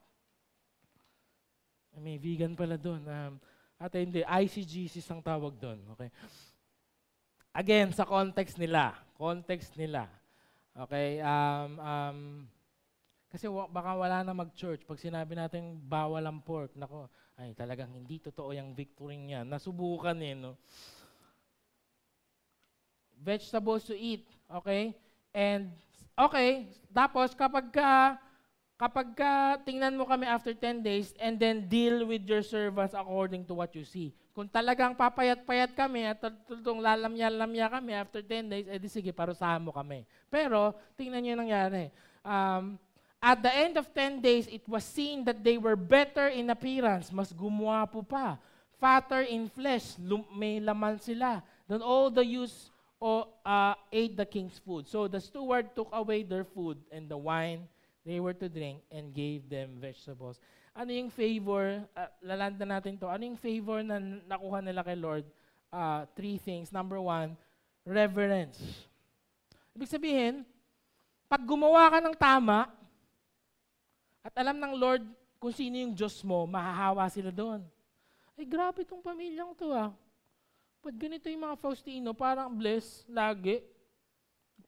May 2.00 2.16
vegan 2.16 2.56
pala 2.56 2.80
doon. 2.80 3.04
Um, 3.04 3.36
at 3.76 3.92
hindi, 3.92 4.24
ICGC 4.24 5.04
ang 5.12 5.20
tawag 5.20 5.52
doon. 5.60 5.76
Okay? 5.92 6.08
Again, 7.52 7.92
sa 7.92 8.08
context 8.08 8.56
nila. 8.56 8.96
Context 9.12 9.76
nila. 9.76 10.08
Okay? 10.72 11.20
Um, 11.20 11.70
um, 11.76 12.18
kasi 13.32 13.48
baka 13.48 13.96
wala 13.96 14.20
na 14.20 14.36
mag-church. 14.36 14.84
Pag 14.84 15.00
sinabi 15.00 15.32
natin 15.32 15.80
bawal 15.80 16.20
ang 16.20 16.44
pork, 16.44 16.76
nako, 16.76 17.08
ay 17.40 17.56
talagang 17.56 17.88
hindi 17.88 18.20
totoo 18.20 18.52
yung 18.52 18.76
victory 18.76 19.16
niya. 19.16 19.40
Nasubukan 19.40 20.14
eh, 20.20 20.36
no? 20.36 20.60
Vegetables 23.16 23.88
to 23.88 23.96
eat. 23.96 24.28
Okay? 24.52 24.92
And, 25.32 25.72
okay, 26.12 26.68
tapos 26.92 27.32
kapag 27.32 27.72
ka, 27.72 28.20
Kapag 28.82 29.14
ka, 29.14 29.62
tingnan 29.62 29.94
mo 29.94 30.02
kami 30.02 30.26
after 30.26 30.50
10 30.50 30.82
days 30.82 31.14
and 31.22 31.38
then 31.38 31.70
deal 31.70 32.02
with 32.02 32.26
your 32.26 32.42
servants 32.42 32.98
according 32.98 33.46
to 33.46 33.54
what 33.54 33.70
you 33.78 33.86
see. 33.86 34.10
Kung 34.34 34.50
talagang 34.50 34.98
papayat-payat 34.98 35.70
kami 35.78 36.10
at 36.10 36.18
tutong 36.50 36.82
lalamya-lamya 36.82 37.70
kami 37.70 37.94
after 37.94 38.26
10 38.26 38.50
days, 38.50 38.66
edi 38.66 38.90
sige, 38.90 39.14
parusahan 39.14 39.62
mo 39.62 39.70
kami. 39.70 40.02
Pero, 40.26 40.74
tingnan 40.98 41.22
nyo 41.22 41.30
yung 41.30 41.42
nangyari. 41.46 41.94
Um, 42.26 42.74
at 43.22 43.38
the 43.38 43.54
end 43.54 43.78
of 43.78 43.86
10 43.94 44.20
days, 44.20 44.50
it 44.50 44.66
was 44.66 44.82
seen 44.82 45.22
that 45.24 45.46
they 45.46 45.56
were 45.56 45.78
better 45.78 46.26
in 46.26 46.50
appearance. 46.50 47.14
Mas 47.14 47.32
gumwapo 47.32 48.02
pa. 48.02 48.36
Fatter 48.82 49.22
in 49.22 49.46
flesh. 49.46 49.94
Lum- 50.02 50.26
may 50.34 50.58
laman 50.58 50.98
sila. 50.98 51.38
Then 51.70 51.86
all 51.86 52.10
the 52.10 52.26
youths 52.26 52.74
uh, 52.98 53.74
ate 53.94 54.18
the 54.18 54.26
king's 54.26 54.58
food. 54.58 54.90
So 54.90 55.06
the 55.06 55.22
steward 55.22 55.70
took 55.78 55.88
away 55.94 56.26
their 56.26 56.42
food 56.42 56.82
and 56.90 57.08
the 57.08 57.16
wine 57.16 57.70
they 58.02 58.18
were 58.18 58.34
to 58.34 58.50
drink 58.50 58.82
and 58.90 59.14
gave 59.14 59.46
them 59.46 59.78
vegetables. 59.78 60.42
Ano 60.74 60.90
yung 60.90 61.10
favor, 61.14 61.86
uh, 61.94 62.10
lalanda 62.26 62.66
natin 62.66 62.98
to, 62.98 63.06
ano 63.06 63.22
yung 63.22 63.38
favor 63.38 63.78
na 63.86 64.02
nakuha 64.26 64.58
nila 64.58 64.82
kay 64.82 64.98
Lord? 64.98 65.22
Uh, 65.70 66.10
three 66.18 66.42
things. 66.42 66.74
Number 66.74 66.98
one, 66.98 67.38
reverence. 67.86 68.58
Ibig 69.78 69.86
sabihin, 69.86 70.42
pag 71.30 71.46
gumawa 71.46 71.86
ka 71.86 71.98
ng 72.02 72.16
tama, 72.18 72.66
at 74.22 74.34
alam 74.38 74.54
ng 74.54 74.72
Lord 74.78 75.02
kung 75.42 75.50
sino 75.50 75.74
yung 75.74 75.92
Diyos 75.92 76.22
mo, 76.22 76.46
mahahawa 76.46 77.10
sila 77.10 77.34
doon. 77.34 77.66
Ay, 78.38 78.46
grabe 78.46 78.86
itong 78.86 79.02
pamilyang 79.02 79.52
to 79.58 79.74
ah. 79.74 79.90
Pag 80.82 80.94
ganito 80.94 81.26
yung 81.26 81.46
mga 81.46 81.58
Faustino, 81.58 82.14
parang 82.14 82.50
bless, 82.54 83.02
lagi. 83.10 83.62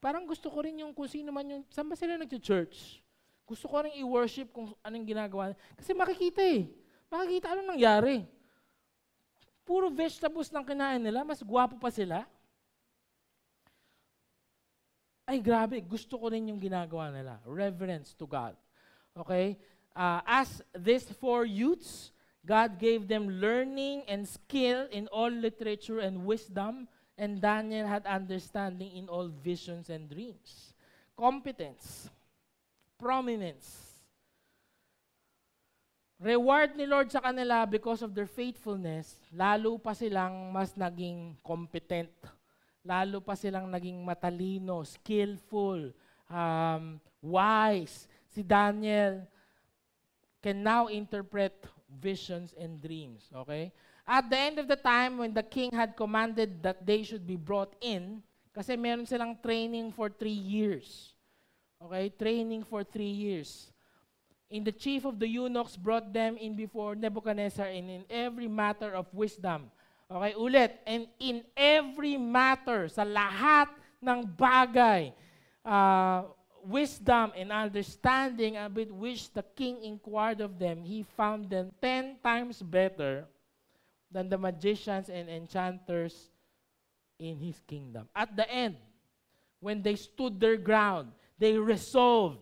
Parang 0.03 0.27
gusto 0.27 0.51
ko 0.51 0.63
rin 0.63 0.83
yung 0.83 0.91
kung 0.91 1.07
sino 1.07 1.31
man 1.31 1.47
yung, 1.47 1.63
saan 1.71 1.87
ba 1.87 1.95
sila 1.95 2.19
nag-church? 2.19 2.99
Gusto 3.47 3.65
ko 3.71 3.87
rin 3.87 3.95
i-worship 3.99 4.51
kung 4.51 4.75
anong 4.83 5.05
ginagawa. 5.07 5.55
Kasi 5.79 5.95
makikita 5.95 6.43
eh. 6.43 6.67
Makikita 7.07 7.55
ano 7.55 7.61
nangyari. 7.71 8.27
Puro 9.63 9.87
vegetables 9.89 10.51
lang 10.51 10.65
kinain 10.67 11.01
nila, 11.01 11.23
mas 11.23 11.39
gwapo 11.39 11.79
pa 11.79 11.89
sila. 11.89 12.27
Ay 15.25 15.41
grabe, 15.41 15.81
gusto 15.81 16.21
ko 16.21 16.29
rin 16.29 16.53
yung 16.53 16.61
ginagawa 16.61 17.09
nila. 17.09 17.41
Reverence 17.47 18.13
to 18.13 18.29
God. 18.29 18.53
Okay? 19.17 19.57
Uh, 19.95 20.21
as 20.27 20.61
these 20.77 21.05
four 21.19 21.45
youths, 21.45 22.11
God 22.45 22.77
gave 22.77 23.07
them 23.07 23.41
learning 23.41 24.03
and 24.07 24.27
skill 24.27 24.87
in 24.91 25.07
all 25.07 25.31
literature 25.31 25.99
and 25.99 26.25
wisdom, 26.25 26.87
and 27.17 27.41
Daniel 27.41 27.87
had 27.87 28.05
understanding 28.05 28.91
in 28.93 29.09
all 29.09 29.27
visions 29.29 29.89
and 29.89 30.09
dreams. 30.09 30.75
Competence 31.17 32.09
prominence. 32.97 33.95
Reward 36.15 36.79
ni 36.79 36.87
Lord 36.87 37.11
sa 37.11 37.19
kanila 37.19 37.67
because 37.67 37.99
of 37.99 38.15
their 38.15 38.29
faithfulness, 38.29 39.19
lalo 39.35 39.75
pa 39.75 39.91
silang 39.91 40.47
mas 40.49 40.71
naging 40.73 41.35
competent, 41.43 42.09
lalo 42.87 43.19
pa 43.19 43.35
silang 43.35 43.67
naging 43.67 43.99
matalino, 43.99 44.79
skillful, 44.87 45.91
um, 46.31 47.03
wise. 47.19 48.07
Si 48.35 48.43
Daniel 48.43 49.23
can 50.43 50.59
now 50.59 50.91
interpret 50.91 51.55
visions 51.87 52.51
and 52.59 52.83
dreams. 52.83 53.31
Okay? 53.31 53.71
At 54.03 54.27
the 54.27 54.37
end 54.37 54.59
of 54.59 54.67
the 54.67 54.75
time, 54.75 55.17
when 55.17 55.31
the 55.31 55.41
king 55.41 55.71
had 55.71 55.95
commanded 55.95 56.61
that 56.61 56.83
they 56.85 57.01
should 57.01 57.23
be 57.23 57.39
brought 57.39 57.73
in, 57.79 58.19
kasi 58.51 58.75
meron 58.75 59.07
silang 59.07 59.39
training 59.39 59.95
for 59.95 60.11
three 60.11 60.35
years. 60.35 61.15
Okay? 61.79 62.11
Training 62.11 62.67
for 62.67 62.83
three 62.83 63.15
years. 63.15 63.71
in 64.49 64.63
the 64.63 64.71
chief 64.71 65.05
of 65.05 65.19
the 65.19 65.27
eunuchs 65.27 65.75
brought 65.75 66.13
them 66.13 66.37
in 66.37 66.55
before 66.55 66.95
Nebuchadnezzar 66.95 67.65
and 67.65 67.89
in 67.89 68.03
every 68.09 68.47
matter 68.47 68.93
of 68.93 69.09
wisdom. 69.13 69.71
Okay, 70.05 70.33
ulit. 70.37 70.71
And 70.85 71.09
in 71.17 71.41
every 71.57 72.15
matter, 72.15 72.87
sa 72.87 73.01
lahat 73.01 73.73
ng 73.99 74.21
bagay, 74.37 75.09
uh, 75.65 76.29
wisdom 76.65 77.31
and 77.35 77.51
understanding 77.51 78.57
with 78.73 78.91
which 78.91 79.31
the 79.33 79.43
king 79.55 79.83
inquired 79.83 80.41
of 80.41 80.59
them, 80.59 80.83
he 80.83 81.03
found 81.03 81.49
them 81.49 81.71
ten 81.81 82.17
times 82.23 82.61
better 82.61 83.25
than 84.11 84.29
the 84.29 84.37
magicians 84.37 85.09
and 85.09 85.29
enchanters 85.29 86.29
in 87.19 87.37
his 87.37 87.59
kingdom. 87.67 88.07
At 88.15 88.35
the 88.35 88.49
end, 88.49 88.75
when 89.59 89.81
they 89.81 89.95
stood 89.95 90.39
their 90.39 90.57
ground, 90.57 91.11
they 91.37 91.53
resolved 91.57 92.39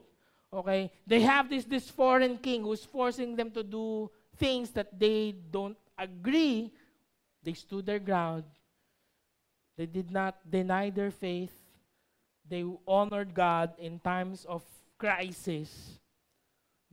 Okay? 0.54 0.92
They 1.08 1.22
have 1.22 1.50
this, 1.50 1.66
this 1.66 1.90
foreign 1.90 2.38
king 2.38 2.62
who's 2.62 2.86
forcing 2.86 3.36
them 3.36 3.50
to 3.52 3.64
do 3.64 4.12
things 4.38 4.70
that 4.72 5.00
they 5.00 5.34
don't 5.50 5.78
agree. 5.98 6.72
They 7.42 7.54
stood 7.54 7.86
their 7.86 8.00
ground. 8.00 8.44
They 9.76 9.88
did 9.88 10.12
not 10.12 10.38
deny 10.48 10.92
their 10.92 11.10
faith. 11.10 11.52
They 12.54 12.62
honored 12.86 13.34
God 13.34 13.74
in 13.82 13.98
times 13.98 14.46
of 14.46 14.62
crisis. 15.02 15.98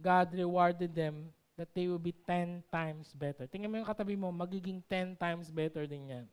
God 0.00 0.32
rewarded 0.32 0.96
them 0.96 1.36
that 1.60 1.68
they 1.76 1.84
will 1.84 2.00
be 2.00 2.16
10 2.24 2.64
times 2.72 3.12
better. 3.12 3.44
Tingnan 3.44 3.68
mo 3.68 3.76
yung 3.76 3.90
katabi 3.92 4.16
mo, 4.16 4.32
magiging 4.32 4.80
10 4.88 5.20
times 5.20 5.52
better 5.52 5.84
din 5.84 6.08
yan. 6.08 6.26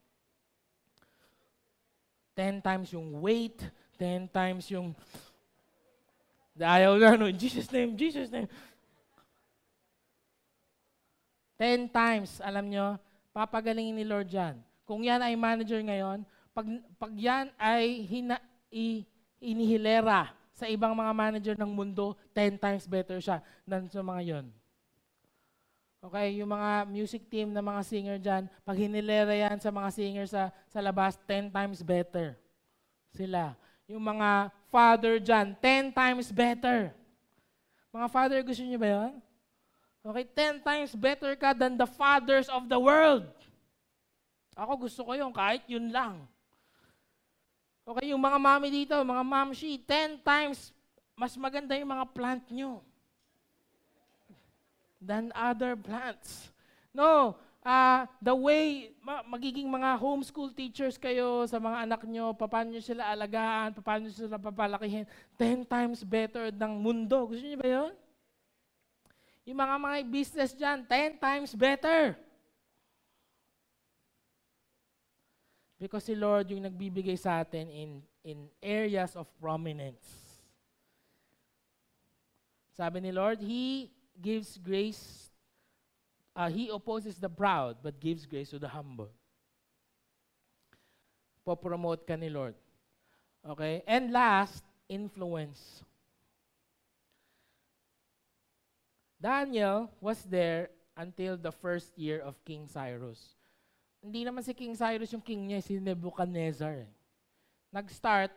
10 2.39 2.63
times 2.63 2.95
yung 2.95 3.19
weight, 3.19 3.59
10 3.99 4.31
times 4.31 4.71
yung 4.71 4.95
Ayaw 6.57 6.97
na, 6.97 7.13
no? 7.13 7.29
In 7.29 7.37
Jesus' 7.37 7.69
name, 7.69 7.93
Jesus' 7.93 8.33
name. 8.33 8.49
Ten 11.57 11.85
times, 11.89 12.41
alam 12.41 12.65
nyo, 12.65 12.97
papagalingin 13.29 13.93
ni 13.93 14.05
Lord 14.05 14.29
yan. 14.29 14.57
Kung 14.85 15.05
yan 15.05 15.21
ay 15.21 15.37
manager 15.37 15.77
ngayon, 15.77 16.25
pag, 16.53 16.65
pag 16.97 17.13
yan 17.13 17.53
ay 17.61 18.01
hina, 18.09 18.41
i, 18.73 19.05
inihilera 19.41 20.33
sa 20.57 20.65
ibang 20.65 20.97
mga 20.97 21.13
manager 21.13 21.55
ng 21.57 21.69
mundo, 21.69 22.17
ten 22.33 22.57
times 22.57 22.89
better 22.89 23.21
siya 23.21 23.41
than 23.63 23.85
sa 23.89 24.01
mga 24.01 24.21
yon. 24.25 24.45
Okay, 25.97 26.41
yung 26.41 26.49
mga 26.53 26.85
music 26.89 27.25
team 27.29 27.53
na 27.53 27.61
mga 27.61 27.81
singer 27.85 28.17
dyan, 28.21 28.43
pag 28.65 28.77
hinilera 28.77 29.33
yan 29.33 29.57
sa 29.57 29.73
mga 29.73 29.89
singer 29.93 30.25
sa, 30.29 30.53
sa 30.69 30.79
labas, 30.81 31.17
ten 31.25 31.49
times 31.49 31.81
better 31.81 32.37
sila 33.17 33.57
yung 33.87 34.03
mga 34.03 34.51
father 34.67 35.15
dyan, 35.17 35.55
10 35.63 35.95
times 35.95 36.27
better. 36.27 36.91
Mga 37.95 38.07
father, 38.11 38.39
gusto 38.43 38.61
niyo 38.61 38.75
ba 38.75 38.89
yun? 38.91 39.13
Okay, 40.03 40.25
10 40.27 40.59
times 40.59 40.91
better 40.91 41.31
ka 41.39 41.55
than 41.55 41.79
the 41.79 41.87
fathers 41.87 42.51
of 42.51 42.67
the 42.67 42.75
world. 42.75 43.23
Ako 44.59 44.87
gusto 44.87 45.07
ko 45.07 45.15
yun, 45.15 45.31
kahit 45.31 45.63
yun 45.71 45.87
lang. 45.87 46.27
Okay, 47.87 48.11
yung 48.11 48.19
mga 48.19 48.35
mami 48.35 48.67
dito, 48.67 48.99
mga 48.99 49.23
mamshi, 49.23 49.79
10 49.79 50.19
times 50.19 50.75
mas 51.17 51.33
maganda 51.33 51.73
yung 51.73 51.89
mga 51.89 52.05
plant 52.13 52.45
nyo 52.53 52.83
than 55.01 55.33
other 55.33 55.73
plants. 55.73 56.53
No, 56.93 57.33
uh, 57.65 58.05
the 58.21 58.35
way 58.35 58.93
ma- 59.01 59.25
magiging 59.25 59.65
mga 59.65 59.97
homeschool 59.97 60.53
teachers 60.53 60.99
kayo 60.99 61.49
sa 61.49 61.57
mga 61.57 61.89
anak 61.89 62.01
nyo, 62.05 62.37
paano 62.37 62.69
nyo 62.75 62.83
sila 62.85 63.09
alagaan, 63.09 63.73
paano 63.81 64.05
nyo 64.05 64.13
sila 64.13 64.37
papalakihin, 64.37 65.09
10 65.39 65.65
times 65.65 66.05
better 66.05 66.53
ng 66.53 66.73
mundo. 66.77 67.17
Gusto 67.33 67.41
niyo 67.41 67.57
ba 67.57 67.69
yun? 67.71 67.91
Yung 69.47 69.57
mga 69.57 69.75
mga 69.79 69.97
business 70.05 70.51
dyan, 70.53 70.85
10 70.85 71.17
times 71.17 71.55
better. 71.55 72.19
Because 75.77 76.09
si 76.09 76.17
Lord 76.17 76.49
yung 76.49 76.65
nagbibigay 76.65 77.17
sa 77.17 77.45
atin 77.45 77.69
in, 77.69 78.01
in 78.25 78.49
areas 78.61 79.13
of 79.13 79.29
prominence. 79.37 80.01
Sabi 82.73 83.01
ni 83.01 83.13
Lord, 83.13 83.41
He 83.41 83.93
gives 84.17 84.57
grace 84.57 85.27
uh, 86.37 86.49
he 86.49 86.69
opposes 86.69 87.17
the 87.17 87.29
proud 87.29 87.77
but 87.81 87.99
gives 87.99 88.25
grace 88.25 88.51
to 88.51 88.59
the 88.59 88.69
humble. 88.69 89.09
Popromote 91.45 92.05
ka 92.05 92.15
ni 92.15 92.29
Lord. 92.29 92.53
Okay? 93.41 93.81
And 93.87 94.13
last, 94.13 94.63
influence. 94.87 95.81
Daniel 99.19 99.89
was 99.99 100.21
there 100.29 100.69
until 100.95 101.35
the 101.37 101.51
first 101.51 101.97
year 101.97 102.19
of 102.19 102.37
King 102.45 102.67
Cyrus. 102.69 103.36
Hindi 104.01 104.21
naman 104.23 104.45
si 104.45 104.53
King 104.53 104.77
Cyrus 104.77 105.11
yung 105.11 105.23
king 105.25 105.49
niya, 105.49 105.59
si 105.61 105.81
Nebuchadnezzar. 105.81 106.85
Eh. 106.85 106.91
Nag-start 107.73 108.31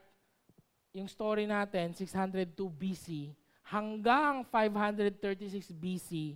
yung 0.90 1.06
story 1.06 1.46
natin, 1.46 1.94
602 1.94 2.66
BC, 2.74 3.30
hanggang 3.62 4.42
536 4.42 5.70
BC, 5.70 6.34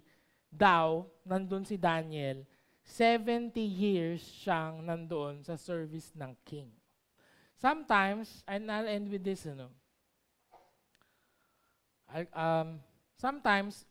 daw, 0.54 1.02
nandun 1.26 1.66
si 1.66 1.74
Daniel, 1.74 2.46
70 2.86 3.58
years 3.58 4.22
siyang 4.22 4.86
nandoon 4.86 5.42
sa 5.42 5.58
service 5.58 6.14
ng 6.14 6.30
king. 6.46 6.70
Sometimes, 7.58 8.46
and 8.46 8.70
I'll 8.70 8.86
end 8.86 9.10
with 9.10 9.26
this, 9.26 9.48
I, 12.06 12.28
um, 12.30 12.78
sometimes, 13.18 13.82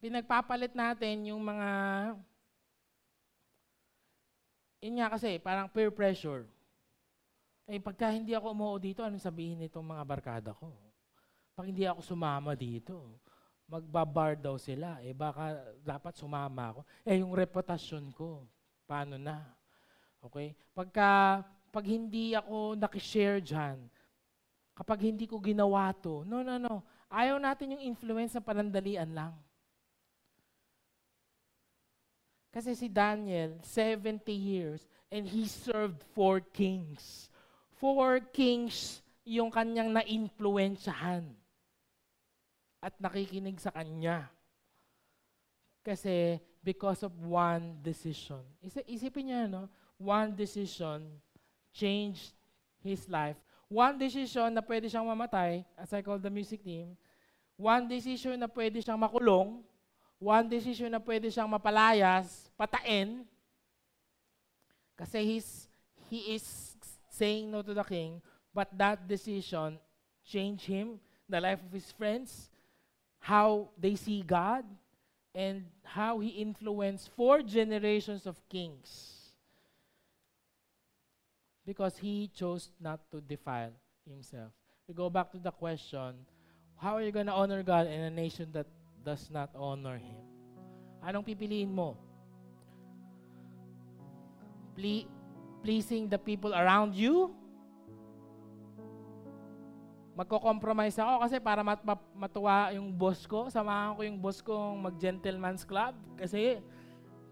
pinagpapalit 0.00 0.72
natin 0.72 1.28
yung 1.28 1.44
mga, 1.44 1.68
yun 4.80 5.00
nga 5.00 5.12
kasi, 5.12 5.40
parang 5.40 5.70
peer 5.70 5.90
pressure. 5.90 6.44
Eh, 7.66 7.82
pagka 7.82 8.14
hindi 8.14 8.30
ako 8.36 8.54
umuo 8.54 8.76
dito, 8.78 9.02
anong 9.02 9.22
sabihin 9.22 9.58
nitong 9.58 9.82
mga 9.82 10.04
barkada 10.06 10.50
ko? 10.54 10.70
Pag 11.56 11.72
hindi 11.72 11.88
ako 11.88 12.04
sumama 12.04 12.52
dito, 12.54 13.18
magbabar 13.66 14.38
daw 14.38 14.54
sila. 14.56 15.02
Eh 15.02 15.16
baka 15.16 15.58
dapat 15.82 16.14
sumama 16.14 16.76
ako. 16.76 16.80
Eh 17.02 17.18
yung 17.18 17.34
reputasyon 17.34 18.14
ko, 18.14 18.46
paano 18.86 19.18
na? 19.18 19.42
Okay? 20.22 20.54
Pagka, 20.70 21.42
pag 21.74 21.84
hindi 21.84 22.32
ako 22.32 22.78
nakishare 22.78 23.42
dyan, 23.42 23.90
kapag 24.76 25.10
hindi 25.10 25.26
ko 25.26 25.42
ginawa 25.42 25.90
to, 25.96 26.22
no, 26.22 26.46
no, 26.46 26.60
no. 26.60 26.86
Ayaw 27.10 27.38
natin 27.38 27.78
yung 27.78 27.84
influence 27.94 28.34
na 28.34 28.42
panandalian 28.42 29.10
lang. 29.14 29.34
Kasi 32.56 32.72
si 32.72 32.88
Daniel, 32.88 33.60
70 33.60 34.32
years, 34.32 34.80
and 35.12 35.28
he 35.28 35.44
served 35.44 36.00
four 36.16 36.40
kings. 36.40 37.28
Four 37.76 38.24
kings 38.32 39.04
yung 39.28 39.52
kanyang 39.52 39.92
na-influensyahan 39.92 41.36
at 42.80 42.94
nakikinig 42.96 43.60
sa 43.60 43.68
Kanya. 43.76 44.32
Kasi 45.84 46.40
because 46.64 47.04
of 47.04 47.12
one 47.20 47.76
decision. 47.84 48.40
Isipin 48.88 49.28
niya, 49.28 49.44
no? 49.52 49.68
One 50.00 50.32
decision 50.32 51.04
changed 51.76 52.32
his 52.80 53.04
life. 53.04 53.36
One 53.68 54.00
decision 54.00 54.56
na 54.56 54.64
pwede 54.64 54.88
siyang 54.88 55.04
mamatay, 55.04 55.60
as 55.76 55.92
I 55.92 56.00
call 56.00 56.16
the 56.16 56.32
music 56.32 56.64
team. 56.64 56.96
One 57.60 57.84
decision 57.84 58.40
na 58.40 58.48
pwede 58.48 58.80
siyang 58.80 58.96
makulong. 58.96 59.60
One 60.18 60.48
decision 60.48 60.92
na 60.92 61.00
pwede 61.02 61.28
siyang 61.28 61.50
mapalayas, 61.50 62.48
patain. 62.56 63.24
Kasi 64.96 65.24
he's, 65.24 65.68
he 66.08 66.34
is 66.36 66.76
saying 67.12 67.50
no 67.50 67.60
to 67.60 67.74
the 67.76 67.84
king, 67.84 68.20
but 68.52 68.72
that 68.72 69.04
decision 69.04 69.76
changed 70.24 70.64
him, 70.64 70.96
the 71.28 71.40
life 71.40 71.60
of 71.60 71.72
his 71.72 71.92
friends, 71.92 72.48
how 73.20 73.68
they 73.76 73.94
see 73.94 74.24
God, 74.24 74.64
and 75.36 75.68
how 75.84 76.18
He 76.18 76.40
influenced 76.40 77.10
four 77.12 77.42
generations 77.42 78.26
of 78.26 78.40
kings. 78.48 79.34
Because 81.66 81.98
He 81.98 82.30
chose 82.34 82.70
not 82.80 83.00
to 83.12 83.20
defile 83.20 83.72
Himself. 84.08 84.50
We 84.88 84.94
go 84.94 85.10
back 85.10 85.30
to 85.32 85.38
the 85.38 85.50
question, 85.50 86.24
how 86.78 86.96
are 86.96 87.02
you 87.02 87.12
going 87.12 87.26
to 87.26 87.36
honor 87.36 87.62
God 87.62 87.86
in 87.86 88.00
a 88.00 88.10
nation 88.10 88.48
that 88.52 88.66
does 89.06 89.30
not 89.30 89.54
honor 89.54 89.94
Him? 89.94 90.18
Anong 91.06 91.22
pipiliin 91.22 91.70
mo? 91.70 91.94
Ple- 94.74 95.06
pleasing 95.62 96.10
the 96.10 96.18
people 96.18 96.50
around 96.50 96.98
you 96.98 97.30
magko-compromise 100.16 100.96
ako 100.96 101.28
kasi 101.28 101.36
para 101.36 101.60
mat- 101.60 101.84
matuwa 102.16 102.72
yung 102.72 102.88
boss 102.88 103.28
ko, 103.28 103.52
samahan 103.52 103.92
ko 103.92 104.00
yung 104.00 104.16
boss 104.16 104.40
kong 104.40 104.88
mag-gentleman's 104.88 105.60
club 105.60 105.92
kasi 106.16 106.56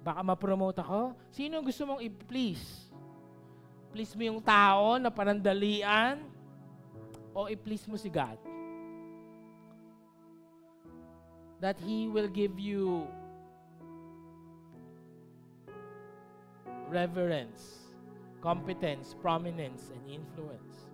baka 0.04 0.20
ma-promote 0.20 0.84
ako. 0.84 1.16
Sino 1.32 1.64
gusto 1.64 1.88
mong 1.88 2.04
i-please? 2.04 2.92
Please 3.88 4.12
mo 4.12 4.28
yung 4.28 4.40
tao 4.44 5.00
na 5.00 5.08
panandalian 5.08 6.28
o 7.32 7.48
i-please 7.48 7.88
mo 7.88 7.96
si 7.96 8.12
God? 8.12 8.36
That 11.64 11.80
He 11.80 12.08
will 12.08 12.28
give 12.28 12.60
you 12.60 13.08
reverence, 16.92 17.88
competence, 18.42 19.16
prominence, 19.22 19.88
and 19.88 20.04
influence. 20.04 20.92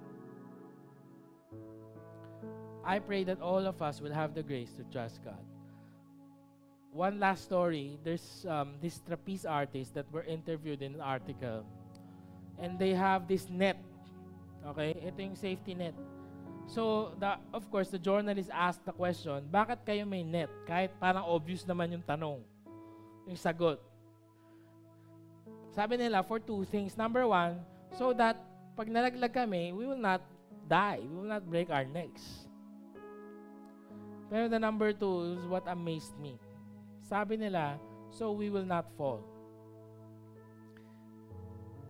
I 2.87 3.01
pray 3.01 3.25
that 3.25 3.43
all 3.43 3.67
of 3.67 3.83
us 3.83 4.01
will 4.01 4.15
have 4.15 4.33
the 4.33 4.45
grace 4.45 4.71
to 4.79 4.85
trust 4.95 5.25
God. 5.25 5.43
One 6.93 7.19
last 7.19 7.43
story. 7.43 7.99
There's 8.05 8.47
um, 8.49 8.79
this 8.81 9.03
trapeze 9.03 9.45
artist 9.45 9.95
that 9.95 10.07
were 10.13 10.23
interviewed 10.23 10.83
in 10.83 10.95
an 10.95 11.01
article. 11.01 11.67
And 12.61 12.79
they 12.79 12.95
have 12.95 13.27
this 13.27 13.51
net. 13.51 13.83
Okay? 14.69 14.95
Ito 15.03 15.19
yung 15.19 15.35
safety 15.35 15.75
net. 15.75 15.99
So, 16.71 17.19
the, 17.19 17.35
of 17.51 17.67
course, 17.67 17.91
the 17.91 17.99
journalist 17.99 18.47
asked 18.55 18.87
the 18.87 18.95
question, 18.95 19.43
bakit 19.51 19.83
kayo 19.83 20.07
may 20.07 20.23
net? 20.23 20.47
Kahit 20.71 20.95
parang 21.03 21.27
obvious 21.27 21.67
naman 21.67 21.99
yung 21.99 22.07
tanong. 22.07 22.39
Yung 23.27 23.35
sagot. 23.35 23.83
Sabi 25.75 25.99
nila, 25.99 26.23
for 26.23 26.39
two 26.39 26.63
things. 26.71 26.95
Number 26.95 27.27
one, 27.27 27.59
so 27.99 28.15
that 28.15 28.39
pag 28.79 28.87
nalaglag 28.87 29.35
kami, 29.35 29.75
we 29.75 29.83
will 29.83 29.99
not 29.99 30.23
die. 30.71 31.03
We 31.03 31.15
will 31.19 31.31
not 31.31 31.43
break 31.43 31.75
our 31.75 31.83
necks. 31.83 32.47
Pero 34.31 34.47
the 34.47 34.63
number 34.63 34.95
two 34.95 35.35
is 35.35 35.43
what 35.51 35.67
amazed 35.67 36.15
me. 36.23 36.39
Sabi 37.03 37.35
nila, 37.35 37.83
so 38.15 38.31
we 38.31 38.47
will 38.47 38.67
not 38.67 38.87
fall. 38.95 39.27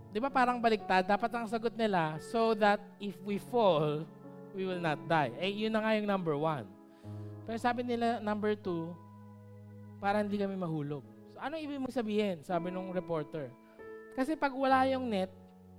Di 0.09 0.17
ba 0.17 0.33
parang 0.33 0.57
baliktad? 0.57 1.05
Dapat 1.05 1.31
ang 1.37 1.45
sagot 1.45 1.77
nila, 1.77 2.17
so 2.33 2.57
that 2.57 2.81
if 2.97 3.21
we 3.29 3.37
fall, 3.37 4.09
we 4.55 4.67
will 4.67 4.83
not 4.83 4.99
die. 5.07 5.33
Eh, 5.39 5.51
yun 5.51 5.73
na 5.73 5.83
nga 5.83 5.97
yung 5.97 6.09
number 6.09 6.35
one. 6.35 6.67
Pero 7.47 7.57
sabi 7.59 7.83
nila, 7.83 8.23
number 8.23 8.55
two, 8.55 8.95
para 10.01 10.25
hindi 10.25 10.41
kami 10.41 10.57
mahulog. 10.57 11.05
So, 11.35 11.39
ano 11.39 11.61
ibig 11.61 11.77
mong 11.77 11.93
sabihin? 11.93 12.41
Sabi 12.47 12.73
nung 12.73 12.91
reporter. 12.91 13.53
Kasi 14.17 14.35
pag 14.35 14.55
wala 14.55 14.89
yung 14.89 15.07
net, 15.07 15.31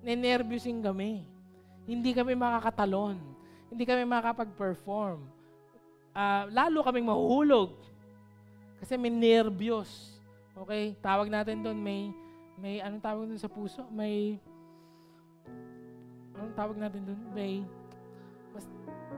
ninervyusin 0.05 0.79
kami. 0.81 1.25
Hindi 1.89 2.13
kami 2.13 2.37
makakatalon. 2.37 3.17
Hindi 3.71 3.83
kami 3.87 4.03
makakapag-perform. 4.05 5.19
Uh, 6.11 6.43
lalo 6.51 6.83
kaming 6.83 7.07
mahuhulog. 7.07 7.79
Kasi 8.83 8.97
may 8.99 9.13
nervyos. 9.13 10.11
Okay? 10.53 10.93
Tawag 10.99 11.31
natin 11.31 11.63
doon, 11.65 11.79
may, 11.79 12.11
may, 12.59 12.83
anong 12.83 13.03
tawag 13.03 13.25
doon 13.25 13.41
sa 13.41 13.49
puso? 13.49 13.87
May, 13.89 14.37
anong 16.37 16.55
tawag 16.57 16.77
natin 16.77 17.01
doon? 17.07 17.21
May, 17.33 17.65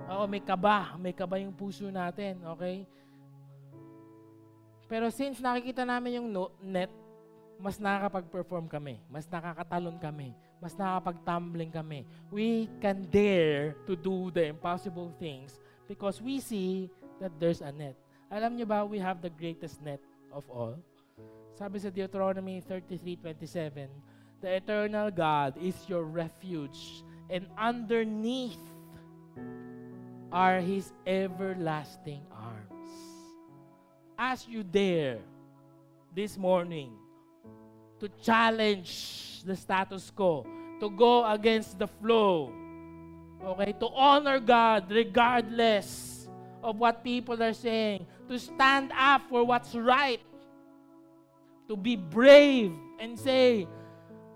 oo, 0.09 0.23
may 0.29 0.41
kaba. 0.43 0.95
May 0.99 1.13
kaba 1.13 1.41
yung 1.41 1.55
puso 1.55 1.89
natin. 1.89 2.41
Okay? 2.57 2.85
Pero 4.87 5.09
since 5.09 5.41
nakikita 5.41 5.87
namin 5.87 6.21
yung 6.21 6.29
net, 6.61 6.91
mas 7.57 7.79
nakakapag-perform 7.79 8.67
kami, 8.67 8.99
mas 9.07 9.23
nakakatalon 9.29 9.95
kami, 9.95 10.35
mas 10.59 10.75
nakakapag-tumbling 10.75 11.71
kami. 11.71 12.03
We 12.27 12.67
can 12.83 13.07
dare 13.07 13.77
to 13.87 13.95
do 13.95 14.29
the 14.35 14.51
impossible 14.51 15.15
things 15.15 15.57
because 15.87 16.19
we 16.19 16.43
see 16.43 16.91
that 17.23 17.31
there's 17.39 17.63
a 17.63 17.71
net. 17.71 17.95
Alam 18.27 18.59
niyo 18.59 18.67
ba, 18.67 18.83
we 18.83 18.99
have 18.99 19.23
the 19.23 19.31
greatest 19.31 19.79
net 19.79 20.01
of 20.33 20.43
all. 20.51 20.75
Sabi 21.53 21.77
sa 21.79 21.93
Deuteronomy 21.93 22.59
33:27, 22.65 23.87
The 24.43 24.59
eternal 24.59 25.07
God 25.13 25.55
is 25.55 25.77
your 25.87 26.03
refuge, 26.03 27.05
and 27.31 27.47
underneath 27.55 28.59
are 30.33 30.59
His 30.59 30.89
everlasting 31.05 32.25
arms. 32.33 32.89
As 34.17 34.49
you 34.49 34.65
dare 34.65 35.21
this 36.09 36.35
morning 36.35 36.97
to 38.01 38.09
challenge 38.17 39.45
the 39.45 39.55
status 39.55 40.09
quo, 40.09 40.41
to 40.81 40.89
go 40.89 41.21
against 41.29 41.77
the 41.77 41.85
flow, 41.85 42.49
okay, 43.45 43.77
to 43.77 43.87
honor 43.93 44.41
God 44.41 44.89
regardless 44.89 46.27
of 46.65 46.81
what 46.81 47.05
people 47.05 47.37
are 47.37 47.53
saying, 47.53 48.09
to 48.27 48.39
stand 48.41 48.89
up 48.97 49.21
for 49.29 49.45
what's 49.45 49.77
right, 49.77 50.19
to 51.69 51.77
be 51.77 51.95
brave 51.95 52.73
and 52.97 53.13
say, 53.19 53.67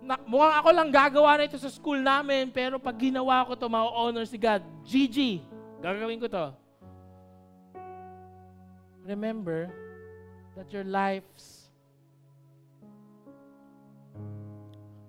na, 0.04 0.16
mukhang 0.30 0.56
ako 0.62 0.70
lang 0.72 0.89
gagawa 0.93 1.41
na 1.41 1.50
ito 1.50 1.58
sa 1.58 1.74
school 1.74 2.00
namin, 2.00 2.54
pero 2.54 2.78
pag 2.78 2.95
ginawa 2.95 3.43
ko 3.50 3.58
to, 3.58 3.68
ma-honor 3.68 4.24
si 4.24 4.38
God. 4.39 4.62
GG, 4.88 5.43
gagawin 5.82 6.20
ko 6.20 6.28
to. 6.28 6.46
Remember 9.08 9.72
that 10.58 10.74
your 10.74 10.84
lives 10.84 11.72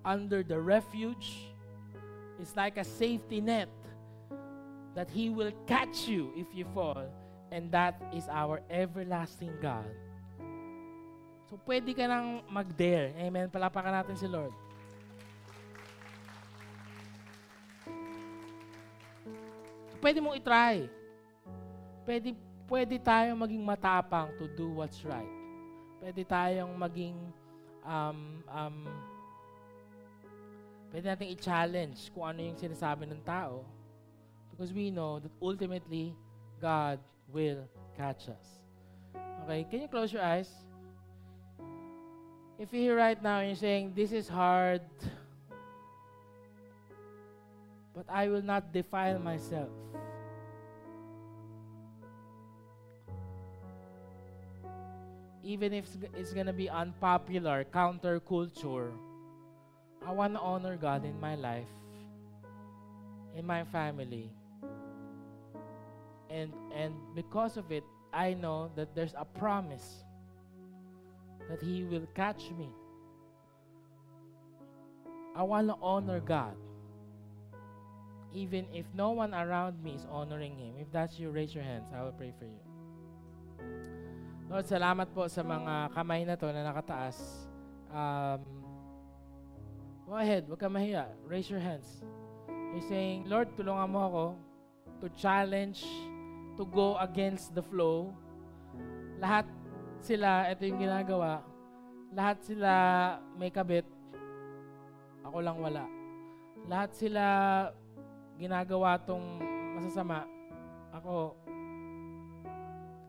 under 0.04 0.42
the 0.42 0.58
refuge 0.60 1.50
is 2.40 2.54
like 2.54 2.78
a 2.78 2.84
safety 2.84 3.40
net 3.40 3.68
that 4.94 5.10
He 5.10 5.30
will 5.30 5.52
catch 5.66 6.06
you 6.06 6.32
if 6.36 6.46
you 6.54 6.64
fall, 6.74 7.06
and 7.50 7.70
that 7.72 8.00
is 8.14 8.28
our 8.30 8.62
everlasting 8.70 9.52
God. 9.60 9.88
So, 11.50 11.56
pwede 11.64 11.96
ka 11.96 12.04
nang 12.06 12.44
mag-dare. 12.50 13.16
Amen. 13.16 13.48
Palapakan 13.48 13.94
natin 13.94 14.14
si 14.20 14.28
Lord. 14.28 14.52
Pwede 19.98 20.18
mong 20.22 20.38
itry. 20.38 20.86
Pwede, 22.06 22.32
pwede 22.70 22.94
tayong 23.02 23.38
maging 23.38 23.62
matapang 23.62 24.32
to 24.38 24.46
do 24.56 24.70
what's 24.72 25.02
right. 25.04 25.34
Pwede 25.98 26.22
tayong 26.24 26.72
maging 26.78 27.16
um, 27.84 28.42
um, 28.48 28.76
Pwede 30.88 31.04
natin 31.04 31.28
i-challenge 31.36 32.08
kung 32.16 32.24
ano 32.24 32.40
yung 32.40 32.56
sinasabi 32.56 33.04
ng 33.04 33.20
tao. 33.20 33.60
Because 34.48 34.72
we 34.72 34.88
know 34.88 35.20
that 35.20 35.32
ultimately, 35.38 36.16
God 36.58 36.98
will 37.28 37.68
catch 37.94 38.32
us. 38.32 38.46
Okay, 39.44 39.68
can 39.68 39.84
you 39.84 39.88
close 39.88 40.10
your 40.12 40.24
eyes? 40.24 40.48
If 42.58 42.72
you're 42.72 42.90
here 42.90 42.98
right 42.98 43.20
now 43.22 43.38
and 43.38 43.52
you're 43.52 43.60
saying, 43.60 43.92
this 43.94 44.10
is 44.10 44.26
hard, 44.26 44.82
but 47.98 48.06
I 48.08 48.28
will 48.28 48.42
not 48.42 48.72
defile 48.72 49.18
myself. 49.18 49.74
Even 55.42 55.72
if 55.72 55.84
it's 56.14 56.32
gonna 56.32 56.52
be 56.52 56.70
unpopular, 56.70 57.64
counterculture, 57.74 58.92
I 60.06 60.12
want 60.12 60.34
to 60.34 60.38
honor 60.38 60.76
God 60.76 61.04
in 61.04 61.18
my 61.18 61.34
life, 61.34 61.66
in 63.34 63.44
my 63.44 63.64
family. 63.64 64.30
And 66.30 66.52
and 66.72 66.94
because 67.16 67.56
of 67.56 67.72
it, 67.72 67.82
I 68.12 68.34
know 68.34 68.70
that 68.76 68.94
there's 68.94 69.14
a 69.18 69.24
promise 69.24 70.04
that 71.50 71.60
he 71.60 71.82
will 71.82 72.06
catch 72.14 72.52
me. 72.52 72.70
I 75.34 75.42
want 75.42 75.66
to 75.66 75.74
honor 75.82 76.20
God. 76.20 76.54
Even 78.32 78.68
if 78.72 78.84
no 78.92 79.16
one 79.16 79.32
around 79.32 79.80
me 79.82 79.96
is 79.96 80.04
honoring 80.10 80.56
Him. 80.56 80.76
If 80.76 80.92
that's 80.92 81.18
you, 81.18 81.30
raise 81.30 81.54
your 81.54 81.64
hands. 81.64 81.88
I 81.94 82.04
will 82.04 82.12
pray 82.12 82.32
for 82.36 82.44
you. 82.44 82.60
Lord, 84.48 84.64
salamat 84.64 85.12
po 85.12 85.28
sa 85.28 85.44
mga 85.44 85.92
kamay 85.92 86.24
na 86.24 86.36
to 86.36 86.48
na 86.48 86.64
nakataas. 86.64 87.16
Um, 87.88 88.58
Go 90.08 90.16
ahead, 90.16 90.48
huwag 90.48 90.56
ka 90.56 90.72
mahiya. 90.72 91.04
Raise 91.28 91.52
your 91.52 91.60
hands. 91.60 92.00
You're 92.48 92.88
saying, 92.88 93.28
Lord, 93.28 93.52
tulungan 93.60 93.92
mo 93.92 94.00
ako 94.08 94.24
to 95.04 95.06
challenge, 95.12 95.84
to 96.56 96.64
go 96.64 96.96
against 96.96 97.52
the 97.52 97.60
flow. 97.60 98.16
Lahat 99.20 99.44
sila, 100.00 100.48
ito 100.48 100.64
yung 100.64 100.80
ginagawa. 100.80 101.44
Lahat 102.16 102.40
sila 102.40 102.72
may 103.36 103.52
kabit. 103.52 103.84
Ako 105.28 105.44
lang 105.44 105.60
wala. 105.60 105.84
Lahat 106.64 106.88
sila 106.96 107.24
ginagawa 108.38 108.96
tong 109.02 109.42
masasama. 109.74 110.22
Ako, 110.94 111.34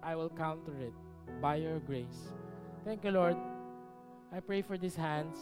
I 0.02 0.18
will 0.18 0.34
counter 0.34 0.74
it 0.82 0.98
by 1.38 1.62
your 1.62 1.78
grace. 1.86 2.34
Thank 2.84 3.06
you, 3.06 3.14
Lord. 3.14 3.38
I 4.34 4.42
pray 4.42 4.66
for 4.66 4.78
these 4.78 4.98
hands. 4.98 5.38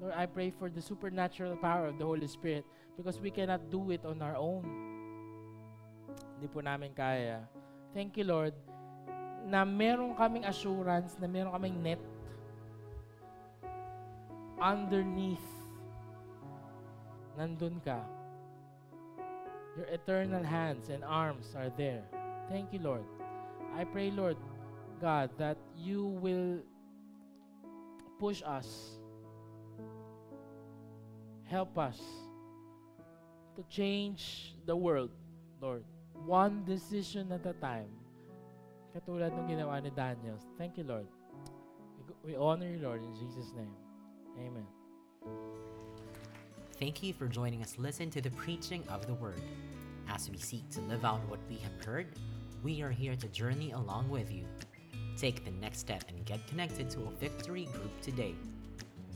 Lord, 0.00 0.16
I 0.16 0.26
pray 0.26 0.50
for 0.50 0.72
the 0.72 0.82
supernatural 0.82 1.56
power 1.60 1.92
of 1.92 2.00
the 2.00 2.04
Holy 2.04 2.26
Spirit 2.26 2.64
because 2.96 3.20
we 3.20 3.30
cannot 3.30 3.70
do 3.70 3.92
it 3.92 4.04
on 4.04 4.20
our 4.24 4.36
own. 4.36 4.64
Hindi 6.34 6.48
po 6.48 6.60
namin 6.64 6.92
kaya. 6.96 7.46
Thank 7.94 8.18
you, 8.18 8.26
Lord, 8.26 8.56
na 9.46 9.62
meron 9.62 10.16
kaming 10.16 10.48
assurance, 10.48 11.14
na 11.20 11.28
meron 11.28 11.52
kaming 11.54 11.78
net 11.78 12.02
underneath. 14.58 15.46
Nandun 17.38 17.78
ka. 17.84 18.23
Your 19.76 19.86
eternal 19.86 20.42
hands 20.42 20.88
and 20.88 21.02
arms 21.02 21.54
are 21.56 21.70
there. 21.76 22.02
Thank 22.48 22.72
you, 22.72 22.78
Lord. 22.78 23.04
I 23.74 23.84
pray, 23.84 24.10
Lord, 24.10 24.36
God, 25.00 25.30
that 25.38 25.58
you 25.76 26.06
will 26.06 26.62
push 28.20 28.42
us, 28.46 28.98
help 31.44 31.76
us 31.76 31.98
to 33.56 33.62
change 33.68 34.54
the 34.66 34.76
world, 34.76 35.10
Lord. 35.60 35.84
One 36.24 36.64
decision 36.64 37.32
at 37.32 37.44
a 37.46 37.54
time. 37.58 37.90
Katulad 38.94 39.34
ng 39.34 39.50
ginawa 39.50 39.82
ni 39.82 39.90
Daniel. 39.90 40.38
Thank 40.54 40.78
you, 40.78 40.86
Lord. 40.86 41.10
We, 41.98 42.32
we 42.32 42.32
honor 42.38 42.70
you, 42.70 42.78
Lord, 42.78 43.02
in 43.02 43.10
Jesus' 43.18 43.50
name. 43.58 43.74
Amen. 44.38 44.66
Thank 46.80 47.04
you 47.04 47.12
for 47.12 47.28
joining 47.28 47.62
us 47.62 47.76
listen 47.78 48.10
to 48.10 48.20
the 48.20 48.30
preaching 48.30 48.82
of 48.88 49.06
the 49.06 49.14
word. 49.14 49.40
As 50.08 50.28
we 50.28 50.36
seek 50.38 50.68
to 50.70 50.80
live 50.82 51.04
out 51.04 51.20
what 51.28 51.38
we 51.48 51.56
have 51.58 51.84
heard, 51.84 52.08
we 52.64 52.82
are 52.82 52.90
here 52.90 53.14
to 53.14 53.28
journey 53.28 53.70
along 53.70 54.10
with 54.10 54.32
you. 54.32 54.44
Take 55.16 55.44
the 55.44 55.52
next 55.52 55.78
step 55.78 56.02
and 56.08 56.24
get 56.24 56.44
connected 56.48 56.90
to 56.90 57.02
a 57.02 57.10
victory 57.20 57.66
group 57.66 58.00
today. 58.00 58.34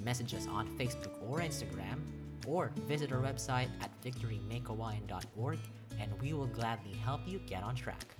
Message 0.04 0.34
us 0.34 0.46
on 0.46 0.68
Facebook 0.78 1.20
or 1.28 1.40
Instagram, 1.40 1.98
or 2.46 2.70
visit 2.86 3.11
our 3.11 3.20
website 3.20 3.68
at 3.82 3.90
victorymakeawaiian.org 4.04 5.59
and 6.00 6.22
we 6.22 6.32
will 6.34 6.46
gladly 6.46 6.92
help 6.92 7.22
you 7.26 7.40
get 7.40 7.64
on 7.64 7.74
track. 7.74 8.14